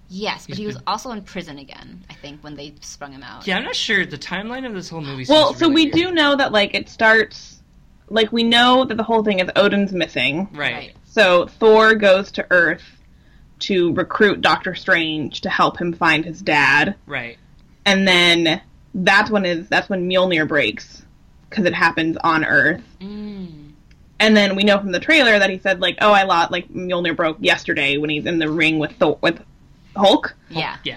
Yes, 0.08 0.46
but 0.46 0.50
He's 0.56 0.58
he 0.58 0.66
was 0.66 0.76
been- 0.76 0.84
also 0.86 1.10
in 1.10 1.22
prison 1.22 1.58
again. 1.58 2.04
I 2.10 2.14
think 2.14 2.42
when 2.44 2.54
they 2.54 2.74
sprung 2.80 3.12
him 3.12 3.22
out. 3.22 3.46
Yeah, 3.46 3.56
I'm 3.56 3.64
not 3.64 3.74
sure. 3.76 4.04
The 4.06 4.18
timeline 4.18 4.66
of 4.66 4.74
this 4.74 4.88
whole 4.88 5.00
movie. 5.00 5.24
Well, 5.28 5.54
so 5.54 5.68
really 5.68 5.74
we 5.74 5.82
weird. 5.86 5.94
do 5.94 6.10
know 6.12 6.36
that 6.36 6.52
like 6.52 6.74
it 6.74 6.88
starts. 6.88 7.61
Like 8.08 8.32
we 8.32 8.42
know 8.42 8.84
that 8.84 8.96
the 8.96 9.02
whole 9.02 9.22
thing 9.24 9.38
is 9.40 9.48
Odin's 9.56 9.92
missing. 9.92 10.48
right. 10.52 10.72
Right. 10.74 10.96
So 11.04 11.46
Thor 11.46 11.94
goes 11.94 12.32
to 12.32 12.46
Earth 12.50 12.82
to 13.60 13.92
recruit 13.94 14.40
Doctor 14.40 14.74
Strange 14.74 15.42
to 15.42 15.50
help 15.50 15.78
him 15.80 15.92
find 15.92 16.24
his 16.24 16.40
dad, 16.40 16.96
Right. 17.06 17.38
and 17.84 18.08
then 18.08 18.60
that's 18.94 19.30
when 19.30 19.44
his 19.44 19.68
that's 19.68 19.88
when 19.88 20.08
Mjolnir 20.08 20.48
breaks 20.48 21.04
because 21.48 21.64
it 21.66 21.74
happens 21.74 22.16
on 22.24 22.44
Earth. 22.44 22.82
Mm. 23.00 23.72
And 24.20 24.36
then 24.36 24.56
we 24.56 24.62
know 24.62 24.78
from 24.78 24.92
the 24.92 25.00
trailer 25.00 25.38
that 25.38 25.50
he 25.50 25.58
said 25.58 25.80
like, 25.80 25.98
"Oh, 26.00 26.12
I 26.12 26.22
lost 26.24 26.50
like 26.50 26.68
Mjolnir 26.70 27.14
broke 27.16 27.36
yesterday 27.40 27.98
when 27.98 28.08
he's 28.10 28.24
in 28.26 28.38
the 28.38 28.48
ring 28.50 28.78
with 28.78 28.92
Thor 28.92 29.18
with 29.20 29.40
Hulk." 29.96 30.34
Yeah. 30.50 30.76
Yeah. 30.84 30.96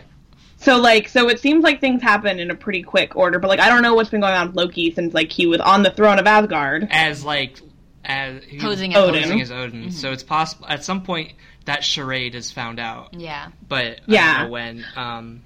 So 0.65 0.77
like, 0.79 1.07
so 1.09 1.29
it 1.29 1.39
seems 1.39 1.63
like 1.63 1.79
things 1.79 2.01
happen 2.01 2.39
in 2.39 2.49
a 2.51 2.55
pretty 2.55 2.81
quick 2.83 3.15
order, 3.15 3.39
but 3.39 3.47
like, 3.47 3.59
I 3.59 3.69
don't 3.69 3.81
know 3.83 3.93
what's 3.93 4.09
been 4.09 4.21
going 4.21 4.33
on 4.33 4.47
with 4.47 4.55
Loki 4.55 4.91
since 4.91 5.13
like 5.13 5.31
he 5.31 5.45
was 5.47 5.61
on 5.61 5.83
the 5.83 5.91
throne 5.91 6.19
of 6.19 6.25
Asgard. 6.27 6.87
as 6.91 7.23
like 7.23 7.59
as 8.03 8.41
Posing 8.59 8.93
as 8.95 8.97
Odin. 9.03 9.21
posing 9.23 9.41
as 9.41 9.51
Odin. 9.51 9.91
So 9.91 10.11
it's 10.11 10.23
possible 10.23 10.65
at 10.67 10.83
some 10.83 11.03
point 11.03 11.33
that 11.65 11.83
charade 11.83 12.35
is 12.35 12.51
found 12.51 12.79
out, 12.79 13.13
Yeah. 13.13 13.47
but 13.67 13.85
I 13.85 13.97
Yeah. 14.07 14.33
don't 14.39 14.43
know 14.45 14.51
when. 14.51 14.85
Um, 14.95 15.41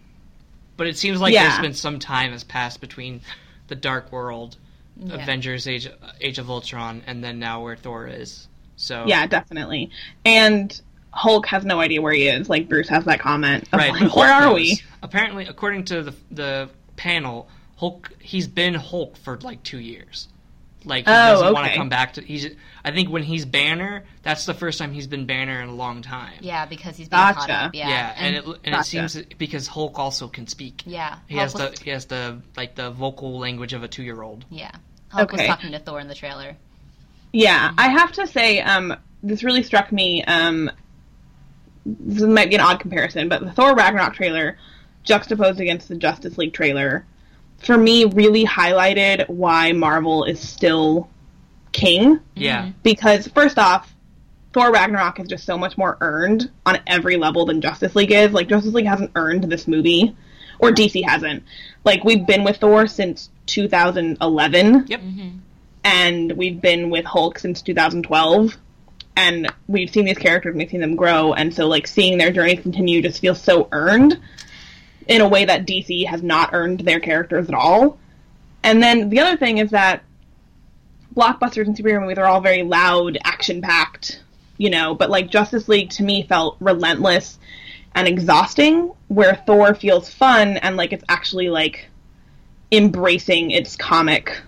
but 0.78 0.88
it 0.88 0.98
seems 0.98 1.20
like 1.22 1.34
Yeah. 1.34 1.50
there's 1.50 1.62
been 1.62 1.74
some 1.74 2.00
time 2.00 2.32
has 2.32 2.44
passed 2.44 2.82
between 2.82 3.22
the 3.68 3.76
Dark 3.76 4.12
World, 4.12 4.58
Yeah. 4.98 5.16
Avengers, 5.16 5.68
Age 5.68 5.90
Age 6.22 6.40
of 6.40 6.50
Ultron, 6.50 7.02
and 7.08 7.24
then 7.24 7.40
now 7.40 7.62
where 7.64 7.76
Thor 7.76 8.08
is. 8.08 8.48
So 8.78 9.06
Yeah, 9.08 9.26
definitely. 9.28 9.90
And 10.26 10.80
Hulk 11.12 11.46
has 11.48 11.66
no 11.66 11.80
idea 11.80 12.02
where 12.02 12.14
he 12.14 12.28
is. 12.28 12.50
Like 12.50 12.70
Bruce 12.70 12.90
has 12.90 13.06
that 13.06 13.20
comment. 13.20 13.68
Of, 13.72 13.80
right. 13.80 13.92
like, 13.92 14.16
where 14.16 14.32
are 14.32 14.42
knows. 14.42 14.56
we? 14.56 14.82
Apparently, 15.02 15.46
according 15.46 15.86
to 15.86 16.04
the 16.04 16.16
the 16.32 16.70
panel, 16.96 17.48
Hulk 17.78 18.12
he's 18.20 18.48
been 18.48 18.74
Hulk 18.76 19.18
for 19.18 19.38
like 19.40 19.64
two 19.64 19.80
years. 19.80 20.28
Like 20.86 21.06
he 21.06 21.12
Oh, 21.12 21.34
doesn't 21.42 21.54
want 21.54 21.68
to 21.72 21.76
come 21.76 21.90
back 21.90 22.14
to. 22.14 22.22
He's. 22.22 22.48
I 22.86 22.92
think 22.92 23.10
when 23.10 23.24
he's 23.24 23.46
Banner, 23.46 24.06
that's 24.24 24.46
the 24.46 24.54
first 24.54 24.80
time 24.80 24.94
he's 24.94 25.08
been 25.08 25.26
Banner 25.26 25.62
in 25.62 25.68
a 25.68 25.76
long 25.76 26.02
time. 26.02 26.36
Yeah, 26.40 26.66
because 26.66 26.96
he's 26.96 27.10
being 27.10 27.22
caught 27.22 27.36
Gotcha. 27.36 27.54
up. 27.54 27.76
Yeah. 27.76 27.90
Yeah, 27.90 28.14
and, 28.18 28.36
it 28.38 28.46
and 28.46 28.58
Gotcha. 28.64 28.80
it 28.80 28.84
seems 28.86 29.26
because 29.38 29.68
Hulk 29.68 30.00
also 30.00 30.30
can 30.30 30.48
speak. 30.48 30.84
yeah. 30.86 31.18
He 31.28 31.36
Hulk 31.36 31.44
has 31.44 31.54
was, 31.54 31.80
the 31.80 31.84
he 31.84 31.90
has 31.90 32.06
the 32.06 32.42
like 32.56 32.76
the 32.76 32.92
vocal 32.92 33.38
language 33.40 33.74
of 33.74 33.84
a 33.84 33.88
two 33.90 34.04
year 34.04 34.22
old. 34.22 34.46
Yeah. 34.50 34.72
Hulk 35.10 35.32
was 35.34 35.42
talking 35.42 35.72
to 35.74 35.80
Thor 35.80 36.00
in 36.00 36.08
the 36.08 36.16
trailer. 36.16 36.56
Yeah, 37.34 37.74
I 37.78 37.90
have 37.90 38.12
to 38.14 38.26
say, 38.28 38.60
um, 38.62 38.96
this 39.22 39.44
really 39.44 39.64
struck 39.64 39.92
me. 39.92 40.24
Um, 40.24 40.72
this 41.86 42.24
might 42.24 42.50
be 42.50 42.56
an 42.56 42.62
odd 42.62 42.80
comparison, 42.80 43.30
but 43.30 43.42
the 43.42 43.52
Thor 43.52 43.76
Ragnarok 43.76 44.14
trailer, 44.14 44.58
juxtaposed 45.04 45.60
against 45.60 45.88
the 45.88 45.96
Justice 45.96 46.38
League 46.38 46.54
trailer, 46.54 47.06
for 47.60 47.78
me 47.78 48.06
really 48.06 48.46
highlighted 48.46 49.28
why 49.30 49.72
Marvel 49.72 50.24
is 50.24 50.40
still 50.40 51.10
king. 51.72 52.20
Yeah, 52.36 52.64
mm-hmm. 52.64 52.72
Because 52.84 53.28
first 53.28 53.58
off, 53.58 53.94
Thor 54.54 54.72
Ragnarok 54.72 55.20
is 55.20 55.28
just 55.28 55.46
so 55.46 55.58
much 55.58 55.78
more 55.78 55.98
earned 56.02 56.50
on 56.66 56.80
every 56.88 57.18
level 57.18 57.46
than 57.46 57.62
Justice 57.62 57.96
League 57.96 58.12
is. 58.12 58.32
Like 58.32 58.48
Justice 58.48 58.74
League 58.74 58.88
hasn't 58.88 59.12
earned 59.16 59.46
this 59.46 59.68
movie, 59.68 60.16
or 60.60 60.72
DC 60.72 61.04
hasn't. 61.04 61.44
Like 61.86 62.04
we've 62.04 62.26
been 62.26 62.44
with 62.44 62.58
Thor 62.58 62.88
since 62.88 63.30
2011 63.48 64.86
yep. 64.88 65.02
Mm-hmm. 65.02 65.38
and 65.84 66.32
we've 66.34 66.62
been 66.62 66.90
with 66.90 67.06
Hulk 67.06 67.40
since 67.40 67.62
2012, 67.62 68.58
and 69.20 69.52
we've 69.68 69.90
seen 69.90 70.06
these 70.06 70.18
characters 70.18 70.56
we've 70.56 70.70
seen 70.70 70.80
them 70.80 70.96
grow, 70.96 71.34
and 71.34 71.54
so 71.54 71.68
like 71.68 71.88
seeing 71.88 72.18
their 72.18 72.32
journey 72.32 72.56
continue 72.56 73.02
just 73.02 73.20
feels 73.20 73.42
so 73.42 73.68
earned 73.74 74.18
in 75.08 75.20
a 75.20 75.28
way 75.28 75.44
that 75.44 75.68
DC 75.68 76.06
has 76.06 76.24
not 76.24 76.52
earned 76.54 76.80
their 76.80 77.02
characters 77.02 77.50
at 77.50 77.54
all. 77.54 78.00
And 78.64 78.82
then 78.82 79.10
the 79.10 79.20
other 79.20 79.36
thing 79.36 79.58
is 79.58 79.72
that 79.72 80.04
blockbusters 81.14 81.66
and 81.66 81.76
superhero 81.76 82.02
movies 82.02 82.18
are 82.18 82.28
all 82.28 82.40
very 82.40 82.64
loud, 82.64 83.18
action 83.26 83.62
packed, 83.62 84.24
you 84.58 84.70
know, 84.70 84.96
but 84.96 85.10
like 85.10 85.30
Justice 85.30 85.68
League 85.68 85.90
to 85.92 86.04
me 86.04 86.24
felt 86.24 86.56
relentless 86.62 87.40
and 87.96 88.08
exhausting, 88.08 88.94
where 89.10 89.44
Thor 89.46 89.76
feels 89.76 90.10
fun 90.10 90.56
and 90.58 90.78
like 90.78 90.94
it's 90.94 91.04
actually 91.10 91.50
like 91.50 91.90
embracing 92.72 93.52
its 93.52 93.76
comic 93.76 94.40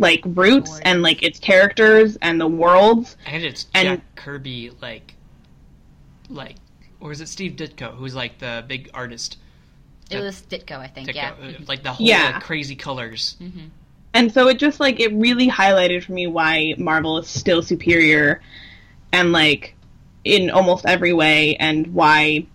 like 0.00 0.22
roots 0.24 0.70
Words. 0.70 0.82
and 0.84 1.02
like 1.02 1.22
its 1.22 1.38
characters 1.38 2.16
and 2.22 2.40
the 2.40 2.48
worlds. 2.48 3.16
And 3.26 3.44
it's 3.44 3.66
And- 3.74 3.86
Jack 4.00 4.14
Kirby 4.16 4.72
like 4.80 5.14
like 6.28 6.56
or 7.00 7.12
is 7.12 7.20
it 7.20 7.28
Steve 7.28 7.52
Ditko 7.52 7.94
who's 7.94 8.14
like 8.14 8.38
the 8.38 8.64
big 8.66 8.90
artist? 8.94 9.36
It 10.10 10.16
That- 10.16 10.22
was 10.24 10.42
Ditko, 10.42 10.78
I 10.78 10.88
think. 10.88 11.08
Ditko, 11.08 11.14
Yeah. 11.14 11.32
uh, 11.42 11.52
like 11.68 11.82
the 11.84 11.92
whole 11.92 12.06
Yeah. 12.06 12.30
like, 12.34 12.42
crazy 12.42 12.74
colors. 12.74 13.36
And 14.12 14.32
so 14.32 14.48
it 14.48 14.58
just 14.58 14.80
like 14.80 14.98
it 14.98 15.12
really 15.12 15.48
highlighted 15.48 16.02
for 16.02 16.12
me 16.12 16.26
why 16.26 16.74
Marvel 16.78 17.18
is 17.18 17.28
still 17.28 17.62
superior 17.62 18.40
and 19.12 19.30
like 19.32 19.76
in 20.24 20.50
almost 20.50 20.84
every 20.86 21.12
way 21.12 21.56
and 21.56 21.86
why 21.94 22.46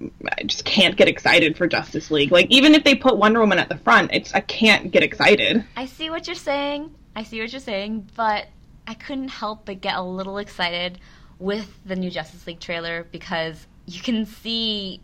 I 0.00 0.42
just 0.44 0.64
can't 0.64 0.96
get 0.96 1.08
excited 1.08 1.56
for 1.56 1.66
Justice 1.66 2.10
League. 2.10 2.30
Like 2.30 2.46
even 2.50 2.74
if 2.74 2.84
they 2.84 2.94
put 2.94 3.16
Wonder 3.16 3.40
Woman 3.40 3.58
at 3.58 3.68
the 3.68 3.78
front, 3.78 4.10
it's 4.12 4.34
I 4.34 4.40
can't 4.40 4.90
get 4.90 5.02
excited. 5.02 5.64
I 5.76 5.86
see 5.86 6.10
what 6.10 6.26
you're 6.26 6.36
saying. 6.36 6.94
I 7.14 7.22
see 7.22 7.40
what 7.40 7.50
you're 7.50 7.60
saying, 7.60 8.08
but 8.14 8.46
I 8.86 8.94
couldn't 8.94 9.28
help 9.28 9.64
but 9.64 9.80
get 9.80 9.96
a 9.96 10.02
little 10.02 10.38
excited 10.38 10.98
with 11.38 11.70
the 11.84 11.96
new 11.96 12.10
Justice 12.10 12.46
League 12.46 12.60
trailer 12.60 13.06
because 13.10 13.66
you 13.86 14.00
can 14.00 14.26
see 14.26 15.00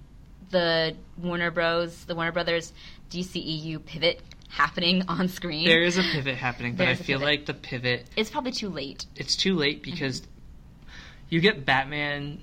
the 0.51 0.95
Warner 1.19 1.51
Bros, 1.51 2.05
the 2.05 2.15
Warner 2.15 2.33
Brothers 2.33 2.73
DCEU 3.11 3.85
pivot 3.85 4.21
happening 4.49 5.03
on 5.09 5.29
screen. 5.29 5.67
There 5.67 5.83
is 5.83 5.99
a 5.99 6.03
pivot 6.03 6.37
happening, 6.37 6.77
but 6.77 6.85
I 6.85 6.87
There's 6.87 7.01
a 7.01 7.05
feel 7.05 7.19
pivot. 7.19 7.33
like 7.33 7.47
the 7.47 7.55
pivot 7.55 8.07
it's 8.17 8.31
probably 8.31 8.53
too 8.53 8.69
late. 8.69 9.07
it's 9.17 9.37
too 9.37 9.57
late 9.57 9.83
because 9.83 10.21
mm-hmm. 10.21 10.91
you 11.31 11.41
get 11.41 11.65
Batman 11.65 12.43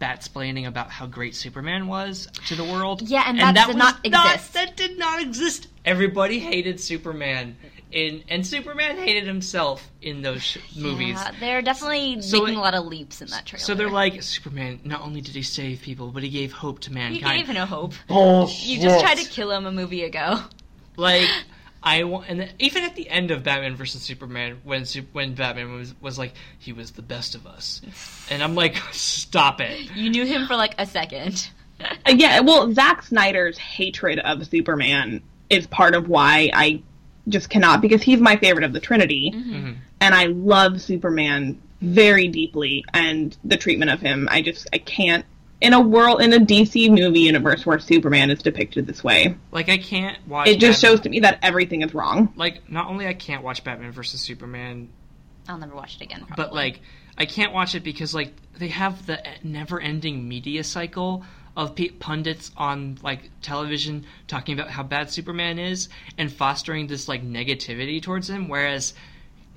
bat 0.00 0.22
splaining 0.22 0.66
about 0.66 0.90
how 0.90 1.06
great 1.06 1.36
Superman 1.36 1.86
was 1.86 2.26
to 2.48 2.56
the 2.56 2.64
world. 2.64 3.02
Yeah, 3.02 3.22
and 3.26 3.38
that 3.38 3.54
did 3.54 3.66
was 3.68 3.76
not 3.76 3.98
exist. 4.04 4.54
that 4.54 4.76
did 4.76 4.98
not 4.98 5.20
exist. 5.22 5.68
Everybody 5.84 6.40
hated 6.40 6.80
Superman 6.80 7.56
in 7.92 8.24
and 8.28 8.44
Superman 8.46 8.96
hated 8.96 9.24
himself 9.26 9.88
in 10.02 10.22
those 10.22 10.42
sh- 10.42 10.58
movies. 10.76 11.16
Yeah, 11.16 11.32
they're 11.38 11.62
definitely 11.62 12.20
So 12.22 12.38
making 12.40 12.54
it- 12.54 12.58
a 12.58 12.60
lot 12.60 12.74
of 12.74 12.86
leaps 12.86 13.20
in 13.22 13.28
that 13.28 13.46
trailer. 13.46 13.62
So 13.62 13.74
they're 13.74 13.88
like 13.90 14.22
Superman. 14.22 14.80
Not 14.84 15.02
only 15.02 15.20
did 15.20 15.34
he 15.34 15.42
save 15.42 15.82
people, 15.82 16.08
but 16.10 16.22
he 16.22 16.28
gave 16.30 16.52
hope 16.52 16.80
to 16.80 16.92
mankind. 16.92 17.36
He 17.36 17.44
gave 17.44 17.54
no 17.54 17.66
hope. 17.66 17.94
Bullshit. 18.08 18.66
You 18.66 18.80
just 18.80 19.00
tried 19.04 19.18
to 19.18 19.28
kill 19.28 19.50
him 19.52 19.66
a 19.66 19.72
movie 19.72 20.02
ago. 20.04 20.40
like 20.96 21.28
I 21.82 22.04
want, 22.04 22.26
and 22.28 22.40
then, 22.40 22.50
even 22.58 22.84
at 22.84 22.94
the 22.94 23.08
end 23.08 23.30
of 23.30 23.42
Batman 23.42 23.74
versus 23.74 24.02
Superman, 24.02 24.58
when 24.64 24.84
when 25.12 25.34
Batman 25.34 25.72
was 25.74 25.94
was 26.00 26.18
like 26.18 26.34
he 26.58 26.72
was 26.72 26.90
the 26.92 27.02
best 27.02 27.34
of 27.34 27.46
us, 27.46 27.80
and 28.30 28.42
I'm 28.42 28.54
like, 28.54 28.76
stop 28.92 29.60
it. 29.60 29.90
You 29.94 30.10
knew 30.10 30.26
him 30.26 30.46
for 30.46 30.56
like 30.56 30.74
a 30.78 30.86
second. 30.86 31.48
Yeah, 32.06 32.40
well, 32.40 32.70
Zack 32.74 33.02
Snyder's 33.04 33.56
hatred 33.56 34.18
of 34.18 34.46
Superman 34.46 35.22
is 35.48 35.66
part 35.66 35.94
of 35.94 36.08
why 36.10 36.50
I 36.52 36.82
just 37.26 37.48
cannot 37.48 37.80
because 37.80 38.02
he's 38.02 38.20
my 38.20 38.36
favorite 38.36 38.64
of 38.64 38.74
the 38.74 38.80
Trinity, 38.80 39.32
Mhm. 39.34 39.76
and 40.02 40.14
I 40.14 40.26
love 40.26 40.82
Superman 40.82 41.58
very 41.80 42.28
deeply, 42.28 42.84
and 42.92 43.34
the 43.44 43.56
treatment 43.56 43.90
of 43.90 43.98
him, 44.02 44.28
I 44.30 44.42
just 44.42 44.66
I 44.74 44.78
can't. 44.78 45.24
In 45.60 45.74
a 45.74 45.80
world 45.80 46.22
in 46.22 46.32
a 46.32 46.38
DC 46.38 46.88
movie 46.90 47.20
universe 47.20 47.66
where 47.66 47.78
Superman 47.78 48.30
is 48.30 48.40
depicted 48.42 48.86
this 48.86 49.04
way, 49.04 49.36
Like 49.52 49.68
I 49.68 49.76
can't 49.76 50.16
watch. 50.26 50.48
it 50.48 50.58
just 50.58 50.80
Batman- 50.80 50.96
shows 50.96 51.00
to 51.02 51.08
me 51.10 51.20
that 51.20 51.38
everything 51.42 51.82
is 51.82 51.92
wrong. 51.92 52.32
Like 52.36 52.70
not 52.70 52.88
only 52.88 53.06
I 53.06 53.12
can't 53.14 53.42
watch 53.44 53.62
Batman 53.62 53.92
versus 53.92 54.20
Superman, 54.22 54.88
I'll 55.48 55.58
never 55.58 55.74
watch 55.74 55.96
it 55.96 56.02
again. 56.02 56.20
Probably. 56.20 56.34
but 56.44 56.54
like 56.54 56.80
I 57.18 57.26
can't 57.26 57.52
watch 57.52 57.74
it 57.74 57.84
because 57.84 58.14
like 58.14 58.32
they 58.58 58.68
have 58.68 59.04
the 59.06 59.22
never-ending 59.42 60.26
media 60.26 60.64
cycle 60.64 61.24
of 61.56 61.74
pe- 61.74 61.88
pundits 61.90 62.50
on 62.56 62.96
like 63.02 63.28
television 63.42 64.06
talking 64.28 64.58
about 64.58 64.70
how 64.70 64.82
bad 64.82 65.10
Superman 65.10 65.58
is 65.58 65.88
and 66.16 66.32
fostering 66.32 66.86
this 66.86 67.06
like 67.08 67.22
negativity 67.22 68.00
towards 68.00 68.30
him 68.30 68.48
whereas 68.48 68.94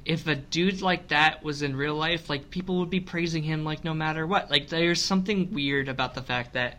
if 0.05 0.27
a 0.27 0.35
dude 0.35 0.81
like 0.81 1.07
that 1.09 1.43
was 1.43 1.61
in 1.61 1.75
real 1.75 1.95
life 1.95 2.29
like 2.29 2.49
people 2.49 2.79
would 2.79 2.89
be 2.89 2.99
praising 2.99 3.43
him 3.43 3.63
like 3.63 3.83
no 3.83 3.93
matter 3.93 4.27
what 4.27 4.51
like 4.51 4.67
there's 4.69 5.01
something 5.01 5.53
weird 5.53 5.87
about 5.87 6.13
the 6.13 6.21
fact 6.21 6.53
that 6.53 6.77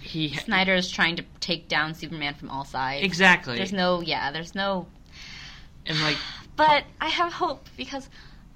he 0.00 0.34
Snyder 0.34 0.74
is 0.74 0.90
trying 0.90 1.16
to 1.16 1.24
take 1.40 1.68
down 1.68 1.94
Superman 1.94 2.34
from 2.34 2.50
all 2.50 2.64
sides. 2.64 3.04
exactly 3.04 3.56
There's 3.56 3.72
no, 3.72 4.00
yeah, 4.00 4.30
there's 4.30 4.54
no. 4.54 4.86
and 5.86 6.00
like 6.00 6.16
But 6.56 6.84
I 7.00 7.08
have 7.08 7.34
hope 7.34 7.68
because 7.76 8.08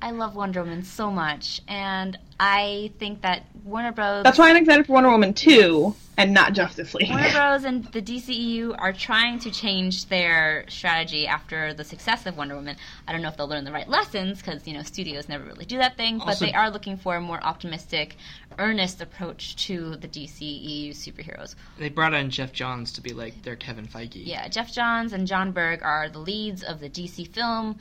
I 0.02 0.10
love 0.10 0.34
Wonder 0.34 0.64
Woman 0.64 0.82
so 0.82 1.12
much, 1.12 1.60
and 1.68 2.18
I 2.40 2.90
think 2.98 3.22
that 3.22 3.44
Warner 3.64 3.92
Bros. 3.92 4.24
That's 4.24 4.36
why 4.36 4.50
I'm 4.50 4.56
excited 4.56 4.84
for 4.86 4.94
Wonder 4.94 5.10
Woman 5.10 5.32
2 5.32 5.94
and 6.18 6.34
not 6.34 6.54
Justice 6.54 6.92
League. 6.92 7.08
Warner 7.08 7.30
Bros. 7.32 7.62
and 7.62 7.84
the 7.92 8.02
DCEU 8.02 8.74
are 8.76 8.92
trying 8.92 9.38
to 9.38 9.50
change 9.52 10.06
their 10.06 10.64
strategy 10.68 11.28
after 11.28 11.72
the 11.72 11.84
success 11.84 12.26
of 12.26 12.36
Wonder 12.36 12.56
Woman. 12.56 12.76
I 13.06 13.12
don't 13.12 13.22
know 13.22 13.28
if 13.28 13.36
they'll 13.36 13.46
learn 13.46 13.62
the 13.62 13.70
right 13.70 13.88
lessons 13.88 14.38
because 14.42 14.66
you 14.66 14.74
know 14.74 14.82
studios 14.82 15.28
never 15.28 15.44
really 15.44 15.66
do 15.66 15.78
that 15.78 15.96
thing, 15.96 16.18
but 16.18 16.40
they 16.40 16.52
are 16.52 16.68
looking 16.68 16.96
for 16.96 17.14
a 17.14 17.20
more 17.20 17.40
optimistic, 17.40 18.16
earnest 18.58 19.00
approach 19.00 19.54
to 19.66 19.94
the 19.96 20.08
DCEU 20.08 20.90
superheroes. 20.90 21.54
they 21.78 21.88
brought 21.88 22.12
in 22.12 22.28
Geoff 22.28 22.52
Johns 22.52 22.90
to 22.94 23.00
be 23.00 23.12
like 23.12 23.40
their 23.44 23.54
Kevin 23.54 23.86
Feige 23.86 24.26
Yeah, 24.26 24.48
Geoff 24.48 24.72
Johns 24.72 25.12
and 25.12 25.28
Jon 25.28 25.52
Berg 25.52 25.80
are 25.84 26.08
the 26.08 26.18
leads 26.18 26.64
of 26.64 26.80
the 26.80 26.90
DC 26.90 27.28
film 27.28 27.78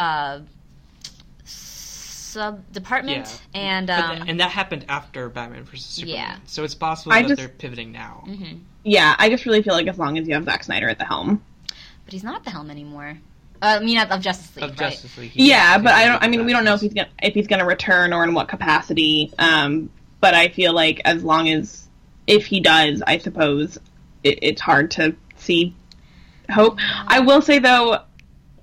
uh, 0.00 0.40
sub 1.44 2.70
department, 2.72 3.40
Yeah. 3.54 3.60
and 3.60 3.90
um, 3.90 4.16
th- 4.18 4.28
and 4.28 4.40
that 4.40 4.50
happened 4.50 4.84
after 4.88 5.28
Batman 5.28 5.64
versus 5.64 5.84
Superman. 5.86 6.14
Yeah. 6.16 6.36
So 6.46 6.64
it's 6.64 6.74
possible 6.74 7.12
I 7.12 7.22
that 7.22 7.28
just- 7.28 7.38
they're 7.38 7.48
pivoting 7.48 7.92
now. 7.92 8.24
mhm. 8.26 8.60
yeah, 8.84 9.14
I 9.18 9.28
just 9.28 9.44
really 9.46 9.62
feel 9.62 9.74
like 9.74 9.86
as 9.88 9.98
long 9.98 10.18
as 10.18 10.28
you 10.28 10.34
have 10.34 10.44
Zack 10.44 10.64
Snyder 10.64 10.88
at 10.88 10.98
the 10.98 11.04
helm. 11.04 11.42
but 12.04 12.12
he's 12.12 12.24
not 12.24 12.36
at 12.36 12.44
the 12.44 12.50
helm 12.50 12.70
anymore. 12.70 13.18
Uh, 13.62 13.78
I 13.80 13.84
mean, 13.84 13.98
of 13.98 14.10
of 14.10 14.20
Justice 14.22 14.56
League, 14.56 14.64
Of 14.64 14.70
right? 14.80 14.90
Justice 14.90 15.16
League. 15.18 15.30
he- 15.32 15.48
Yeah, 15.50 15.76
but 15.78 15.92
I 15.92 16.06
don't. 16.06 16.22
I 16.22 16.28
mean, 16.28 16.46
we 16.46 16.52
don't 16.52 16.64
know 16.64 16.74
if 16.74 16.80
he's 16.80 16.94
gonna 16.94 17.08
if 17.22 17.34
he's 17.34 17.46
gonna 17.46 17.66
return 17.66 18.12
or 18.12 18.24
in 18.24 18.32
what 18.34 18.48
capacity. 18.48 19.32
Um, 19.38 19.90
but 20.20 20.34
I 20.34 20.48
feel 20.48 20.72
like 20.72 21.00
as 21.04 21.22
long 21.24 21.48
as 21.50 21.88
if 22.26 22.46
he 22.46 22.60
does, 22.60 23.02
I 23.06 23.18
suppose 23.18 23.76
it, 24.24 24.38
it's 24.42 24.60
hard 24.62 24.90
to 24.92 25.14
see 25.36 25.74
hope. 26.50 26.78
I 27.06 27.20
will 27.20 27.42
say 27.42 27.58
though, 27.58 27.98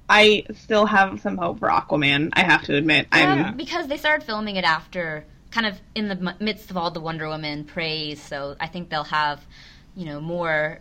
I 0.09 0.45
still 0.53 0.85
have 0.85 1.19
some 1.21 1.37
hope 1.37 1.59
for 1.59 1.69
Aquaman. 1.69 2.29
I 2.33 2.43
have 2.43 2.63
to 2.63 2.75
admit, 2.75 3.07
I'm 3.11 3.39
Yeah, 3.39 3.51
because 3.51 3.87
they 3.87 3.97
started 3.97 4.25
filming 4.25 4.55
it 4.55 4.63
after, 4.63 5.25
kind 5.51 5.65
of 5.67 5.79
in 5.95 6.07
the 6.07 6.35
midst 6.39 6.71
of 6.71 6.77
all 6.77 6.91
the 6.91 7.01
Wonder 7.01 7.27
Woman 7.27 7.65
praise. 7.65 8.21
So 8.21 8.55
I 8.59 8.67
think 8.67 8.89
they'll 8.89 9.03
have, 9.03 9.45
you 9.95 10.05
know, 10.05 10.21
more 10.21 10.79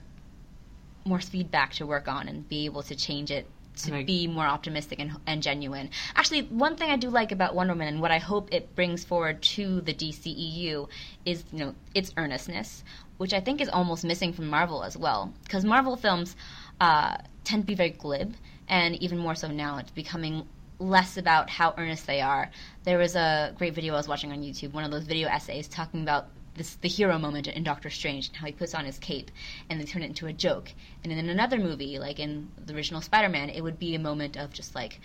more 1.05 1.20
feedback 1.20 1.72
to 1.74 1.87
work 1.87 2.09
on 2.09 2.27
and 2.27 2.49
be 2.49 2.64
able 2.64 2.83
to 2.83 2.97
change 2.97 3.31
it 3.31 3.47
to 3.77 3.95
I- 3.97 4.05
be 4.05 4.27
more 4.27 4.47
optimistic 4.47 4.99
and, 4.99 5.12
and 5.27 5.43
genuine. 5.43 5.91
Actually, 6.14 6.43
one 6.43 6.77
thing 6.77 6.91
I 6.91 6.97
do 6.97 7.11
like 7.11 7.31
about 7.31 7.55
Wonder 7.55 7.74
Woman 7.74 7.89
and 7.89 8.01
what 8.01 8.11
I 8.11 8.18
hope 8.18 8.49
it 8.53 8.74
brings 8.74 9.05
forward 9.05 9.43
to 9.43 9.81
the 9.83 9.95
DCEU 9.95 10.89
is, 11.24 11.45
you 11.53 11.59
know, 11.59 11.74
its 11.95 12.12
earnestness, 12.16 12.83
which 13.18 13.33
I 13.33 13.41
think 13.41 13.61
is 13.61 13.68
almost 13.68 14.05
missing 14.05 14.33
from 14.33 14.49
Marvel 14.49 14.83
as 14.83 14.97
well. 14.97 15.33
Because 15.45 15.64
Marvel 15.64 15.97
films 15.97 16.35
uh, 16.81 17.18
tend 17.45 17.62
to 17.62 17.66
be 17.66 17.74
very 17.74 17.91
glib, 17.91 18.35
and 18.69 19.01
even 19.03 19.19
more 19.19 19.35
so 19.35 19.49
now, 19.49 19.79
it's 19.79 19.91
becoming 19.91 20.47
less 20.79 21.17
about 21.17 21.49
how 21.49 21.75
earnest 21.79 22.07
they 22.07 22.21
are. 22.21 22.51
There 22.85 22.99
was 22.99 23.17
a 23.17 23.55
great 23.57 23.75
video 23.75 23.95
I 23.95 23.97
was 23.97 24.09
watching 24.09 24.33
on 24.33 24.43
YouTube, 24.43 24.73
one 24.73 24.85
of 24.85 24.91
those 24.91 25.05
video 25.05 25.29
essays 25.29 25.69
talking 25.69 26.03
about 26.03 26.27
this 26.55 26.75
the 26.77 26.89
hero 26.89 27.19
moment 27.19 27.47
in 27.47 27.62
Doctor 27.64 27.91
Strange 27.91 28.29
and 28.29 28.37
how 28.37 28.47
he 28.47 28.53
puts 28.53 28.75
on 28.75 28.85
his 28.87 28.99
cape 28.99 29.31
and 29.69 29.79
they 29.81 29.85
turn 29.85 30.03
it 30.03 30.07
into 30.07 30.27
a 30.27 30.33
joke. 30.33 30.73
And 31.05 31.12
in 31.12 31.29
another 31.29 31.59
movie, 31.59 31.99
like 31.99 32.19
in 32.19 32.51
the 32.64 32.75
original 32.75 33.01
Spider-Man, 33.03 33.51
it 33.51 33.61
would 33.61 33.79
be 33.79 33.95
a 33.95 33.99
moment 33.99 34.37
of 34.37 34.53
just 34.53 34.75
like 34.75 35.01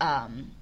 um, 0.00 0.52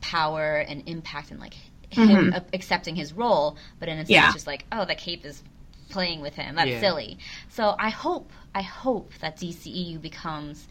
power 0.00 0.56
and 0.58 0.82
impact 0.88 1.30
and 1.30 1.40
like 1.40 1.54
him 1.90 2.32
a- 2.32 2.44
accepting 2.52 2.96
his 2.96 3.12
role. 3.12 3.56
But 3.78 3.88
in 3.88 3.96
a 3.98 4.00
sense, 4.02 4.10
Yeah. 4.10 4.32
just 4.32 4.46
like 4.46 4.64
oh, 4.72 4.84
the 4.84 4.94
cape 4.94 5.24
is 5.24 5.42
playing 5.88 6.20
with 6.20 6.34
him. 6.34 6.56
That's 6.56 6.70
Yeah. 6.70 6.80
silly. 6.80 7.18
So 7.48 7.74
I 7.78 7.90
hope 7.90 8.32
I 8.54 8.62
hope 8.62 9.12
that 9.20 9.36
DCEU 9.36 10.00
becomes 10.00 10.66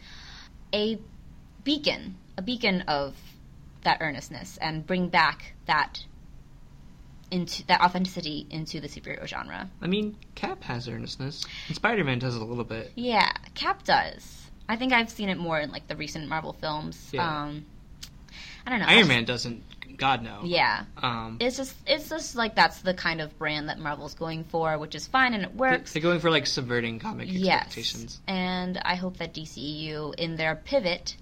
a 0.74 0.98
beacon, 1.62 2.16
a 2.36 2.42
beacon 2.42 2.82
of 2.82 3.14
that 3.84 3.98
earnestness, 4.00 4.58
and 4.58 4.86
bring 4.86 5.08
back 5.08 5.54
that 5.66 6.04
into 7.30 7.66
that 7.66 7.80
authenticity 7.80 8.46
into 8.50 8.80
the 8.80 8.88
superhero 8.88 9.26
genre. 9.26 9.70
I 9.80 9.86
mean, 9.86 10.16
Cap 10.34 10.62
has 10.64 10.88
earnestness, 10.88 11.46
and 11.68 11.76
Spider 11.76 12.04
Man 12.04 12.18
does 12.18 12.36
it 12.36 12.42
a 12.42 12.44
little 12.44 12.64
bit. 12.64 12.92
Yeah, 12.96 13.30
Cap 13.54 13.84
does. 13.84 14.50
I 14.68 14.76
think 14.76 14.92
I've 14.92 15.10
seen 15.10 15.28
it 15.28 15.38
more 15.38 15.60
in 15.60 15.70
like 15.70 15.86
the 15.88 15.96
recent 15.96 16.28
Marvel 16.28 16.52
films. 16.52 17.10
Yeah. 17.12 17.42
Um, 17.44 17.66
I 18.66 18.70
don't 18.70 18.80
know. 18.80 18.86
Iron 18.86 19.08
Man 19.08 19.24
doesn't. 19.24 19.62
God 19.96 20.22
no. 20.22 20.40
Yeah, 20.44 20.84
Um, 20.96 21.38
it's 21.40 21.56
just 21.56 21.74
it's 21.86 22.08
just 22.08 22.34
like 22.36 22.54
that's 22.54 22.80
the 22.82 22.94
kind 22.94 23.20
of 23.20 23.36
brand 23.38 23.68
that 23.68 23.78
Marvel's 23.78 24.14
going 24.14 24.44
for, 24.44 24.76
which 24.78 24.94
is 24.94 25.06
fine 25.06 25.34
and 25.34 25.42
it 25.44 25.54
works. 25.54 25.92
they're 25.92 26.02
going 26.02 26.20
for 26.20 26.30
like 26.30 26.46
subverting 26.46 26.98
comic 26.98 27.28
Yes, 27.30 27.62
expectations. 27.66 28.20
and 28.26 28.78
I 28.84 28.94
hope 28.96 29.16
that 29.18 29.34
DCEU 29.34 30.14
in 30.16 30.36
their 30.36 30.56
pivot, 30.56 31.16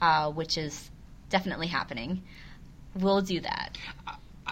uh, 0.00 0.30
which 0.30 0.56
is 0.58 0.90
definitely 1.30 1.66
happening, 1.68 2.22
will 2.94 3.22
do 3.22 3.40
that. 3.40 3.78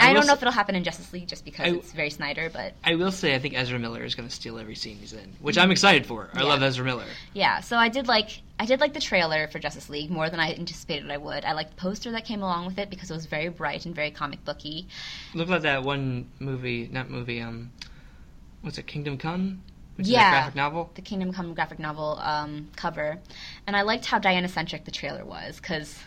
I, 0.01 0.09
will 0.09 0.15
don't 0.21 0.27
know 0.27 0.33
s- 0.33 0.39
if 0.39 0.43
it'll 0.43 0.53
happen 0.53 0.75
in 0.75 0.85
Justice 0.85 1.13
League 1.13 1.29
just 1.29 1.45
because 1.45 1.67
I- 1.67 1.77
it's 1.77 1.93
very 1.93 2.11
Snyder, 2.11 2.51
but 2.53 2.75
I 2.85 2.95
will 2.95 3.13
say, 3.13 3.35
I 3.35 3.39
think 3.39 3.55
Ezra 3.57 3.79
Miller 3.79 4.03
is 4.05 4.15
going 4.15 4.29
to 4.29 4.35
steal 4.35 4.59
every 4.59 4.75
scene 4.75 4.97
he's 4.99 5.13
in, 5.13 5.33
which 5.41 5.59
I'm 5.59 5.71
excited 5.71 6.07
for. 6.07 6.31
I 6.35 6.41
Yeah. 6.41 6.47
love 6.47 6.63
Ezra 6.63 6.85
Miller. 6.85 7.05
yeah. 7.35 7.61
So 7.61 7.77
I 7.77 7.89
did 7.89 8.09
like 8.09 8.43
I 8.59 8.67
did 8.67 8.79
like 8.81 8.93
the 8.93 9.01
trailer 9.01 9.49
for 9.49 9.59
Justice 9.59 9.89
League 9.89 10.11
more 10.11 10.29
than 10.29 10.39
I 10.39 10.53
anticipated 10.53 11.11
I 11.11 11.17
would. 11.17 11.45
I 11.47 11.53
liked 11.53 11.71
the 11.71 11.77
poster 11.81 12.11
that 12.13 12.27
came 12.27 12.43
along 12.43 12.67
with 12.67 12.79
it 12.79 12.91
because 12.91 13.11
it 13.11 13.15
was 13.15 13.25
very 13.27 13.49
bright 13.49 13.87
and 13.87 13.95
very 13.95 14.11
comic 14.11 14.45
booky. 14.45 14.87
Looked 15.35 15.51
like 15.51 15.63
that 15.63 15.83
one 15.83 16.29
movie, 16.39 16.87
not 16.93 17.09
movie. 17.09 17.41
Um, 17.41 17.73
what's 18.63 18.77
it? 18.79 18.87
Kingdom 18.87 19.17
Come. 19.17 19.63
Which 19.97 20.07
is 20.07 20.13
Yeah. 20.13 20.29
a 20.29 20.31
graphic 20.33 20.55
novel. 20.55 20.91
the 20.95 21.03
Kingdom 21.03 21.33
Come 21.33 21.53
graphic 21.55 21.79
novel 21.79 22.19
um, 22.23 22.69
cover, 22.77 23.19
and 23.67 23.77
I 23.77 23.83
liked 23.83 24.07
how 24.07 24.19
Diana 24.19 24.49
centric 24.49 24.85
the 24.85 24.91
trailer 24.91 25.25
was 25.27 25.57
because 25.57 25.99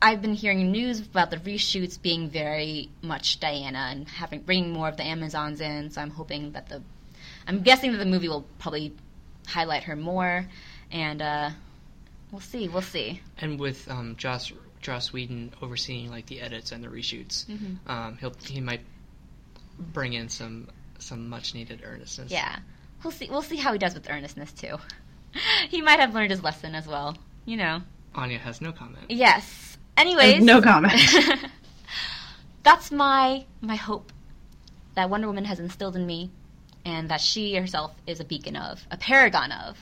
I've 0.00 0.22
been 0.22 0.34
hearing 0.34 0.70
news 0.70 1.00
about 1.00 1.30
the 1.30 1.38
reshoots 1.38 2.00
being 2.00 2.30
very 2.30 2.88
much 3.02 3.40
Diana 3.40 3.88
and 3.90 4.08
having 4.08 4.40
bringing 4.42 4.70
more 4.72 4.88
of 4.88 4.96
the 4.96 5.02
Amazons 5.04 5.60
in. 5.60 5.90
So 5.90 6.00
I'm 6.00 6.10
hoping 6.10 6.52
that 6.52 6.68
the, 6.68 6.82
I'm 7.46 7.62
guessing 7.62 7.92
that 7.92 7.98
the 7.98 8.06
movie 8.06 8.28
will 8.28 8.46
probably 8.58 8.92
highlight 9.46 9.84
her 9.84 9.96
more, 9.96 10.46
and 10.92 11.20
uh, 11.22 11.50
we'll 12.30 12.40
see, 12.40 12.68
we'll 12.68 12.82
see. 12.82 13.20
And 13.38 13.58
with 13.58 13.90
um, 13.90 14.14
Joss 14.16 14.52
Joss 14.80 15.12
Whedon 15.12 15.52
overseeing 15.60 16.10
like 16.10 16.26
the 16.26 16.40
edits 16.40 16.70
and 16.70 16.84
the 16.84 16.88
reshoots, 16.88 17.46
Mm-hmm. 17.46 17.90
um, 17.90 18.16
he'll 18.20 18.34
he 18.46 18.60
might 18.60 18.82
bring 19.78 20.12
in 20.12 20.28
some 20.28 20.68
some 20.98 21.28
much 21.28 21.54
needed 21.54 21.82
earnestness. 21.84 22.30
Yeah, 22.30 22.58
we'll 23.02 23.10
see, 23.10 23.28
we'll 23.30 23.42
see 23.42 23.56
how 23.56 23.72
he 23.72 23.78
does 23.78 23.94
with 23.94 24.08
earnestness 24.10 24.52
too. 24.52 24.76
he 25.70 25.82
might 25.82 25.98
have 26.00 26.14
learned 26.14 26.30
his 26.30 26.42
lesson 26.42 26.74
as 26.74 26.86
well, 26.86 27.16
you 27.46 27.56
know. 27.56 27.80
Anya 28.14 28.38
has 28.38 28.60
no 28.60 28.70
comment. 28.72 29.06
Yes. 29.08 29.77
Anyways, 29.98 30.42
no 30.42 30.62
comment. 30.62 30.94
that's 32.62 32.90
my 32.90 33.44
my 33.60 33.76
hope 33.76 34.12
that 34.94 35.10
Wonder 35.10 35.26
Woman 35.26 35.44
has 35.44 35.60
instilled 35.60 35.96
in 35.96 36.06
me, 36.06 36.30
and 36.84 37.08
that 37.10 37.20
she 37.20 37.54
herself 37.56 37.92
is 38.06 38.20
a 38.20 38.24
beacon 38.24 38.56
of, 38.56 38.80
a 38.90 38.96
paragon 38.96 39.52
of. 39.52 39.76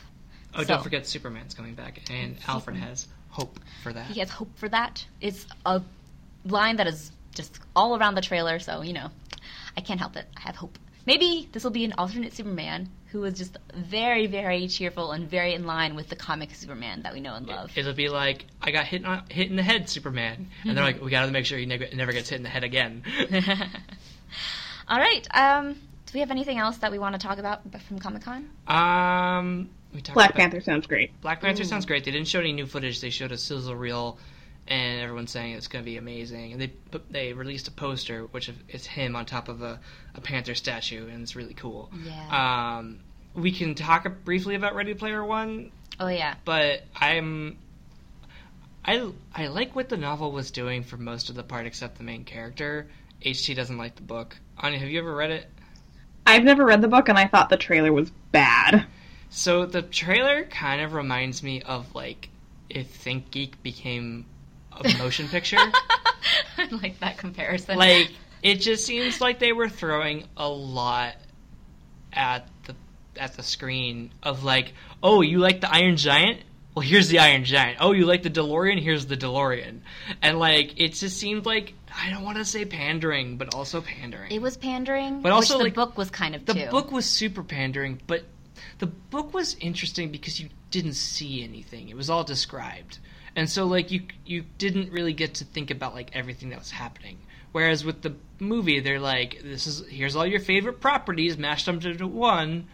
Oh, 0.55 0.63
So- 0.63 0.69
don't 0.69 0.83
forget 0.83 1.07
Superman's 1.07 1.55
coming 1.55 1.75
back, 1.75 2.01
and 2.11 2.37
Alfred 2.49 2.77
has 2.77 3.07
hope 3.31 3.59
for 3.83 3.93
that. 3.93 4.07
He 4.07 4.21
has 4.21 4.31
hope 4.31 4.49
for 4.57 4.69
that. 4.71 5.05
It's 5.21 5.47
a 5.67 5.83
line 6.47 6.77
that 6.77 6.87
is 6.87 7.13
just 7.35 7.59
all 7.75 7.99
around 7.99 8.15
the 8.15 8.23
trailer, 8.23 8.59
so 8.59 8.81
you 8.83 8.95
know, 8.95 9.11
I 9.77 9.83
can't 9.83 10.01
help 10.01 10.17
it. 10.17 10.27
I 10.37 10.41
have 10.41 10.57
hope. 10.57 10.79
Maybe 11.07 11.49
this 11.53 11.63
will 11.63 11.71
be 11.71 11.85
an 11.85 11.95
alternate 11.97 12.35
Superman 12.35 12.89
who 13.13 13.23
is 13.25 13.39
just 13.39 13.57
very, 13.75 14.27
very 14.27 14.67
cheerful 14.67 15.13
and 15.13 15.31
very 15.31 15.55
in 15.55 15.65
line 15.65 15.95
with 15.95 16.09
the 16.09 16.17
comic 16.17 16.53
Superman 16.55 17.03
that 17.03 17.15
we 17.15 17.21
know 17.21 17.35
and 17.35 17.47
love. 17.47 17.71
It'll 17.77 17.95
be 17.95 18.09
like 18.09 18.45
I 18.61 18.73
got 18.73 18.87
hit 18.87 19.05
on, 19.05 19.23
hit 19.31 19.49
in 19.49 19.57
the 19.57 19.63
head, 19.63 19.89
Superman, 19.89 20.49
and 20.65 20.77
they're 20.77 20.85
like, 20.85 21.01
we 21.01 21.11
got 21.11 21.25
to 21.25 21.33
make 21.33 21.47
sure 21.47 21.59
he 21.59 21.67
never, 21.67 21.87
never 21.95 22.13
gets 22.13 22.29
hit 22.29 22.37
in 22.37 22.43
the 22.43 22.49
head 22.49 22.65
again. 22.65 23.05
all 24.89 24.99
right. 24.99 25.27
Um, 25.33 25.75
do 25.75 26.13
we 26.15 26.21
have 26.21 26.31
anything 26.33 26.59
else 26.59 26.79
that 26.79 26.91
we 26.91 26.99
want 26.99 27.15
to 27.15 27.25
talk 27.25 27.39
about 27.39 27.63
from 27.83 27.99
Comic 27.99 28.23
Con? 28.23 28.51
um, 28.67 29.71
Black 30.13 30.31
about- 30.31 30.35
Panther 30.35 30.61
sounds 30.61 30.87
great. 30.87 31.19
Black 31.21 31.41
Panther 31.41 31.65
sounds 31.65 31.87
great. 31.87 32.05
They 32.05 32.11
didn't 32.11 32.29
show 32.29 32.41
any 32.41 32.53
new 32.53 32.67
footage. 32.67 33.01
They 33.01 33.11
showed 33.11 33.33
a 33.33 33.39
sizzle 33.39 33.75
reel, 33.77 34.19
and 34.69 35.01
everyone's 35.01 35.31
saying 35.31 35.55
it's 35.55 35.69
going 35.69 35.85
to 35.85 35.91
be 35.91 35.97
amazing. 35.97 36.53
And 36.53 36.61
they 36.61 36.69
put, 36.69 37.11
they 37.11 37.33
released 37.33 37.69
a 37.69 37.71
poster, 37.71 38.25
which 38.25 38.51
is 38.69 38.87
him 38.87 39.15
on 39.15 39.27
top 39.27 39.49
of 39.49 39.63
a, 39.63 39.81
a 40.15 40.21
panther 40.21 40.55
statue, 40.55 41.09
and 41.09 41.23
it's 41.23 41.37
really 41.37 41.55
cool. 41.55 41.91
Yeah. 42.05 42.79
Um, 42.79 43.01
we 43.35 43.53
can 43.53 43.75
talk 43.75 44.07
briefly 44.25 44.55
about 44.55 44.75
Ready 44.75 44.95
Player 44.95 45.25
One, 45.25 45.71
oh 46.01 46.09
yeah. 46.09 46.35
but 46.45 46.83
I'm. 46.95 47.59
I, 48.85 49.11
I 49.35 49.49
like 49.49 49.75
what 49.75 49.89
the 49.89 49.97
novel 49.97 50.31
was 50.31 50.53
doing 50.53 50.85
for 50.85 50.97
most 50.97 51.29
of 51.29 51.35
the 51.35 51.43
part 51.43 51.67
except 51.67 51.99
the 51.99 52.05
main 52.05 52.25
character. 52.25 52.87
HT 53.25 53.57
doesn't 53.57 53.79
like 53.79 53.97
the 53.97 54.03
book. 54.03 54.37
Anya, 54.59 54.79
have 54.79 54.89
you 54.89 55.01
ever 55.01 55.13
read 55.13 55.33
it? 55.33 55.51
I've 56.25 56.45
never 56.45 56.65
read 56.65 56.83
the 56.83 56.89
book, 56.89 57.09
and 57.09 57.19
I 57.19 57.27
thought 57.27 57.49
the 57.49 57.57
trailer 57.57 57.93
was 57.93 58.11
bad. 58.31 58.87
So 59.29 59.67
the 59.67 59.83
trailer 59.83 60.45
kind 60.45 60.81
of 60.81 60.95
reminds 60.95 61.43
me 61.43 61.63
of 61.63 61.95
like 61.95 62.29
if 62.71 62.89
Think 62.89 63.31
Geek 63.31 63.63
became 63.63 64.27
a 64.85 64.99
motion 64.99 65.29
picture. 65.29 65.57
I 66.59 66.69
like 66.71 66.99
that 67.01 67.19
comparison. 67.19 67.79
like 67.79 68.11
it 68.43 68.57
just 68.57 68.85
seems 68.85 69.21
like 69.21 69.39
they 69.39 69.53
were 69.53 69.69
throwing 69.69 70.27
a 70.37 70.49
lot 70.49 71.15
at 72.13 72.49
the 72.65 72.75
at 73.19 73.35
the 73.37 73.43
screen 73.43 74.11
of 74.23 74.45
like, 74.45 74.73
oh, 75.03 75.21
you 75.23 75.39
like 75.39 75.61
the 75.61 75.73
Iron 75.73 75.97
Giant? 75.97 76.41
Well, 76.75 76.85
here's 76.85 77.09
the 77.09 77.21
Iron 77.21 77.45
Giant. 77.45 77.79
Oh, 77.81 77.93
you 77.93 78.05
like 78.05 78.23
the 78.23 78.29
DeLorean? 78.31 78.79
Here's 78.83 79.07
the 79.07 79.17
DeLorean. 79.17 79.81
And 80.21 80.39
like 80.39 80.79
it 80.79 80.93
just 80.93 81.19
seemed 81.19 81.47
like 81.47 81.73
I 81.99 82.11
don't 82.11 82.23
want 82.25 82.37
to 82.37 82.45
say 82.45 82.65
pandering, 82.67 83.39
but 83.39 83.55
also 83.55 83.81
pandering. 83.81 84.31
it 84.31 84.43
was 84.43 84.57
pandering, 84.59 85.23
But 85.23 85.33
also, 85.33 85.55
which 85.55 85.59
the 85.59 85.65
like, 85.65 85.75
book 85.75 85.97
was 85.97 86.11
kind 86.11 86.35
of 86.35 86.45
the 86.45 86.53
too. 86.55 86.67
book 86.71 86.93
was 86.93 87.07
super 87.07 87.43
pandering, 87.43 88.01
but 88.07 88.25
the 88.79 88.87
book 88.87 89.33
was 89.33 89.57
interesting 89.61 90.11
because 90.11 90.39
you 90.39 90.51
didn't 90.71 90.95
see 90.95 91.43
anything. 91.43 91.89
It 91.89 91.97
was 91.97 92.11
all 92.11 92.25
described. 92.25 92.99
And 93.37 93.49
so 93.51 93.67
like 93.67 93.91
you 93.91 94.03
you 94.25 94.45
didn't 94.57 94.91
really 94.91 95.13
get 95.13 95.35
to 95.35 95.45
think 95.45 95.71
about 95.71 95.95
like 95.95 96.17
everything 96.17 96.49
that 96.51 96.59
was 96.59 96.71
happening. 96.71 97.19
Whereas 97.53 97.85
with 97.85 98.03
the 98.03 98.15
movie 98.41 98.81
they're 98.81 98.99
like 98.99 99.43
this 99.43 99.67
is 99.67 99.87
here's 99.89 100.17
all 100.17 100.27
your 100.27 100.41
favorite 100.41 100.81
properties 100.81 101.39
mashed 101.39 101.69
up 101.69 101.85
into 101.85 102.07
one 102.07 102.67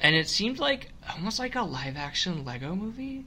and 0.00 0.14
it 0.14 0.28
seemed 0.28 0.58
like 0.58 0.88
almost 1.14 1.38
like 1.38 1.54
a 1.54 1.62
live 1.62 1.96
action 1.96 2.44
Lego 2.44 2.74
movie. 2.74 3.24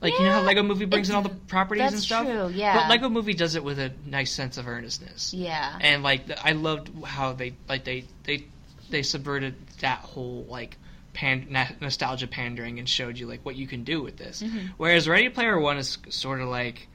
Like 0.00 0.12
you 0.14 0.24
know 0.24 0.32
how 0.32 0.42
Lego 0.42 0.62
movie 0.62 0.84
brings 0.84 1.10
in 1.10 1.16
all 1.16 1.22
the 1.22 1.30
properties 1.30 1.84
and 1.84 1.94
that's 1.94 2.04
stuff? 2.04 2.26
true, 2.26 2.48
yeah. 2.48 2.74
But 2.74 2.90
Lego 2.90 3.08
movie 3.08 3.34
does 3.34 3.56
it 3.56 3.64
with 3.64 3.78
a 3.78 3.92
nice 4.06 4.32
sense 4.32 4.56
of 4.56 4.68
earnestness 4.68 5.34
yeah. 5.34 5.78
and 5.80 6.02
like 6.02 6.30
I 6.44 6.52
loved 6.52 6.90
how 7.04 7.32
they 7.32 7.54
like 7.68 7.84
they 7.84 8.04
they 8.24 8.46
they 8.90 9.02
subverted 9.02 9.54
that 9.80 9.98
whole 9.98 10.46
like 10.48 10.76
pan, 11.14 11.46
na- 11.48 11.68
nostalgia 11.80 12.26
pandering 12.26 12.78
and 12.78 12.86
showed 12.88 13.18
you 13.18 13.26
like 13.26 13.42
what 13.44 13.56
you 13.56 13.66
can 13.66 13.84
do 13.84 14.02
with 14.02 14.16
this. 14.18 14.42
Mm-hmm. 14.42 14.66
Whereas 14.76 15.08
Ready 15.08 15.30
Player 15.30 15.58
One 15.58 15.78
is 15.78 15.96
sort 16.10 16.40
of 16.42 16.48
like 16.48 16.88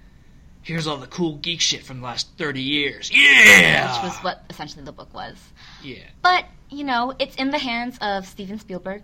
here's 0.61 0.85
all 0.85 0.97
the 0.97 1.07
cool 1.07 1.37
geek 1.37 1.61
shit 1.61 1.83
from 1.83 1.99
the 2.01 2.03
last 2.05 2.27
thirty 2.37 2.61
years. 2.61 3.09
Yeah, 3.11 3.95
Which 4.03 4.11
was 4.11 4.19
what 4.19 4.43
essentially 4.49 4.83
the 4.83 4.91
book 4.91 5.11
was. 5.13 5.37
yeah. 5.83 6.03
But, 6.21 6.45
you 6.69 6.83
know, 6.83 7.13
it's 7.17 7.35
in 7.37 7.49
the 7.49 7.57
hands 7.57 7.97
of 8.01 8.27
Steven 8.27 8.59
Spielberg, 8.59 9.01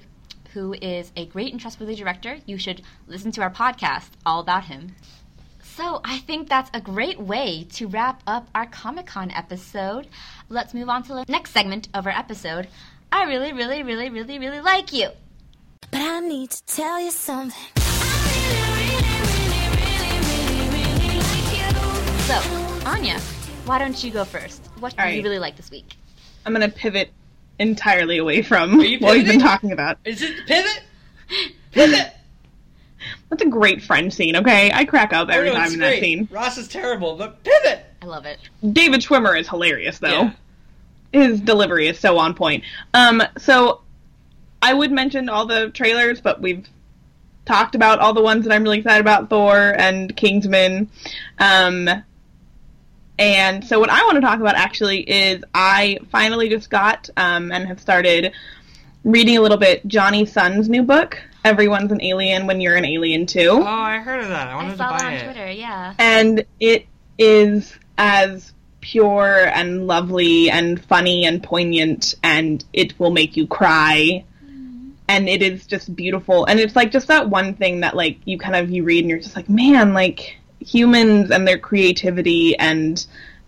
who 0.54 0.74
is 0.74 1.12
a 1.16 1.26
great 1.26 1.52
and 1.54 1.60
trustworthy 1.60 1.96
director. 1.96 2.38
You 2.46 2.58
should 2.58 2.82
listen 3.08 3.32
to 3.32 3.42
our 3.42 3.50
podcast 3.50 4.10
all 4.26 4.40
about 4.42 4.66
him. 4.66 4.96
So, 5.64 6.00
I 6.06 6.20
think 6.20 6.48
that's 6.48 6.70
a 6.74 6.80
great 6.80 7.20
way 7.20 7.68
to 7.74 7.88
wrap 7.88 8.22
up 8.28 8.48
our 8.56 8.66
Comic 8.66 9.08
Con 9.08 9.30
episode. 9.32 10.08
Let's 10.48 10.74
move 10.74 10.88
on 10.88 11.04
to 11.04 11.14
the 11.16 11.26
next 11.28 11.52
segment 11.52 11.90
of 11.94 12.06
our 12.06 12.14
episode. 12.14 12.68
I 13.16 13.24
really, 13.24 13.54
really, 13.54 13.82
really, 13.82 14.10
really, 14.10 14.40
really 14.40 14.60
like 14.60 14.92
you. 14.92 15.08
But 15.90 16.02
I 16.02 16.20
need 16.20 16.52
to 16.52 16.66
tell 16.66 17.00
you 17.00 17.12
something. 17.12 17.58
So, 22.26 22.36
Anya, 22.86 23.18
why 23.66 23.80
don't 23.80 24.04
you 24.04 24.12
go 24.12 24.26
first? 24.26 24.66
What 24.82 24.98
do 24.98 25.02
All 25.02 25.08
you 25.08 25.16
right. 25.16 25.24
really 25.24 25.40
like 25.40 25.56
this 25.56 25.72
week? 25.72 25.94
I'm 26.46 26.52
gonna 26.52 26.68
pivot 26.68 27.12
entirely 27.60 28.18
away 28.18 28.42
from 28.42 28.82
you 28.82 29.00
what 29.00 29.16
we've 29.16 29.26
been 29.26 29.40
talking 29.40 29.72
about. 29.72 29.98
Is 30.04 30.22
it 30.22 30.36
pivot? 30.46 30.82
Pivot. 31.72 32.12
That's 33.30 33.42
a 33.42 33.48
great 33.48 33.82
friend 33.82 34.14
scene, 34.14 34.36
okay? 34.36 34.72
I 34.74 34.84
crack 34.86 35.14
up 35.14 35.30
every 35.30 35.50
Oh, 35.50 35.54
no, 35.54 35.58
time 35.58 35.66
it's 35.66 35.74
in 35.76 35.80
that 35.80 35.88
great. 35.92 36.02
scene. 36.02 36.28
Ross 36.32 36.58
is 36.58 36.68
terrible, 36.68 37.16
but 37.16 37.44
pivot. 37.46 37.86
I 38.02 38.06
love 38.08 38.26
it. 38.26 38.40
David 38.74 39.00
Schwimmer 39.02 39.40
is 39.40 39.48
hilarious 39.48 40.00
though. 40.00 40.10
Yeah. 40.24 40.32
His 41.16 41.40
delivery 41.40 41.88
is 41.88 42.00
so 42.00 42.18
on 42.18 42.34
point. 42.34 42.64
Um, 42.94 43.24
so 43.38 43.82
I 44.62 44.74
would 44.74 44.92
mention 44.92 45.30
all 45.30 45.46
the 45.46 45.70
trailers, 45.70 46.20
but 46.20 46.42
we've 46.42 46.68
talked 47.46 47.76
about 47.76 48.00
all 48.00 48.14
the 48.14 48.22
ones 48.22 48.46
that 48.46 48.54
I'm 48.54 48.64
really 48.64 48.80
excited 48.80 49.02
about: 49.02 49.30
Thor 49.30 49.76
and 49.78 50.16
Kingsman. 50.16 50.90
Um, 51.40 51.90
and 53.18 53.64
so 53.64 53.80
what 53.80 53.90
I 53.90 54.04
want 54.04 54.16
to 54.16 54.22
talk 54.22 54.40
about 54.40 54.56
actually 54.56 55.10
is 55.10 55.44
I 55.54 56.00
finally 56.12 56.50
just 56.50 56.70
got 56.70 57.10
um, 57.16 57.52
and 57.52 57.66
have 57.68 57.80
started 57.80 58.34
reading 59.06 59.38
a 59.38 59.42
little 59.42 59.58
bit 59.58 59.88
Jonny 59.88 60.26
Sun's 60.26 60.68
new 60.68 60.84
book. 60.84 61.22
Everyone's 61.46 61.92
an 61.92 62.02
alien 62.02 62.48
when 62.48 62.60
you're 62.60 62.76
an 62.76 62.86
alien 62.86 63.26
too 63.26 63.52
Oh, 63.52 63.64
I 63.64 64.00
heard 64.00 64.22
of 64.22 64.30
that. 64.30 64.48
I 64.48 64.56
wanted 64.56 64.70
I 64.70 64.72
to 64.72 64.78
buy 64.78 64.98
that 64.98 65.06
on 65.06 65.14
it. 65.14 65.24
Twitter, 65.24 65.52
yeah. 65.52 65.94
and 65.98 66.44
it 66.60 66.88
is 67.18 67.74
as 67.98 68.52
pure 68.86 69.48
and 69.48 69.88
lovely 69.88 70.52
and 70.52 70.84
funny 70.86 71.26
and 71.26 71.42
poignant 71.42 72.14
and 72.22 72.64
it 72.72 72.98
will 73.00 73.10
make 73.10 73.36
you 73.36 73.48
cry. 73.48 74.24
Mm-hmm. 74.46 74.92
And 75.08 75.28
it 75.28 75.42
is 75.42 75.66
just 75.66 75.96
beautiful. 75.96 76.46
And 76.46 76.60
it's 76.60 76.76
like 76.76 76.92
just 76.92 77.08
that 77.08 77.28
one 77.28 77.56
thing 77.56 77.80
that 77.80 77.96
like 77.96 78.20
you 78.26 78.38
kind 78.38 78.56
of 78.56 78.70
you 78.70 78.84
read 78.84 79.00
and 79.00 79.10
you're 79.10 79.20
just 79.20 79.36
like 79.36 79.50
man 79.50 79.94
like 79.96 80.38
humans 80.60 81.32
and 81.32 81.48
their 81.48 81.58
creativity 81.58 82.56
and 82.60 83.04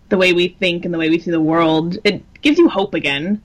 the 0.08 0.16
way 0.16 0.32
we 0.32 0.48
think 0.48 0.84
and 0.84 0.92
the 0.92 0.98
way 0.98 1.08
we 1.08 1.20
see 1.20 1.30
the 1.30 1.40
world 1.40 1.98
it 2.02 2.24
gives 2.42 2.58
you 2.58 2.68
hope 2.68 2.94
again. 2.94 3.40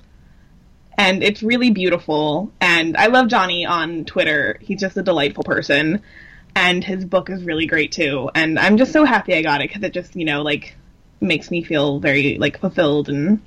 And 0.97 1.23
it's 1.23 1.43
really 1.43 1.69
beautiful. 1.69 2.51
And 2.59 2.97
i 2.97 3.05
love 3.05 3.27
jonny 3.27 3.67
on 3.67 4.05
twitter. 4.05 4.57
He's 4.61 4.79
just 4.79 4.97
a 4.97 5.03
delightful 5.03 5.43
person. 5.43 6.01
And 6.55 6.83
his 6.83 7.05
book 7.05 7.29
is 7.29 7.43
really 7.43 7.67
great 7.67 7.91
too. 7.91 8.31
And 8.33 8.57
i'm 8.57 8.77
just 8.77 8.93
so 8.93 9.05
happy 9.05 9.35
i 9.35 9.43
got 9.43 9.61
it 9.61 9.69
because 9.69 9.83
it 9.83 9.93
just 9.93 10.15
you 10.15 10.25
know 10.25 10.41
like 10.41 10.75
makes 11.23 11.49
me 11.49 11.63
feel 11.63 11.99
very 11.99 12.37
like 12.37 12.59
fulfilled 12.59 13.09
and 13.09 13.39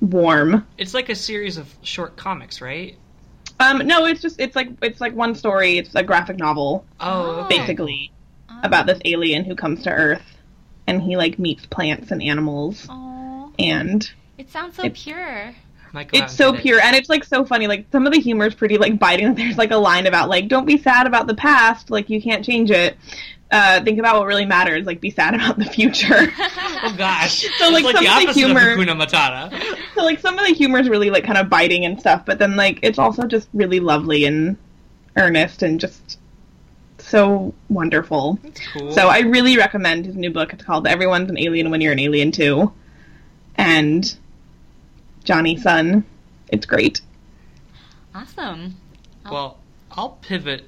warm. 0.00 0.66
It's 0.78 0.94
like 0.94 1.08
a 1.08 1.14
series 1.14 1.56
of 1.56 1.72
short 1.82 2.16
comics, 2.16 2.60
right? 2.60 2.96
um 3.58 3.78
no 3.86 4.04
it's 4.04 4.20
just 4.20 4.38
it's 4.38 4.54
like 4.54 4.68
it's 4.82 5.00
like 5.00 5.14
one 5.14 5.34
story. 5.34 5.78
It's 5.78 5.94
a 5.94 6.02
graphic 6.02 6.36
novel 6.36 6.84
Oh, 7.00 7.40
okay. 7.46 7.58
basically 7.58 8.12
about 8.62 8.86
this 8.86 8.98
alien 9.06 9.44
who 9.44 9.54
comes 9.54 9.82
to 9.84 9.90
earth 9.90 10.22
and 10.86 11.00
he 11.00 11.16
like 11.16 11.38
meets 11.38 11.64
plants 11.66 12.10
and 12.10 12.22
animals. 12.22 12.86
Oh, 12.90 13.50
and 13.58 14.08
it 14.36 14.50
sounds 14.50 14.76
so 14.76 14.84
It- 14.84 14.94
pure. 14.94 15.54
Might 15.92 16.10
it's 16.12 16.34
so 16.34 16.50
get 16.52 16.58
it. 16.58 16.62
pure 16.62 16.80
and 16.80 16.94
it's 16.94 17.08
like 17.08 17.24
so 17.24 17.46
funny. 17.46 17.66
Like 17.68 17.86
some 17.90 18.06
of 18.06 18.12
the 18.12 18.18
humor 18.20 18.44
is 18.46 18.54
pretty 18.54 18.76
like 18.76 18.98
biting. 18.98 19.34
There's 19.36 19.56
like 19.56 19.70
a 19.70 19.76
line 19.78 20.06
about 20.06 20.28
like 20.28 20.48
don't 20.48 20.66
be 20.66 20.76
sad 20.76 21.06
about 21.06 21.26
the 21.26 21.34
past. 21.34 21.88
Like 21.88 22.10
you 22.10 22.20
can't 22.20 22.44
change 22.44 22.70
it 22.70 22.98
uh 23.50 23.80
think 23.84 23.98
about 23.98 24.18
what 24.18 24.26
really 24.26 24.44
matters 24.44 24.86
like 24.86 25.00
be 25.00 25.10
sad 25.10 25.34
about 25.36 25.58
the 25.58 25.64
future 25.64 26.32
Oh 26.82 26.94
gosh. 26.98 27.46
So, 27.58 27.70
like, 27.70 27.84
it's 27.84 27.94
like 27.94 27.96
some 27.96 28.04
the 28.04 28.28
of 28.28 28.34
the 28.34 28.40
humor- 28.40 28.72
of 28.72 28.78
Hakuna 28.78 29.06
Matata. 29.06 29.76
so 29.94 30.02
like 30.04 30.18
some 30.20 30.38
of 30.38 30.46
the 30.46 30.52
humor 30.52 30.78
is 30.78 30.88
really 30.88 31.10
like 31.10 31.24
kind 31.24 31.38
of 31.38 31.48
biting 31.48 31.84
and 31.84 31.98
stuff 32.00 32.24
but 32.26 32.38
then 32.38 32.56
like 32.56 32.80
it's 32.82 32.98
also 32.98 33.24
just 33.26 33.48
really 33.54 33.80
lovely 33.80 34.24
and 34.24 34.56
earnest 35.16 35.62
and 35.62 35.80
just 35.80 36.18
so 36.98 37.54
wonderful 37.68 38.38
Cool. 38.72 38.90
so 38.92 39.08
i 39.08 39.20
really 39.20 39.56
recommend 39.56 40.06
his 40.06 40.16
new 40.16 40.30
book 40.30 40.52
it's 40.52 40.64
called 40.64 40.86
everyone's 40.86 41.30
an 41.30 41.38
alien 41.38 41.70
when 41.70 41.80
you're 41.80 41.92
an 41.92 41.98
alien 42.00 42.32
too 42.32 42.72
and 43.54 44.16
jonny 45.24 45.56
sun 45.56 46.04
it's 46.48 46.66
great 46.66 47.00
Awesome. 48.14 48.76
Well, 49.30 49.58
I'll 49.90 50.12
pivot 50.22 50.64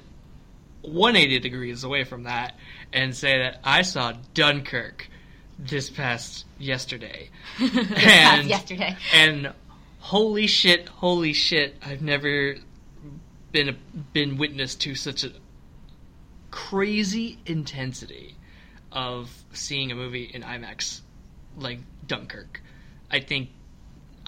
180 0.83 1.39
degrees 1.39 1.83
away 1.83 2.03
from 2.03 2.23
that 2.23 2.55
and 2.93 3.15
say 3.15 3.37
that 3.39 3.59
I 3.63 3.81
saw 3.83 4.13
Dunkirk 4.33 5.09
this 5.57 5.89
past 5.89 6.45
yesterday. 6.57 7.29
Past 7.57 7.91
And- 8.05 8.47
yesterday. 8.49 8.95
And 9.13 9.53
holy 9.99 10.47
shit, 10.47 10.87
holy 10.87 11.33
shit, 11.33 11.75
I've 11.85 12.01
never 12.01 12.55
been 13.51 13.69
a, 13.69 13.73
been 14.13 14.37
witness 14.37 14.75
to 14.75 14.95
such 14.95 15.23
a 15.23 15.31
crazy 16.51 17.37
intensity 17.45 18.35
of 18.91 19.31
seeing 19.53 19.91
a 19.91 19.95
movie 19.95 20.23
in 20.33 20.41
IMAX 20.41 21.01
like 21.57 21.79
Dunkirk. 22.07 22.61
I 23.11 23.19
think 23.19 23.49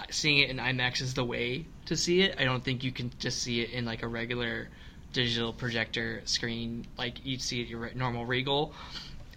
seeing 0.09 0.39
it 0.39 0.49
in 0.49 0.57
IMAX 0.57 1.01
is 1.01 1.14
the 1.14 1.24
way 1.24 1.66
to 1.86 1.95
see 1.95 2.22
it. 2.22 2.36
I 2.39 2.43
don't 2.43 2.64
think 2.64 2.84
you 2.84 2.91
can 2.91 3.12
just 3.20 3.41
see 3.41 3.62
it 3.62 3.72
in 3.72 3.86
like 3.86 4.03
a 4.03 4.07
regular 4.07 4.70
digital 5.14 5.53
projector 5.53 6.22
screen 6.26 6.86
like 6.97 7.26
you'd 7.26 7.41
see 7.41 7.62
at 7.62 7.68
your 7.68 7.91
normal 7.93 8.26
Regal 8.26 8.74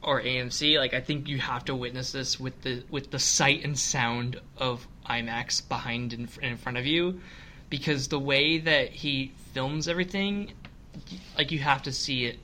or 0.03 0.20
AMC. 0.20 0.79
Like 0.79 0.95
I 0.95 1.01
think 1.01 1.29
you 1.29 1.39
have 1.39 1.64
to 1.66 1.75
witness 1.75 2.12
this 2.12 2.39
with 2.39 2.61
the 2.62 2.83
with 2.91 3.11
the 3.11 3.18
sight 3.18 3.64
and 3.64 3.79
sound 3.79 4.41
of 4.57 4.87
IMAX 5.09 5.66
behind 5.68 6.12
and 6.12 6.29
in, 6.41 6.51
in 6.51 6.57
front 6.57 6.79
of 6.79 6.87
you, 6.87 7.20
because 7.70 8.09
the 8.09 8.18
way 8.18 8.59
that 8.59 8.91
he 8.91 9.33
films 9.53 9.89
everything, 9.89 10.53
like 11.37 11.53
you 11.53 11.59
have 11.59 11.83
to 11.85 11.93
see 11.93 12.27
it 12.27 12.39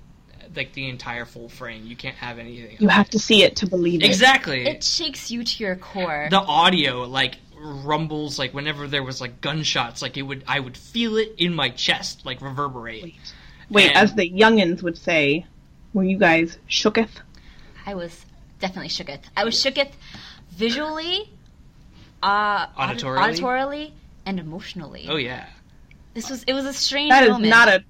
like 0.57 0.73
the 0.73 0.89
entire 0.89 1.25
full 1.25 1.49
frame. 1.49 1.87
You 1.87 1.97
can't 1.97 2.17
have 2.17 2.39
anything. 2.39 2.77
you 2.81 2.89
have 2.89 3.11
to 3.11 3.19
see 3.19 3.43
it 3.45 3.57
to 3.57 3.67
believe 3.69 4.03
it 4.03 4.07
exactly 4.07 4.67
It 4.67 4.83
shakes 4.83 5.31
you 5.31 5.45
to 5.45 5.63
your 5.65 5.77
core. 5.77 6.27
the 6.31 6.41
audio 6.41 7.03
like 7.03 7.37
rumbles 7.61 8.39
like 8.39 8.55
whenever 8.55 8.87
there 8.87 9.03
was 9.03 9.21
like 9.21 9.41
gunshots 9.41 10.01
like 10.03 10.17
it 10.17 10.23
would 10.23 10.43
i 10.49 10.59
would 10.59 10.77
feel 10.77 11.17
it 11.17 11.35
in 11.37 11.55
my 11.55 11.69
chest 11.69 12.25
like 12.25 12.41
reverberate 12.41 13.15
wait 13.71 13.89
And- 13.89 13.97
as 13.97 14.15
the 14.15 14.31
youngins 14.31 14.83
would 14.83 14.97
say 14.97 15.47
were 15.93 16.05
you 16.05 16.19
guys 16.19 16.59
shooketh 16.69 17.11
I 17.87 17.95
was 17.95 18.25
definitely 18.61 18.89
shooketh. 18.91 19.23
I 19.37 19.43
was 19.45 19.55
shooketh 19.57 19.93
visually, 20.51 21.31
uh, 22.23 22.67
Auditorily? 22.69 23.19
auditorily, 23.41 23.93
and 24.27 24.39
emotionally. 24.39 25.07
oh 25.09 25.17
yeah 25.17 25.47
This 26.15 26.29
was 26.31 26.43
it 26.45 26.53
was 26.53 26.65
a 26.67 26.73
strange 26.73 27.11
that 27.11 27.25
is 27.25 27.31
moment. 27.31 27.51
not 27.51 27.69
a 27.69 27.85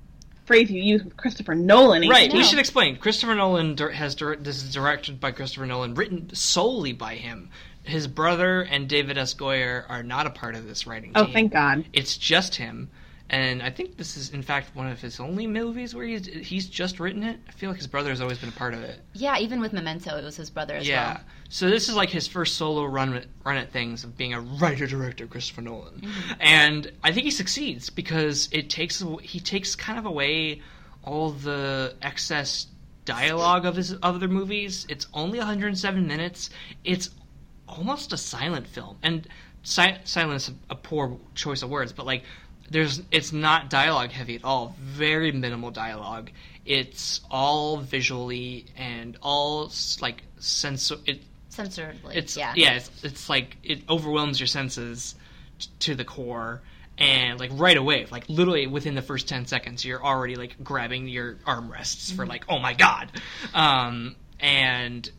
phrase 0.46 0.70
you 0.70 0.82
use 0.82 1.04
with 1.04 1.16
christopher 1.16 1.54
nolan 1.54 2.08
right 2.08 2.32
we 2.32 2.42
should 2.42 2.58
explain 2.58 2.96
christopher 2.96 3.36
nolan 3.36 3.76
has 3.76 4.16
dir- 4.16 4.34
this 4.36 4.62
is 4.64 4.72
directed 4.74 5.20
by 5.20 5.30
christopher 5.30 5.64
nolan 5.66 5.94
written 5.94 6.28
solely 6.34 6.92
by 6.92 7.14
him 7.14 7.48
his 7.90 8.06
brother 8.06 8.62
and 8.62 8.88
david 8.88 9.18
s 9.18 9.34
goyer 9.34 9.84
are 9.88 10.02
not 10.02 10.26
a 10.26 10.30
part 10.30 10.54
of 10.54 10.66
this 10.66 10.86
writing 10.86 11.12
oh 11.14 11.26
thank 11.32 11.52
god 11.52 11.84
it's 11.92 12.16
just 12.16 12.54
him 12.56 12.88
and 13.32 13.62
I 13.62 13.70
think 13.70 13.96
this 13.96 14.16
is, 14.16 14.30
in 14.30 14.42
fact, 14.42 14.74
one 14.74 14.88
of 14.88 15.00
his 15.00 15.20
only 15.20 15.46
movies 15.46 15.94
where 15.94 16.04
he's 16.04 16.26
he's 16.26 16.66
just 16.68 16.98
written 16.98 17.22
it. 17.22 17.38
I 17.48 17.52
feel 17.52 17.70
like 17.70 17.78
his 17.78 17.86
brother 17.86 18.10
has 18.10 18.20
always 18.20 18.38
been 18.38 18.48
a 18.48 18.52
part 18.52 18.74
of 18.74 18.82
it. 18.82 18.98
Yeah, 19.12 19.38
even 19.38 19.60
with 19.60 19.72
Memento, 19.72 20.16
it 20.16 20.24
was 20.24 20.34
his 20.36 20.50
brother 20.50 20.74
as 20.74 20.88
Yeah. 20.88 20.96
well. 21.04 21.12
Yeah. 21.12 21.20
So 21.48 21.70
this 21.70 21.88
is 21.88 21.94
like 21.94 22.10
his 22.10 22.26
first 22.26 22.56
solo 22.56 22.84
run 22.86 23.14
at, 23.14 23.26
run 23.44 23.56
at 23.56 23.70
things 23.70 24.02
of 24.02 24.16
being 24.16 24.34
a 24.34 24.40
writer 24.40 24.84
director, 24.88 25.28
Christopher 25.28 25.60
Nolan, 25.62 26.00
Mm-hmm. 26.00 26.32
and 26.40 26.90
I 27.04 27.12
think 27.12 27.22
he 27.24 27.30
succeeds 27.30 27.88
because 27.88 28.48
it 28.50 28.68
takes 28.68 29.00
he 29.22 29.38
takes 29.38 29.76
kind 29.76 29.96
of 30.00 30.06
away 30.06 30.60
all 31.04 31.30
the 31.30 31.94
excess 32.02 32.66
dialogue 33.04 33.64
of 33.64 33.76
his 33.76 33.94
other 34.02 34.26
movies. 34.26 34.86
It's 34.88 35.06
only 35.14 35.38
107 35.38 36.04
minutes. 36.04 36.50
It's 36.82 37.10
almost 37.70 38.12
a 38.12 38.16
silent 38.16 38.66
film, 38.66 38.96
and 39.02 39.26
si- 39.62 39.96
silent 40.04 40.36
is 40.36 40.50
a 40.68 40.74
poor 40.74 41.16
choice 41.34 41.62
of 41.62 41.70
words, 41.70 41.92
but 41.92 42.06
like 42.06 42.24
there's 42.70 43.02
it's 43.10 43.32
not 43.32 43.70
dialogue 43.70 44.10
heavy 44.10 44.36
at 44.36 44.44
all. 44.44 44.76
Very 44.80 45.32
minimal 45.32 45.70
dialogue. 45.70 46.30
It's 46.64 47.20
all 47.30 47.78
visually 47.78 48.66
and 48.76 49.16
all 49.22 49.72
like 50.00 50.22
sense. 50.38 50.92
It 51.06 51.22
Censoredly. 51.48 52.16
it's 52.16 52.36
yeah. 52.36 52.52
yeah, 52.54 52.74
it's, 52.74 52.90
it's 53.02 53.28
like 53.28 53.56
it 53.64 53.82
overwhelms 53.88 54.38
your 54.38 54.46
senses 54.46 55.16
t- 55.58 55.68
to 55.80 55.94
the 55.96 56.04
core 56.04 56.62
and 56.96 57.40
like 57.40 57.50
right 57.54 57.76
away 57.76 58.06
like 58.10 58.24
literally 58.28 58.66
within 58.66 58.94
the 58.94 59.02
first 59.02 59.26
10 59.26 59.46
seconds 59.46 59.84
you're 59.84 60.04
already 60.04 60.36
like 60.36 60.62
grabbing 60.62 61.08
your 61.08 61.36
armrests 61.46 62.12
for 62.14 62.26
like 62.26 62.44
oh 62.48 62.58
my 62.58 62.74
god 62.74 63.10
um 63.54 64.14
and 64.38 65.10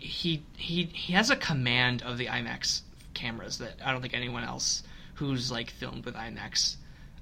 he 0.00 0.42
he 0.56 0.84
he 0.84 1.12
has 1.12 1.30
a 1.30 1.36
command 1.36 2.02
of 2.02 2.18
the 2.18 2.26
IMAX 2.26 2.82
cameras 3.14 3.58
that 3.58 3.74
I 3.84 3.92
don't 3.92 4.00
think 4.00 4.14
anyone 4.14 4.44
else 4.44 4.82
who's 5.14 5.50
like 5.50 5.70
filmed 5.70 6.04
with 6.04 6.14
IMAX 6.14 6.76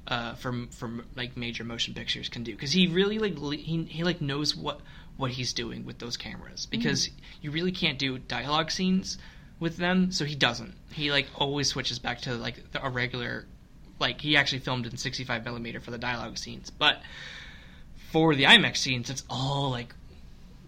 uh, 0.08 0.34
from 0.34 0.68
from 0.68 1.04
like 1.16 1.36
major 1.36 1.64
motion 1.64 1.94
pictures 1.94 2.28
can 2.28 2.42
do. 2.42 2.52
Because 2.52 2.72
he 2.72 2.86
really 2.86 3.18
like 3.18 3.38
le- 3.38 3.56
he 3.56 3.84
he 3.84 4.04
like 4.04 4.20
knows 4.20 4.54
what 4.54 4.80
what 5.16 5.30
he's 5.30 5.52
doing 5.52 5.84
with 5.84 5.98
those 5.98 6.16
cameras. 6.16 6.66
Because 6.66 7.10
you 7.40 7.50
really 7.50 7.72
can't 7.72 7.98
do 7.98 8.18
dialogue 8.18 8.70
scenes 8.70 9.18
with 9.58 9.76
them 9.76 10.12
so 10.12 10.24
he 10.24 10.34
doesn't. 10.34 10.74
He 10.92 11.10
like 11.10 11.26
always 11.34 11.68
switches 11.68 11.98
back 11.98 12.20
to 12.22 12.34
like 12.34 12.72
the, 12.72 12.84
a 12.84 12.90
regular 12.90 13.46
like 13.98 14.20
he 14.20 14.36
actually 14.36 14.58
filmed 14.58 14.86
in 14.86 14.96
65 14.96 15.44
millimeter 15.44 15.80
for 15.80 15.90
the 15.90 15.98
dialogue 15.98 16.38
scenes. 16.38 16.70
But 16.70 17.00
for 18.12 18.34
the 18.34 18.44
IMAX 18.44 18.76
scenes 18.76 19.10
it's 19.10 19.24
all 19.28 19.70
like 19.70 19.94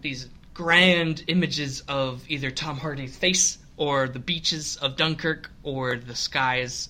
these 0.01 0.27
grand 0.59 1.23
images 1.27 1.83
of 1.87 2.21
either 2.27 2.51
Tom 2.51 2.77
Hardy's 2.77 3.15
face 3.15 3.57
or 3.77 4.09
the 4.09 4.19
beaches 4.19 4.75
of 4.75 4.97
Dunkirk 4.97 5.49
or 5.63 5.95
the 5.95 6.15
skies 6.15 6.89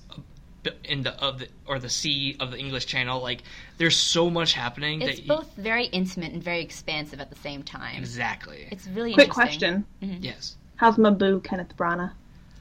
in 0.83 1.03
the 1.03 1.13
of 1.23 1.37
the 1.37 1.47
or 1.67 1.77
the 1.77 1.87
sea 1.87 2.35
of 2.39 2.49
the 2.49 2.57
English 2.57 2.87
Channel. 2.87 3.21
Like 3.21 3.43
there's 3.77 3.95
so 3.95 4.31
much 4.31 4.53
happening. 4.53 5.03
It's 5.03 5.19
that 5.19 5.27
both 5.27 5.53
very 5.55 5.85
intimate 5.85 6.33
and 6.33 6.43
very 6.43 6.61
expansive 6.61 7.19
at 7.19 7.29
the 7.29 7.35
same 7.35 7.61
time. 7.61 7.97
exactly. 7.97 8.67
It's 8.71 8.87
really 8.87 9.13
Quick 9.13 9.27
interesting. 9.27 9.59
question: 9.59 9.85
mm-hmm. 10.01 10.23
yes, 10.23 10.55
How's 10.77 10.97
my 10.97 11.11
boo, 11.11 11.39
Kenneth 11.41 11.77
Branagh? 11.77 12.11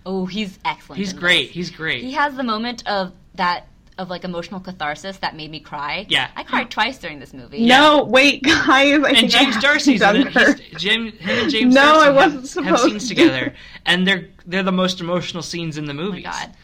Oh, 0.05 0.27
he's 0.27 0.59
excellent. 0.67 0.99
he's 0.99 1.15
great. 1.15 1.47
this. 1.47 1.55
He's 1.55 1.71
great. 1.71 2.03
He 2.05 2.13
has 2.13 2.37
the 2.37 2.43
moment 2.43 2.87
of 2.87 3.13
that 3.35 3.67
of 3.99 4.09
like 4.09 4.25
emotional 4.25 4.61
catharsis 4.61 5.19
that 5.19 5.37
made 5.37 5.51
me 5.51 5.61
cry. 5.61 6.07
Yeah. 6.09 6.31
I 6.37 6.45
cried 6.45 6.71
twice 6.71 6.99
during 6.99 7.19
this 7.19 7.35
movie. 7.35 7.67
No, 7.67 8.05
wait, 8.05 8.43
guys. 8.45 8.67
I 8.69 8.85
and 8.95 9.05
think 9.05 9.31
James 9.31 9.55
have 9.55 9.63
D'Arcy's 9.63 10.01
in 10.01 10.17
it. 10.29 10.61
Jim, 10.79 11.13
him 11.13 11.39
and 11.39 11.51
James 11.51 11.75
No, 11.75 11.83
D'Arcy 11.83 12.07
I 12.07 12.11
wasn't 12.11 12.41
have, 12.41 12.49
supposed 12.49 12.83
scenes 12.85 13.03
to. 13.09 13.15
together, 13.15 13.55
and 13.85 14.07
they're 14.07 14.29
they're 14.47 14.63
the 14.63 14.73
most 14.73 15.01
emotional 15.01 15.43
scenes 15.43 15.77
in 15.77 15.85
the 15.87 15.95
movie. 15.95 16.25
Oh 16.25 16.31
my 16.31 16.47
god. 16.47 16.55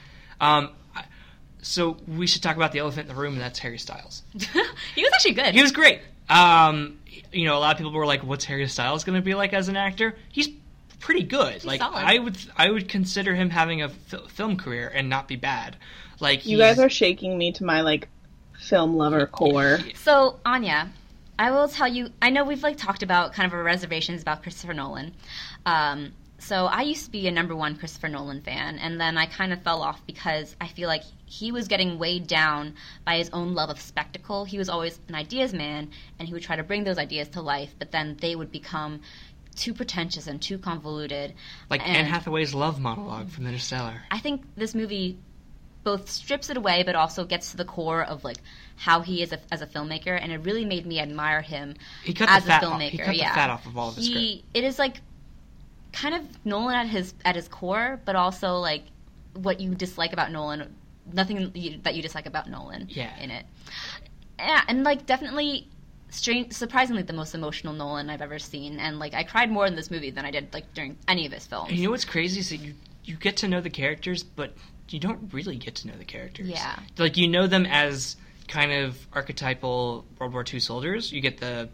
Um, 0.40 0.70
so 1.60 1.96
we 2.06 2.26
should 2.26 2.42
talk 2.42 2.56
about 2.56 2.72
the 2.72 2.78
elephant 2.78 3.08
in 3.08 3.14
the 3.14 3.20
room, 3.20 3.32
and 3.34 3.42
that's 3.42 3.58
Harry 3.58 3.78
Styles. 3.78 4.22
he 4.34 5.02
was 5.02 5.10
actually 5.14 5.32
good. 5.32 5.54
He 5.54 5.62
was 5.62 5.72
great. 5.72 6.00
Um, 6.28 6.98
you 7.32 7.46
know, 7.46 7.56
a 7.56 7.60
lot 7.60 7.72
of 7.72 7.78
people 7.78 7.92
were 7.92 8.06
like, 8.06 8.22
"What's 8.22 8.44
Harry 8.44 8.68
Styles 8.68 9.02
going 9.04 9.16
to 9.16 9.22
be 9.24 9.34
like 9.34 9.52
as 9.52 9.68
an 9.68 9.76
actor?" 9.76 10.14
He's 10.30 10.48
pretty 11.00 11.22
good. 11.24 11.64
like 11.64 11.80
solid. 11.80 12.04
I 12.04 12.18
would, 12.18 12.36
I 12.56 12.70
would 12.70 12.88
consider 12.88 13.34
him 13.34 13.50
having 13.50 13.82
a 13.82 13.88
film 13.88 14.56
career 14.56 14.90
and 14.94 15.08
not 15.08 15.26
be 15.28 15.36
bad. 15.36 15.76
Like 16.20 16.46
You 16.46 16.58
guys 16.58 16.78
are 16.78 16.90
shaking 16.90 17.36
me 17.36 17.52
to 17.52 17.64
my 17.64 17.80
like 17.80 18.08
film 18.58 18.96
lover 18.96 19.26
core. 19.26 19.78
So, 19.94 20.38
Anya, 20.44 20.90
I 21.38 21.50
will 21.50 21.68
tell 21.68 21.88
you. 21.88 22.10
I 22.22 22.30
know 22.30 22.44
we've 22.44 22.62
like 22.62 22.76
talked 22.76 23.02
about 23.02 23.32
kind 23.32 23.46
of 23.46 23.54
our 23.54 23.62
reservations 23.62 24.22
about 24.22 24.42
Christopher 24.42 24.74
Nolan. 24.74 25.14
Um, 25.66 26.12
so 26.38 26.66
I 26.66 26.82
used 26.82 27.06
to 27.06 27.10
be 27.10 27.26
a 27.26 27.32
number 27.32 27.56
one 27.56 27.76
Christopher 27.76 28.08
Nolan 28.08 28.42
fan, 28.42 28.78
and 28.78 29.00
then 29.00 29.16
I 29.16 29.26
kind 29.26 29.52
of 29.52 29.62
fell 29.62 29.82
off 29.82 30.04
because 30.06 30.54
I 30.60 30.68
feel 30.68 30.88
like 30.88 31.02
he 31.24 31.50
was 31.52 31.68
getting 31.68 31.98
weighed 31.98 32.26
down 32.26 32.74
by 33.06 33.16
his 33.16 33.30
own 33.30 33.54
love 33.54 33.70
of 33.70 33.80
spectacle. 33.80 34.44
He 34.44 34.58
was 34.58 34.68
always 34.68 35.00
an 35.08 35.14
ideas 35.14 35.54
man, 35.54 35.90
and 36.18 36.28
he 36.28 36.34
would 36.34 36.42
try 36.42 36.56
to 36.56 36.62
bring 36.62 36.84
those 36.84 36.98
ideas 36.98 37.28
to 37.30 37.40
life, 37.40 37.74
but 37.78 37.92
then 37.92 38.16
they 38.20 38.36
would 38.36 38.52
become 38.52 39.00
too 39.54 39.72
pretentious 39.72 40.26
and 40.26 40.42
too 40.42 40.58
convoluted. 40.58 41.32
like 41.70 41.80
and- 41.86 41.96
Anne 41.96 42.06
Hathaway's 42.06 42.52
love 42.54 42.78
monologue 42.78 43.30
from 43.30 43.46
Interstellar. 43.46 44.02
I 44.10 44.18
think 44.18 44.42
this 44.56 44.74
movie 44.74 45.16
both 45.84 46.08
strips 46.10 46.50
it 46.50 46.56
away, 46.56 46.82
but 46.82 46.94
also 46.96 47.24
gets 47.24 47.50
to 47.52 47.56
the 47.56 47.64
core 47.64 48.02
of 48.02 48.24
like 48.24 48.38
how 48.76 49.00
he 49.02 49.22
is 49.22 49.32
a, 49.32 49.38
as 49.52 49.62
a 49.62 49.66
filmmaker, 49.66 50.18
and 50.20 50.32
it 50.32 50.38
really 50.38 50.64
made 50.64 50.84
me 50.86 50.98
admire 50.98 51.42
him 51.42 51.74
He 52.02 52.12
cut 52.14 52.28
as 52.28 52.42
the 52.44 52.48
fat 52.48 52.62
a 52.62 52.66
off. 52.66 52.72
filmmaker. 52.80 52.90
He 52.90 52.98
cut 52.98 53.12
the 53.16 53.22
fat 53.22 53.50
off 53.50 53.66
of 53.66 53.76
all 53.78 53.90
of 53.90 53.96
his 53.96 54.06
script. 54.06 54.44
it 54.54 54.64
is 54.64 54.78
like 54.78 55.00
kind 55.92 56.14
of 56.14 56.22
Nolan 56.44 56.74
at 56.74 56.86
his 56.88 57.14
at 57.24 57.36
his 57.36 57.46
core, 57.48 58.00
but 58.04 58.16
also 58.16 58.54
like 58.56 58.82
what 59.34 59.60
you 59.60 59.74
dislike 59.74 60.12
about 60.12 60.32
Nolan. 60.32 60.74
Nothing 61.12 61.52
you, 61.54 61.78
that 61.82 61.94
you 61.94 62.02
dislike 62.02 62.26
about 62.26 62.48
Nolan. 62.48 62.86
Yeah. 62.88 63.16
in 63.20 63.30
it. 63.30 63.44
Yeah, 64.38 64.62
and 64.68 64.82
like 64.84 65.06
definitely. 65.06 65.68
Strange, 66.10 66.52
surprisingly, 66.52 67.02
the 67.02 67.12
most 67.12 67.34
emotional 67.34 67.72
Nolan 67.74 68.08
I've 68.08 68.22
ever 68.22 68.38
seen, 68.38 68.78
and 68.78 69.00
like 69.00 69.14
I 69.14 69.24
cried 69.24 69.50
more 69.50 69.66
in 69.66 69.74
this 69.74 69.90
movie 69.90 70.10
than 70.10 70.24
I 70.24 70.30
did 70.30 70.54
like 70.54 70.72
during 70.72 70.96
any 71.08 71.26
of 71.26 71.32
his 71.32 71.44
films. 71.44 71.70
And 71.70 71.78
you 71.78 71.86
know 71.86 71.90
what's 71.90 72.04
crazy 72.04 72.38
is 72.38 72.50
that 72.50 72.58
you 72.58 72.74
you 73.04 73.16
get 73.16 73.36
to 73.38 73.48
know 73.48 73.60
the 73.60 73.68
characters, 73.70 74.22
but 74.22 74.54
you 74.88 75.00
don't 75.00 75.32
really 75.32 75.56
get 75.56 75.76
to 75.76 75.88
know 75.88 75.94
the 75.96 76.04
characters. 76.04 76.48
Yeah. 76.48 76.78
Like 76.98 77.16
you 77.16 77.28
know 77.28 77.46
them 77.46 77.66
as 77.66 78.16
kind 78.48 78.72
of 78.72 78.96
archetypal 79.12 80.04
World 80.18 80.32
War 80.32 80.44
II 80.50 80.60
soldiers. 80.60 81.12
You 81.12 81.20
get 81.20 81.38
the 81.38 81.68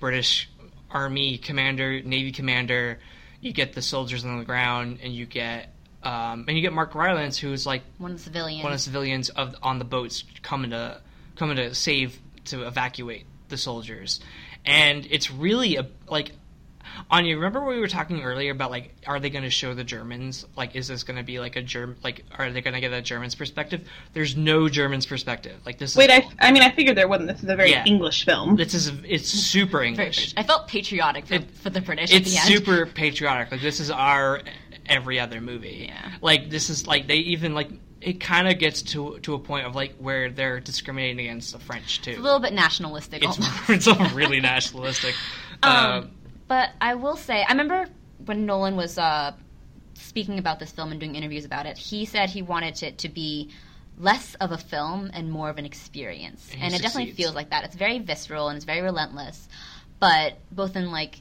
British 0.00 0.48
Army 0.90 1.38
commander, 1.38 2.00
Navy 2.02 2.32
commander. 2.32 2.98
You 3.40 3.52
get 3.52 3.72
the 3.74 3.82
soldiers 3.82 4.24
on 4.24 4.38
the 4.38 4.44
ground, 4.44 4.98
and 5.02 5.12
you 5.12 5.26
get 5.26 5.72
um, 6.02 6.44
and 6.46 6.56
you 6.56 6.62
get 6.62 6.72
Mark 6.72 6.94
Rylance, 6.94 7.38
who's 7.38 7.66
like 7.66 7.82
one 7.98 8.12
of 8.12 8.18
the 8.18 8.22
civilians. 8.22 8.62
one 8.62 8.72
of 8.72 8.78
the 8.78 8.82
civilians 8.82 9.28
of 9.30 9.56
on 9.62 9.78
the 9.78 9.84
boats 9.84 10.24
coming 10.42 10.70
to 10.70 11.00
coming 11.34 11.56
to 11.56 11.74
save 11.74 12.18
to 12.46 12.66
evacuate 12.66 13.26
the 13.48 13.56
soldiers, 13.56 14.20
and 14.64 15.06
it's 15.10 15.30
really 15.30 15.76
a 15.76 15.86
like. 16.08 16.32
Anya, 17.10 17.36
remember 17.36 17.60
when 17.60 17.74
we 17.76 17.80
were 17.80 17.88
talking 17.88 18.22
earlier 18.22 18.50
about 18.52 18.70
like, 18.70 18.94
are 19.06 19.20
they 19.20 19.30
going 19.30 19.44
to 19.44 19.50
show 19.50 19.74
the 19.74 19.84
Germans? 19.84 20.46
Like, 20.56 20.74
is 20.76 20.88
this 20.88 21.02
going 21.02 21.16
to 21.16 21.22
be 21.22 21.38
like 21.40 21.56
a 21.56 21.62
Germ? 21.62 21.96
Like, 22.02 22.24
are 22.36 22.50
they 22.50 22.60
going 22.60 22.74
to 22.74 22.80
get 22.80 22.92
a 22.92 23.00
German's 23.02 23.34
perspective? 23.34 23.88
There's 24.12 24.36
no 24.36 24.68
German's 24.68 25.06
perspective. 25.06 25.56
Like 25.64 25.78
this. 25.78 25.94
Wait, 25.96 26.10
is, 26.10 26.24
I, 26.40 26.48
I 26.48 26.52
mean, 26.52 26.62
I 26.62 26.70
figured 26.70 26.96
there 26.96 27.08
wasn't. 27.08 27.28
This 27.28 27.42
is 27.42 27.48
a 27.48 27.56
very 27.56 27.70
Yeah. 27.70 27.84
English 27.86 28.24
film. 28.24 28.56
This 28.56 28.74
is 28.74 28.92
it's 29.04 29.28
super 29.28 29.82
English. 29.82 30.34
I 30.36 30.42
felt 30.42 30.68
patriotic 30.68 31.26
for, 31.26 31.34
It- 31.34 31.50
for 31.50 31.70
the 31.70 31.80
British 31.80 32.12
at 32.14 32.22
It's 32.22 32.32
the 32.32 32.38
end. 32.38 32.48
super 32.48 32.86
patriotic. 32.86 33.50
Like 33.52 33.60
this 33.62 33.80
is 33.80 33.90
our 33.90 34.40
every 34.86 35.18
other 35.20 35.40
movie. 35.40 35.86
Yeah. 35.88 36.12
Like 36.20 36.50
this 36.50 36.70
is 36.70 36.86
like 36.86 37.06
they 37.06 37.16
even 37.16 37.54
like 37.54 37.68
it 38.00 38.20
kind 38.20 38.46
of 38.46 38.58
gets 38.58 38.82
to 38.82 39.18
to 39.20 39.34
a 39.34 39.38
point 39.38 39.66
of 39.66 39.74
like 39.74 39.94
where 39.98 40.30
they're 40.30 40.60
discriminating 40.60 41.18
against 41.20 41.52
the 41.52 41.58
French 41.58 42.02
too. 42.02 42.10
It's 42.10 42.18
a 42.20 42.22
little 42.22 42.38
bit 42.40 42.52
nationalistic. 42.52 43.24
it's 43.24 43.38
almost. 43.40 43.70
it's 43.70 43.88
all 43.88 44.08
really 44.14 44.40
nationalistic. 44.54 45.14
Um, 45.62 45.72
Um, 45.74 46.10
but 46.48 46.70
I 46.80 46.94
will 46.94 47.16
say, 47.16 47.42
I 47.42 47.50
remember 47.52 47.86
when 48.24 48.46
Nolan 48.46 48.76
was 48.76 48.98
uh, 48.98 49.32
speaking 49.94 50.38
about 50.38 50.58
this 50.58 50.70
film 50.70 50.90
and 50.90 51.00
doing 51.00 51.14
interviews 51.14 51.44
about 51.44 51.66
it. 51.66 51.76
He 51.78 52.04
said 52.04 52.30
he 52.30 52.42
wanted 52.42 52.82
it 52.82 52.98
to 52.98 53.08
be 53.08 53.50
less 53.98 54.34
of 54.36 54.52
a 54.52 54.58
film 54.58 55.10
and 55.14 55.30
more 55.30 55.48
of 55.48 55.58
an 55.58 55.64
experience, 55.64 56.50
And 56.52 56.62
and, 56.62 56.74
it 56.74 56.82
definitely 56.82 57.12
feels 57.12 57.34
like 57.34 57.50
that. 57.50 57.64
It's 57.64 57.74
very 57.74 57.98
visceral 57.98 58.48
and 58.48 58.56
it's 58.56 58.64
very 58.64 58.82
relentless, 58.82 59.48
but 59.98 60.38
both 60.52 60.76
in 60.76 60.90
like, 60.90 61.20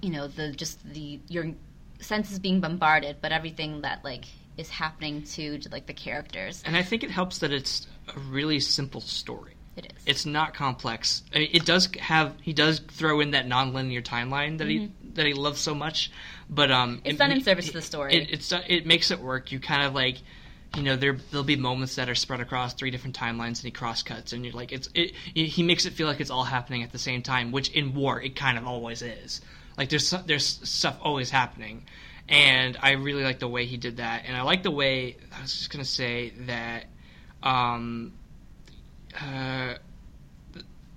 you 0.00 0.10
know, 0.10 0.28
the 0.28 0.52
just 0.52 0.84
the 0.88 1.20
your 1.28 1.52
senses 2.00 2.38
being 2.38 2.60
bombarded, 2.60 3.16
but 3.20 3.32
everything 3.32 3.82
that 3.82 4.04
like 4.04 4.26
is 4.56 4.68
happening 4.68 5.22
to, 5.22 5.58
to 5.58 5.68
like 5.70 5.86
the 5.86 5.92
characters. 5.94 6.62
and 6.64 6.76
I 6.76 6.82
think 6.82 7.02
it 7.02 7.10
helps 7.10 7.38
that 7.38 7.52
it's 7.52 7.86
a 8.14 8.18
really 8.20 8.60
simple 8.60 9.00
story. 9.00 9.54
It 9.76 9.86
is. 9.86 10.02
It's 10.06 10.26
not 10.26 10.54
complex. 10.54 11.22
I 11.34 11.38
mean, 11.40 11.50
it 11.52 11.64
does 11.64 11.88
have 11.98 12.34
he 12.42 12.52
does 12.52 12.78
throw 12.80 13.20
in 13.20 13.30
that 13.32 13.46
nonlinear 13.46 14.02
timeline 14.02 14.58
that 14.58 14.68
he 14.68 14.92
that 15.14 15.26
he 15.26 15.32
loves 15.34 15.60
so 15.60 15.74
much, 15.74 16.10
but 16.50 16.70
um, 16.70 16.98
Mm-hmm. 16.98 17.06
It's 17.06 17.14
it- 17.14 17.18
done 17.18 17.32
in 17.32 17.42
service 17.42 17.66
to 17.66 17.72
the 17.72 17.82
story. 17.82 18.14
It, 18.14 18.30
it's 18.30 18.52
it 18.68 18.86
makes 18.86 19.10
it 19.10 19.20
work. 19.20 19.52
You 19.52 19.60
kind 19.60 19.82
of 19.86 19.94
like. 19.94 20.18
You 20.74 20.82
know, 20.82 20.96
there 20.96 21.18
there'll 21.30 21.44
be 21.44 21.56
moments 21.56 21.96
that 21.96 22.08
are 22.08 22.14
spread 22.14 22.40
across 22.40 22.72
three 22.72 22.90
different 22.90 23.14
timelines, 23.14 23.58
and 23.58 23.64
he 23.64 23.70
cross 23.70 24.02
cuts, 24.02 24.32
and 24.32 24.42
you're 24.42 24.54
like, 24.54 24.72
it's 24.72 24.88
it. 24.94 25.14
He 25.34 25.62
makes 25.62 25.84
it 25.84 25.92
feel 25.92 26.06
like 26.06 26.18
it's 26.18 26.30
all 26.30 26.44
happening 26.44 26.82
at 26.82 26.92
the 26.92 26.98
same 26.98 27.20
time, 27.20 27.52
which 27.52 27.68
in 27.72 27.92
war 27.92 28.22
it 28.22 28.36
kind 28.36 28.56
of 28.56 28.66
always 28.66 29.02
is. 29.02 29.42
Like 29.76 29.90
there's 29.90 30.14
there's 30.24 30.46
stuff 30.66 30.96
always 31.02 31.28
happening, 31.28 31.84
and 32.26 32.78
I 32.80 32.92
really 32.92 33.22
like 33.22 33.38
the 33.38 33.48
way 33.48 33.66
he 33.66 33.76
did 33.76 33.98
that, 33.98 34.22
and 34.26 34.34
I 34.34 34.40
like 34.44 34.62
the 34.62 34.70
way 34.70 35.18
I 35.36 35.42
was 35.42 35.52
just 35.54 35.68
gonna 35.70 35.84
say 35.84 36.30
that, 36.46 36.86
um, 37.42 38.14
uh, 39.20 39.74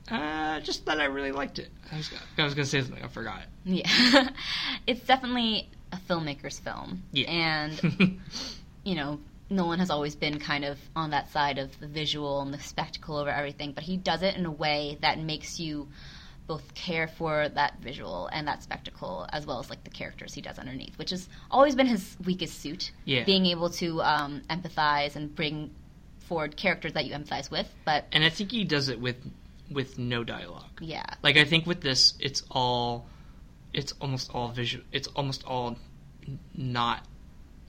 uh, 0.09 0.59
just 0.59 0.86
that 0.86 0.99
I 0.99 1.05
really 1.05 1.32
liked 1.32 1.59
it. 1.59 1.70
I 1.91 1.97
was, 1.97 2.11
I 2.38 2.43
was 2.43 2.53
gonna 2.53 2.66
say 2.66 2.82
something, 2.82 3.03
I 3.03 3.07
forgot. 3.07 3.43
Yeah. 3.63 4.30
it's 4.88 5.01
definitely 5.01 5.70
a 5.91 5.97
filmmaker's 5.97 6.59
film. 6.59 7.03
Yeah. 7.11 7.30
And, 7.30 8.20
you 8.84 8.95
know, 8.95 9.20
Nolan 9.49 9.80
has 9.80 9.89
always 9.89 10.16
been 10.16 10.39
kind 10.39 10.66
of 10.66 10.78
on 10.95 11.11
that 11.11 11.32
side 11.32 11.57
of 11.57 11.80
the 11.80 11.88
visual 11.88 12.41
and 12.41 12.53
the 12.53 12.59
spectacle 12.59 13.18
over 13.18 13.30
everything, 13.30 13.72
but 13.72 13.84
he 13.84 13.97
does 13.97 14.22
it 14.22 14.36
in 14.36 14.45
a 14.45 14.51
way 14.51 14.97
that 15.01 15.20
makes 15.20 15.59
you 15.59 15.88
both 16.47 16.76
care 16.76 17.07
for 17.07 17.49
that 17.49 17.80
visual 17.82 18.28
and 18.28 18.47
that 18.47 18.61
spectacle 18.61 19.26
as 19.30 19.47
well 19.47 19.59
as 19.59 19.70
like 19.70 19.84
the 19.84 19.89
characters 19.89 20.34
he 20.34 20.41
does 20.41 20.59
underneath, 20.59 20.95
which 20.97 21.09
has 21.09 21.28
always 21.49 21.76
been 21.76 21.88
his 21.88 22.16
weakest 22.24 22.59
suit. 22.59 22.91
Yeah. 23.05 23.24
Being 23.24 23.47
able 23.47 23.72
to 23.72 24.01
um, 24.03 24.41
empathize 24.49 25.16
and 25.16 25.34
bring 25.34 25.72
forward 26.28 26.55
characters 26.57 26.93
that 26.93 27.05
you 27.05 27.13
empathize 27.13 27.49
with. 27.51 27.67
But 27.86 28.05
and 28.11 28.23
I 28.23 28.30
think 28.30 28.51
he 28.51 28.63
does 28.63 28.89
it 28.89 28.99
with 28.99 29.17
with 29.71 29.97
no 29.97 30.23
dialogue. 30.23 30.80
yeah. 30.82 31.05
Like 31.23 31.38
I 31.38 31.45
think 31.45 31.65
with 31.65 31.82
this, 31.82 32.13
it's 32.19 32.43
all, 32.51 33.07
it's 33.73 33.93
almost 33.99 34.30
all 34.34 34.49
visual. 34.49 34.86
It's 34.91 35.07
almost 35.07 35.43
all 35.45 35.78
not 36.55 37.03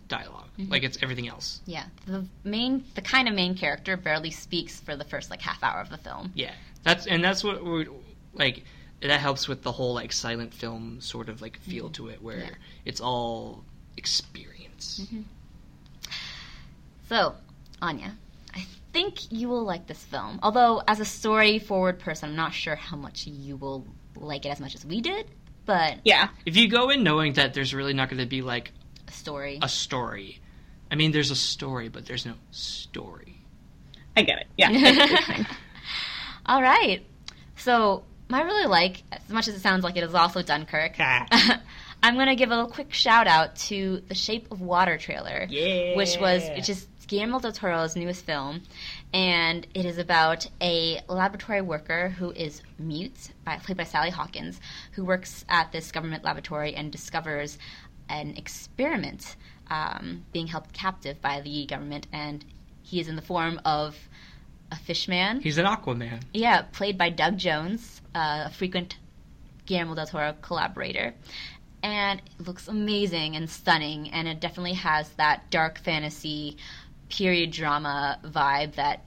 dialog 0.09 0.45
mm-hmm. 0.59 0.71
Like 0.71 0.83
it's 0.85 0.99
everything 1.03 1.29
else. 1.29 1.61
Yeah. 1.67 1.85
The 2.07 2.25
main 2.45 2.85
the 2.95 3.03
kind 3.03 3.29
of 3.29 3.35
main 3.35 3.57
character 3.57 3.97
barely 3.97 4.31
speaks 4.31 4.79
for 4.81 4.97
the 4.97 5.05
first 5.05 5.31
like 5.31 5.43
half 5.43 5.63
hour 5.63 5.81
of 5.81 5.91
the 5.91 5.99
film. 5.99 6.33
Yeah, 6.35 6.53
that's 6.83 7.07
and 7.07 7.23
that's 7.25 7.43
what 7.43 7.65
we 7.65 7.89
like. 8.35 8.65
That 9.03 9.21
helps 9.21 9.47
with 9.47 9.63
the 9.63 9.73
whole 9.73 9.95
like 9.95 10.13
silent 10.13 10.55
film 10.55 11.01
sort 11.01 11.29
of 11.29 11.43
like 11.43 11.59
feel 11.59 11.85
mm-hmm. 11.85 12.05
to 12.05 12.09
it, 12.09 12.23
where 12.23 12.39
Yeah. 12.39 12.51
it's 12.85 13.01
all 13.01 13.65
experience. 13.97 15.01
Mm-hmm. 15.03 15.23
So, 17.09 17.35
Anya, 17.83 18.17
I 18.57 18.65
think 18.93 19.31
you 19.31 19.49
will 19.49 19.65
like 19.65 19.87
this 19.87 20.03
film. 20.03 20.41
Although, 20.43 20.83
as 20.89 21.01
a 21.01 21.05
story 21.05 21.59
forward 21.59 21.99
person, 21.99 22.31
I'm 22.31 22.37
not 22.37 22.55
sure 22.55 22.75
how 22.75 22.97
much 22.97 23.27
you 23.27 23.57
will 23.57 23.87
like 24.17 24.47
it 24.47 24.49
as 24.49 24.61
much 24.61 24.75
as 24.75 24.85
we 24.85 25.01
did. 25.01 25.27
But 25.67 25.99
Yeah. 26.05 26.29
If 26.47 26.57
you 26.57 26.69
go 26.69 26.91
in 26.91 27.03
knowing 27.03 27.35
that 27.35 27.53
there's 27.53 27.75
really 27.75 27.93
not 27.93 28.09
going 28.09 28.21
to 28.21 28.27
be 28.27 28.41
like 28.41 28.73
a 29.09 29.13
story. 29.13 29.59
a 29.61 29.69
story, 29.69 30.41
I 30.91 30.95
mean, 30.95 31.13
there's 31.13 31.31
a 31.31 31.37
story, 31.37 31.89
but 31.89 32.07
there's 32.07 32.25
no 32.25 32.35
story. 32.51 33.37
I 34.17 34.23
get 34.23 34.39
it. 34.39 34.47
Yeah. 34.57 34.69
I 34.71 34.73
get 34.73 34.97
what 34.97 35.11
you're 35.11 35.23
saying. 35.23 35.47
All 36.47 36.63
right. 36.63 37.05
So, 37.57 38.05
I 38.33 38.43
really 38.43 38.67
like, 38.67 39.03
as 39.13 39.29
much 39.29 39.49
as 39.49 39.55
it 39.55 39.61
sounds 39.61 39.85
like 39.85 39.97
it 39.97 40.05
is 40.05 40.15
also 40.15 40.43
Dunkirk, 40.43 40.95
I'm 42.03 42.15
going 42.15 42.29
to 42.29 42.37
give 42.37 42.51
a 42.51 42.55
little 42.55 42.71
quick 42.71 42.93
shout 42.93 43.27
out 43.27 43.57
to 43.57 44.03
the 44.09 44.15
Shape 44.15 44.51
of 44.53 44.61
Water 44.61 44.97
trailer. 44.97 45.47
Yeah. 45.51 45.97
Which 45.97 46.17
was, 46.19 46.49
which 46.51 46.69
is 46.69 46.87
Guillermo 47.07 47.39
del 47.39 47.53
Toro's 47.53 47.97
newest 47.97 48.25
film. 48.25 48.63
And 49.13 49.67
it 49.75 49.85
is 49.85 49.99
about 49.99 50.47
a 50.61 51.01
laboratory 51.09 51.61
worker 51.61 52.11
who 52.11 52.33
is 52.33 52.63
mute, 52.79 53.31
by, 53.45 53.57
played 53.59 53.77
by 53.77 53.85
Sally 53.85 54.11
Hawkins, 54.11 54.61
who 54.93 55.05
works 55.05 55.45
at 55.49 55.73
this 55.73 55.93
government 55.93 56.25
laboratory 56.25 56.75
and 56.75 56.91
discovers 56.91 57.59
an 58.09 58.35
experiment 58.37 59.37
um, 59.69 60.25
being 60.33 60.47
held 60.47 60.73
captive 60.73 61.21
by 61.21 61.41
the 61.41 61.67
government. 61.67 62.07
And 62.13 62.45
he 62.83 63.01
is 63.01 63.09
in 63.09 63.17
the 63.17 63.23
form 63.23 63.61
of 63.65 63.97
a 64.71 64.77
fish 64.77 65.09
man. 65.09 65.41
He's 65.41 65.59
an 65.59 65.67
Aquaman. 65.67 66.23
Yeah, 66.33 66.63
played 66.63 66.99
by 66.99 67.11
Doug 67.11 67.39
Jones, 67.39 68.01
uh, 68.15 68.45
a 68.47 68.51
frequent 68.51 68.97
Guillermo 69.65 69.95
del 69.95 70.07
Toro 70.07 70.35
collaborator. 70.43 71.15
And 71.83 72.21
it 72.21 72.47
looks 72.47 72.67
amazing 72.67 73.37
and 73.37 73.49
stunning, 73.49 74.11
and 74.11 74.27
it 74.27 74.41
definitely 74.41 74.73
has 74.73 75.09
that 75.11 75.51
dark 75.51 75.79
fantasy, 75.79 76.57
period 77.09 77.51
drama 77.51 78.19
vibe 78.25 78.75
that 78.75 79.05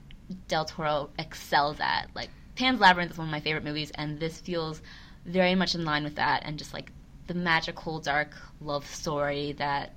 del 0.48 0.64
Toro 0.64 1.10
excels 1.18 1.78
at. 1.80 2.06
Like, 2.14 2.30
Pan's 2.56 2.80
Labyrinth 2.80 3.12
is 3.12 3.18
one 3.18 3.28
of 3.28 3.32
my 3.32 3.40
favorite 3.40 3.64
movies, 3.64 3.90
and 3.94 4.20
this 4.20 4.40
feels 4.40 4.82
very 5.24 5.54
much 5.54 5.74
in 5.74 5.84
line 5.84 6.04
with 6.04 6.16
that, 6.16 6.42
and 6.44 6.58
just 6.58 6.72
like 6.72 6.92
the 7.26 7.34
magical, 7.34 8.00
dark 8.00 8.34
love 8.60 8.86
story 8.86 9.52
that 9.52 9.94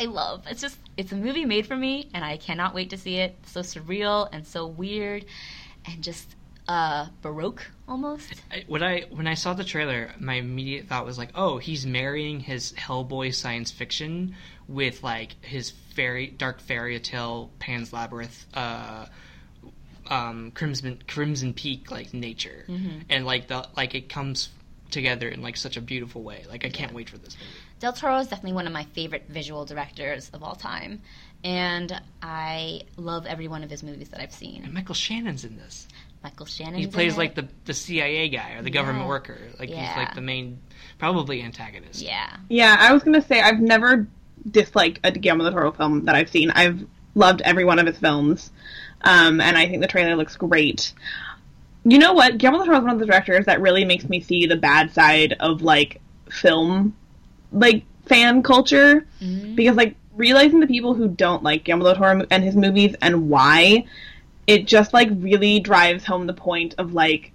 I 0.00 0.06
love. 0.06 0.44
It's 0.48 0.60
just 0.60 0.78
it's 0.96 1.12
a 1.12 1.16
movie 1.16 1.44
made 1.44 1.66
for 1.66 1.76
me, 1.76 2.08
and 2.12 2.24
I 2.24 2.36
cannot 2.36 2.74
wait 2.74 2.90
to 2.90 2.96
see 2.96 3.16
it. 3.16 3.36
so 3.46 3.60
surreal 3.60 4.28
and 4.32 4.46
so 4.46 4.66
weird, 4.66 5.24
and 5.84 6.02
just 6.02 6.34
uh 6.68 7.06
baroque 7.22 7.70
almost. 7.88 8.42
I, 8.50 8.64
when 8.66 8.82
I 8.82 9.02
when 9.10 9.26
I 9.26 9.34
saw 9.34 9.54
the 9.54 9.64
trailer, 9.64 10.10
my 10.18 10.34
immediate 10.34 10.86
thought 10.88 11.04
was 11.04 11.18
like, 11.18 11.30
"Oh, 11.34 11.58
he's 11.58 11.86
marrying 11.86 12.40
his 12.40 12.72
Hellboy 12.72 13.34
science 13.34 13.70
fiction 13.70 14.34
with 14.68 15.02
like 15.02 15.42
his 15.44 15.70
fairy 15.94 16.26
dark 16.28 16.60
fairy 16.60 16.98
tale 17.00 17.50
Pan's 17.58 17.92
Labyrinth, 17.92 18.46
uh, 18.54 19.06
um, 20.08 20.50
Crimson 20.52 21.02
Crimson 21.06 21.54
Peak 21.54 21.90
like 21.90 22.12
nature, 22.12 22.64
and 23.08 23.26
like 23.26 23.48
the 23.48 23.66
like 23.76 23.94
it 23.94 24.08
comes 24.08 24.50
together 24.90 25.28
in 25.28 25.42
like 25.42 25.56
such 25.56 25.76
a 25.76 25.80
beautiful 25.80 26.22
way. 26.22 26.44
Like 26.48 26.64
I 26.64 26.70
can't 26.70 26.92
wait 26.92 27.08
for 27.08 27.18
this 27.18 27.36
movie. 27.36 27.50
Del 27.78 27.92
Toro 27.92 28.18
is 28.18 28.28
definitely 28.28 28.54
one 28.54 28.66
of 28.66 28.72
my 28.72 28.84
favorite 28.84 29.26
visual 29.28 29.66
directors 29.66 30.30
of 30.30 30.42
all 30.42 30.54
time, 30.54 31.02
and 31.44 32.00
I 32.22 32.82
love 32.96 33.26
every 33.26 33.48
one 33.48 33.62
of 33.62 33.70
his 33.70 33.82
movies 33.82 34.08
that 34.10 34.20
I've 34.20 34.32
seen. 34.32 34.64
And. 34.64 34.72
Michael 34.72 34.94
Shannon's 34.94 35.44
in 35.44 35.56
this. 35.56 35.86
Michael 36.26 36.46
Shannon. 36.46 36.74
He 36.74 36.88
plays 36.88 37.16
like 37.16 37.36
the 37.36 37.46
the 37.66 37.72
CIA 37.74 38.28
guy 38.28 38.54
or 38.54 38.62
the 38.62 38.70
government 38.70 39.04
Yeah. 39.04 39.08
worker. 39.08 39.38
Like 39.60 39.68
he's 39.68 39.96
like 39.96 40.14
the 40.16 40.20
main, 40.20 40.58
probably 40.98 41.40
antagonist. 41.40 42.02
yeah. 42.02 42.36
Yeah, 42.48 42.76
I 42.80 42.92
was 42.92 43.04
gonna 43.04 43.22
say 43.22 43.40
I've 43.40 43.60
never 43.60 44.08
disliked 44.50 44.98
a 45.04 45.12
Guillermo 45.12 45.44
del 45.44 45.52
Toro 45.52 45.70
film 45.72 46.04
that 46.06 46.16
I've 46.16 46.28
seen. 46.28 46.50
I've 46.50 46.84
loved 47.14 47.42
every 47.42 47.64
one 47.64 47.78
of 47.78 47.86
his 47.86 47.96
films, 47.98 48.50
um, 49.02 49.40
and 49.40 49.56
I 49.56 49.68
think 49.68 49.82
the 49.82 49.86
trailer 49.86 50.16
looks 50.16 50.34
great. 50.36 50.92
You 51.84 51.98
know 51.98 52.12
what? 52.12 52.38
Guillermo 52.38 52.58
del 52.58 52.66
Toro 52.66 52.78
is 52.78 52.82
one 52.84 52.94
of 52.94 52.98
the 52.98 53.06
directors 53.06 53.46
that 53.46 53.60
really 53.60 53.84
makes 53.84 54.08
me 54.08 54.20
see 54.20 54.46
the 54.46 54.56
bad 54.56 54.92
side 54.92 55.36
of 55.38 55.62
like 55.62 56.00
film, 56.28 56.96
like 57.52 57.84
fan 58.06 58.42
culture, 58.42 59.06
because 59.54 59.76
like 59.76 59.94
realizing 60.16 60.58
the 60.58 60.66
people 60.66 60.94
who 60.94 61.06
don't 61.06 61.44
like 61.44 61.62
Guillermo 61.62 61.84
del 61.84 61.94
Toro 61.94 62.26
and 62.32 62.42
his 62.42 62.56
movies 62.56 62.96
and 63.00 63.28
why, 63.30 63.84
it 64.46 64.66
just 64.66 64.92
like 64.92 65.08
really 65.12 65.60
drives 65.60 66.04
home 66.04 66.26
the 66.26 66.34
point 66.34 66.74
of 66.78 66.92
like. 66.92 67.32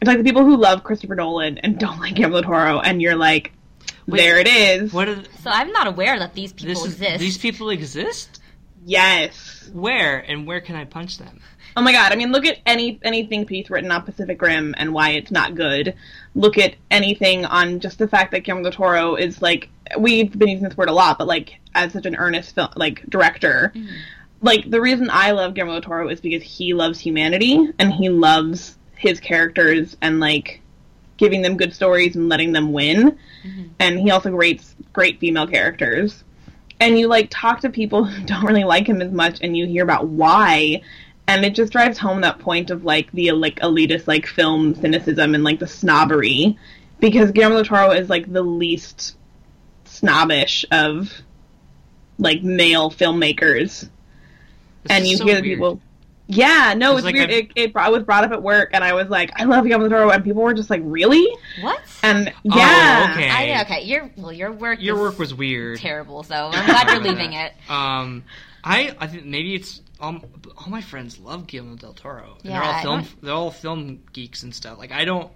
It's 0.00 0.08
like 0.08 0.18
the 0.18 0.24
people 0.24 0.44
who 0.44 0.56
love 0.56 0.84
Christopher 0.84 1.14
Nolan 1.14 1.56
and 1.58 1.78
don't 1.78 1.98
like 2.00 2.14
Guillermo 2.16 2.42
del 2.42 2.50
Toro, 2.50 2.80
and 2.80 3.00
you're 3.00 3.16
like, 3.16 3.52
Wait, 4.06 4.18
there 4.18 4.38
it 4.38 4.48
is. 4.48 4.92
What 4.92 5.08
are 5.08 5.22
So 5.40 5.50
I'm 5.50 5.72
not 5.72 5.86
aware 5.86 6.18
that 6.18 6.34
these 6.34 6.52
people 6.52 6.74
this 6.74 6.84
is, 6.84 6.92
exist. 6.92 7.18
These 7.18 7.38
people 7.38 7.70
exist. 7.70 8.40
Yes. 8.84 9.68
Where 9.72 10.18
and 10.18 10.46
where 10.46 10.60
can 10.60 10.76
I 10.76 10.84
punch 10.84 11.18
them? 11.18 11.40
Oh 11.76 11.82
my 11.82 11.92
god. 11.92 12.12
I 12.12 12.16
mean, 12.16 12.30
look 12.30 12.46
at 12.46 12.58
any 12.64 13.00
anything 13.02 13.44
piece 13.46 13.68
written 13.68 13.90
on 13.90 14.02
Pacific 14.02 14.40
Rim 14.40 14.74
and 14.78 14.94
why 14.94 15.10
it's 15.10 15.30
not 15.30 15.56
good. 15.56 15.94
Look 16.34 16.56
at 16.56 16.76
anything 16.90 17.44
on 17.44 17.80
just 17.80 17.98
the 17.98 18.08
fact 18.08 18.30
that 18.30 18.40
Guillermo 18.44 18.70
del 18.70 18.72
Toro 18.72 19.16
is 19.16 19.42
like 19.42 19.68
we've 19.98 20.36
been 20.38 20.48
using 20.48 20.68
this 20.68 20.76
word 20.76 20.88
a 20.88 20.92
lot, 20.92 21.18
but 21.18 21.26
like 21.26 21.58
as 21.74 21.92
such 21.92 22.06
an 22.06 22.16
earnest 22.16 22.54
film 22.54 22.68
like 22.76 23.04
director. 23.08 23.72
Mm-hmm. 23.74 23.94
Like 24.40 24.70
the 24.70 24.80
reason 24.80 25.08
I 25.10 25.30
love 25.32 25.54
Guillermo 25.54 25.74
del 25.74 25.82
Toro 25.82 26.08
is 26.08 26.20
because 26.20 26.42
he 26.42 26.74
loves 26.74 26.98
humanity 26.98 27.68
and 27.78 27.92
he 27.92 28.08
loves 28.08 28.76
his 28.96 29.20
characters 29.20 29.96
and 30.00 30.20
like 30.20 30.60
giving 31.16 31.42
them 31.42 31.56
good 31.56 31.74
stories 31.74 32.16
and 32.16 32.28
letting 32.28 32.52
them 32.52 32.72
win. 32.72 33.18
Mm-hmm. 33.44 33.64
And 33.78 33.98
he 33.98 34.10
also 34.10 34.30
rates 34.30 34.74
great 34.92 35.18
female 35.18 35.46
characters. 35.46 36.24
And 36.78 36.98
you 36.98 37.08
like 37.08 37.28
talk 37.30 37.60
to 37.60 37.70
people 37.70 38.04
who 38.06 38.24
don't 38.24 38.44
really 38.44 38.64
like 38.64 38.86
him 38.86 39.00
as 39.00 39.12
much 39.12 39.38
and 39.40 39.56
you 39.56 39.66
hear 39.66 39.82
about 39.82 40.08
why 40.08 40.82
and 41.28 41.44
it 41.44 41.54
just 41.54 41.72
drives 41.72 41.98
home 41.98 42.20
that 42.20 42.38
point 42.38 42.70
of 42.70 42.84
like 42.84 43.10
the 43.12 43.32
like 43.32 43.58
elitist 43.60 44.06
like 44.06 44.26
film 44.26 44.74
cynicism 44.74 45.34
and 45.34 45.44
like 45.44 45.58
the 45.58 45.66
snobbery 45.66 46.56
because 47.00 47.32
Guillermo 47.32 47.56
del 47.56 47.64
Toro 47.64 47.90
is 47.90 48.08
like 48.08 48.32
the 48.32 48.42
least 48.42 49.16
snobbish 49.84 50.64
of 50.70 51.12
like 52.18 52.42
male 52.42 52.90
filmmakers 52.90 53.88
This 54.88 54.96
and 54.98 55.06
you 55.06 55.16
so 55.16 55.24
hear 55.24 55.36
the 55.36 55.42
weird. 55.42 55.58
people 55.58 55.80
yeah 56.28 56.74
no 56.76 56.90
It's 56.92 56.98
it's 56.98 57.04
like 57.04 57.14
weird 57.14 57.30
I've- 57.30 57.38
it, 57.38 57.52
it 57.54 57.72
brought, 57.72 57.92
was 57.92 58.02
brought 58.02 58.24
up 58.24 58.32
at 58.32 58.42
work 58.42 58.70
and 58.72 58.82
I 58.82 58.94
was 58.94 59.08
like 59.08 59.30
I 59.40 59.44
love 59.44 59.64
Guillermo 59.64 59.88
del 59.88 59.98
Toro 59.98 60.10
and 60.10 60.24
people 60.24 60.42
were 60.42 60.54
just 60.54 60.70
like 60.70 60.80
really 60.84 61.26
what? 61.60 61.80
and 62.02 62.28
Oh, 62.30 62.56
yeah 62.58 63.10
okay. 63.12 63.28
I, 63.30 63.44
yeah, 63.46 63.62
okay. 63.62 63.82
Your 63.84 64.10
well, 64.16 64.32
your 64.32 64.50
work. 64.52 64.80
Your 64.82 64.96
is 64.96 65.00
work 65.02 65.18
was 65.20 65.32
weird. 65.34 65.78
terrible, 65.78 66.22
so 66.24 66.34
I'm 66.52 66.66
glad 66.66 66.88
you're 66.88 67.00
leaving 67.14 67.32
it. 67.34 67.52
Um, 67.68 68.24
I 68.64 68.94
I 68.98 69.06
think 69.06 69.24
maybe 69.24 69.54
it's 69.54 69.80
all, 70.00 70.16
all 70.58 70.68
my 70.68 70.80
friends 70.80 71.18
love 71.20 71.46
Guillermo 71.46 71.76
del 71.76 71.92
Toro. 71.94 72.36
And 72.42 72.50
Yeah, 72.50 72.60
they're 72.60 72.90
all 72.90 73.02
film 73.02 73.18
they're 73.22 73.34
all 73.34 73.50
film 73.52 74.00
geeks 74.12 74.42
and 74.42 74.52
stuff. 74.54 74.78
Like 74.78 74.90
I 74.92 75.04
don't. 75.04 75.30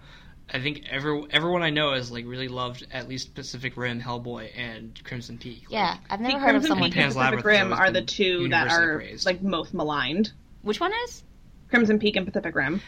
I 0.53 0.61
think 0.61 0.85
every 0.91 1.25
everyone 1.31 1.63
I 1.63 1.71
know 1.71 1.93
has 1.95 2.11
like 2.11 2.27
really 2.27 2.49
loved 2.49 2.87
at 2.93 3.09
least 3.09 3.35
Pacific 3.35 3.77
Rim, 3.77 4.01
Hellboy, 4.01 4.51
and 4.57 5.01
Crimson 5.05 5.39
Peak. 5.39 5.63
Like, 5.65 5.73
Yeah, 5.73 5.97
I've 6.11 6.21
never 6.21 6.33
See, 6.33 6.39
heard 6.39 6.49
of 6.57 6.63
Crimson 6.63 6.69
someone. 6.69 6.91
Peak 6.91 6.97
and 6.97 7.15
Pan's 7.15 7.15
Pacific 7.31 7.45
Rim 7.45 7.73
are 7.73 7.91
the 7.91 8.03
two 8.03 8.49
that 8.49 8.69
are 8.71 8.97
praised. 8.97 9.27
like 9.27 9.43
most 9.43 9.73
maligned 9.75 10.33
Which 10.63 10.81
one 10.81 10.93
is? 11.05 11.23
Crimson 11.69 11.99
Peak 12.01 12.17
and 12.17 12.27
Pacific 12.27 12.55
Rim 12.55 12.81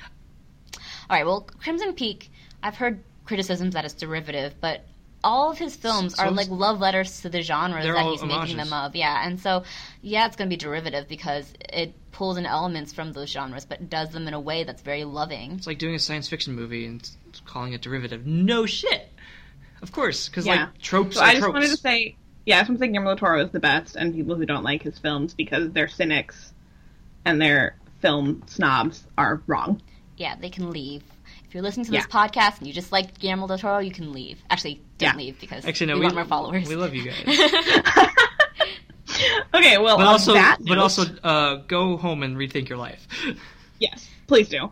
All 0.75 1.17
right. 1.17 1.25
Well, 1.27 1.43
Crimson 1.63 1.93
Peak. 1.95 2.31
I've 2.63 2.77
heard 2.77 3.03
criticisms 3.25 3.75
that 3.75 3.85
it's 3.85 3.95
derivative, 3.95 4.55
but 4.61 4.85
all 5.25 5.53
of 5.53 5.59
his 5.59 5.77
films 5.77 6.17
So- 6.17 6.25
are 6.25 6.31
like 6.33 6.49
love 6.49 6.81
letters 6.81 7.21
to 7.23 7.29
the 7.29 7.43
genres 7.43 7.85
that 7.85 7.97
all 7.97 8.11
he's 8.13 8.25
making 8.25 8.57
them 8.57 8.73
of. 8.73 8.97
Yeah, 8.97 9.25
and 9.25 9.39
so 9.39 9.63
yeah, 10.01 10.27
it's 10.27 10.35
going 10.37 10.49
to 10.49 10.53
be 10.53 10.57
derivative 10.59 11.07
because 11.09 11.53
it 11.73 11.95
pulls 12.11 12.37
in 12.39 12.45
elements 12.47 12.93
from 12.93 13.13
those 13.13 13.31
genres, 13.31 13.65
but 13.65 13.89
does 13.89 14.11
them 14.11 14.27
in 14.27 14.35
a 14.35 14.41
way 14.41 14.65
that's 14.65 14.83
very 14.83 15.05
loving. 15.05 15.53
It's 15.53 15.67
like 15.67 15.79
doing 15.79 15.95
a 15.95 15.99
science 16.01 16.29
fiction 16.29 16.55
movie 16.55 16.87
and 16.87 17.01
s- 17.03 17.17
calling 17.41 17.73
it 17.73 17.81
derivative. 17.83 18.27
No 18.27 18.67
shit. 18.67 19.09
Of 19.83 19.93
course, 19.93 20.29
because 20.29 20.47
Yeah. 20.47 20.65
like 20.67 20.79
tropes 20.79 21.17
So 21.17 21.23
are 21.23 21.27
I 21.27 21.31
just 21.33 21.41
tropes. 21.43 21.55
wanted 21.55 21.71
to 21.71 21.77
say, 21.77 22.17
yeah, 22.47 22.57
I 22.57 22.61
just 22.61 22.71
want 22.71 22.79
to 22.81 22.85
say 22.87 22.89
Guillermo 22.93 23.11
del 23.11 23.17
Toro 23.17 23.45
is 23.45 23.51
the 23.51 23.61
best, 23.61 23.97
and 23.97 24.15
people 24.15 24.37
who 24.37 24.47
don't 24.47 24.63
like 24.65 24.83
his 24.83 24.99
films 24.99 25.35
because 25.35 25.71
they're 25.73 25.89
cynics 25.89 26.53
and 27.25 27.41
they're 27.41 27.77
film 28.01 28.43
snobs 28.47 29.05
are 29.17 29.43
wrong. 29.47 29.81
Yeah, 30.17 30.35
they 30.41 30.51
can 30.51 30.71
leave. 30.71 31.03
If 31.47 31.55
you're 31.55 31.63
listening 31.63 31.87
to 31.87 31.93
Yeah. 31.93 32.01
this 32.01 32.07
podcast 32.09 32.59
and 32.59 32.67
you 32.67 32.73
just 32.73 32.93
like 32.93 33.19
Guillermo 33.19 33.47
del 33.47 33.59
Toro, 33.59 33.79
you 33.79 33.91
can 33.93 34.13
leave. 34.13 34.41
Actually, 34.51 34.81
don't 34.99 35.11
Yeah. 35.11 35.17
leave 35.17 35.41
because 35.41 35.65
Actually, 35.67 35.87
no, 35.89 35.95
we, 35.95 36.01
we, 36.01 36.05
want 36.07 36.15
more 36.17 36.25
followers. 36.25 36.69
We 36.69 36.77
love 36.77 36.95
you 36.95 37.11
guys. 37.11 38.07
Okay, 39.55 39.77
well, 39.77 39.99
but 39.99 40.07
on 40.07 40.13
also, 40.15 40.33
that 40.33 40.57
but 40.61 40.75
note- 40.77 40.79
also, 40.83 41.03
uh, 41.23 41.57
go 41.69 41.97
home 41.99 42.23
and 42.23 42.37
rethink 42.37 42.69
your 42.69 42.79
life. 42.79 43.07
yes, 43.79 44.09
please 44.27 44.49
do. 44.49 44.71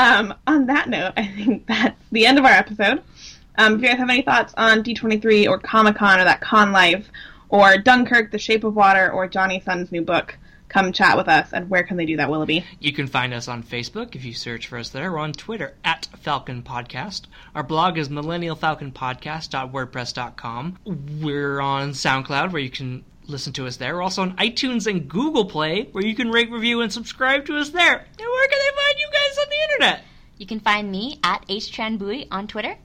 Um, 0.00 0.34
on 0.46 0.64
that 0.66 0.88
note, 0.88 1.12
I 1.18 1.26
think 1.26 1.66
that's 1.66 2.02
the 2.10 2.24
end 2.24 2.38
of 2.38 2.46
our 2.46 2.52
episode. 2.52 3.02
Um, 3.58 3.74
if 3.74 3.82
you 3.82 3.88
guys 3.88 3.98
have 3.98 4.08
any 4.08 4.22
thoughts 4.22 4.54
on 4.56 4.82
D23 4.82 5.46
or 5.46 5.58
Comic 5.58 5.96
Con 5.96 6.18
or 6.18 6.24
that 6.24 6.40
con 6.40 6.72
life, 6.72 7.06
or 7.50 7.76
Dunkirk, 7.76 8.30
The 8.30 8.38
Shape 8.38 8.64
of 8.64 8.74
Water, 8.74 9.12
or 9.12 9.28
Jonny 9.28 9.60
Sun's 9.60 9.92
new 9.92 10.00
book, 10.00 10.38
come 10.70 10.90
chat 10.92 11.18
with 11.18 11.28
us. 11.28 11.52
And 11.52 11.68
where 11.68 11.82
can 11.82 11.98
they 11.98 12.06
do 12.06 12.16
that, 12.16 12.30
Willoughby? 12.30 12.64
You 12.78 12.94
can 12.94 13.08
find 13.08 13.34
us 13.34 13.46
on 13.46 13.62
Facebook 13.62 14.16
if 14.16 14.24
you 14.24 14.32
search 14.32 14.68
for 14.68 14.78
us 14.78 14.88
there. 14.88 15.12
We're 15.12 15.18
on 15.18 15.34
Twitter 15.34 15.74
at 15.84 16.08
Falcon 16.18 16.62
Podcast. 16.62 17.24
Our 17.54 17.62
blog 17.62 17.98
is 17.98 18.08
millennialfalconpodcast.wordpress.com. 18.08 20.78
We're 21.20 21.60
on 21.60 21.90
SoundCloud 21.90 22.52
where 22.52 22.62
you 22.62 22.70
can 22.70 23.04
listen 23.26 23.52
to 23.54 23.66
us 23.66 23.76
there. 23.76 23.94
We're 23.94 24.02
also 24.02 24.22
on 24.22 24.36
iTunes 24.36 24.86
and 24.86 25.08
Google 25.08 25.44
Play, 25.44 25.88
where 25.92 26.04
you 26.04 26.14
can 26.14 26.30
rate, 26.30 26.50
review, 26.50 26.80
and 26.80 26.92
subscribe 26.92 27.46
to 27.46 27.56
us 27.56 27.70
there. 27.70 27.96
And 27.96 28.18
where 28.18 28.48
can 28.48 28.58
they 28.58 28.76
find 28.76 28.98
you 28.98 29.08
guys 29.12 29.38
on 29.38 29.46
the 29.48 29.62
internet? 29.72 30.04
You 30.38 30.46
can 30.46 30.60
find 30.60 30.90
me 30.90 31.18
at 31.22 31.46
HTranBui 31.48 32.28
on 32.30 32.46
Twitter. 32.46 32.76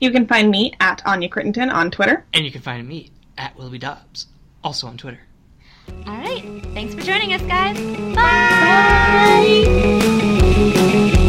You 0.00 0.10
can 0.10 0.26
find 0.26 0.50
me 0.50 0.72
at 0.80 1.02
Anya 1.06 1.28
Crittenton 1.28 1.72
on 1.72 1.90
Twitter. 1.90 2.24
And 2.32 2.44
you 2.44 2.50
can 2.50 2.62
find 2.62 2.86
me 2.86 3.10
at 3.36 3.56
Willoughby 3.56 3.78
Dobbs, 3.78 4.26
also 4.62 4.86
on 4.86 4.96
Twitter. 4.96 5.20
All 6.06 6.16
right. 6.16 6.62
Thanks 6.74 6.94
for 6.94 7.00
joining 7.00 7.32
us, 7.32 7.42
guys. 7.42 7.78
Bye. 8.14 9.64
Bye. 11.12 11.19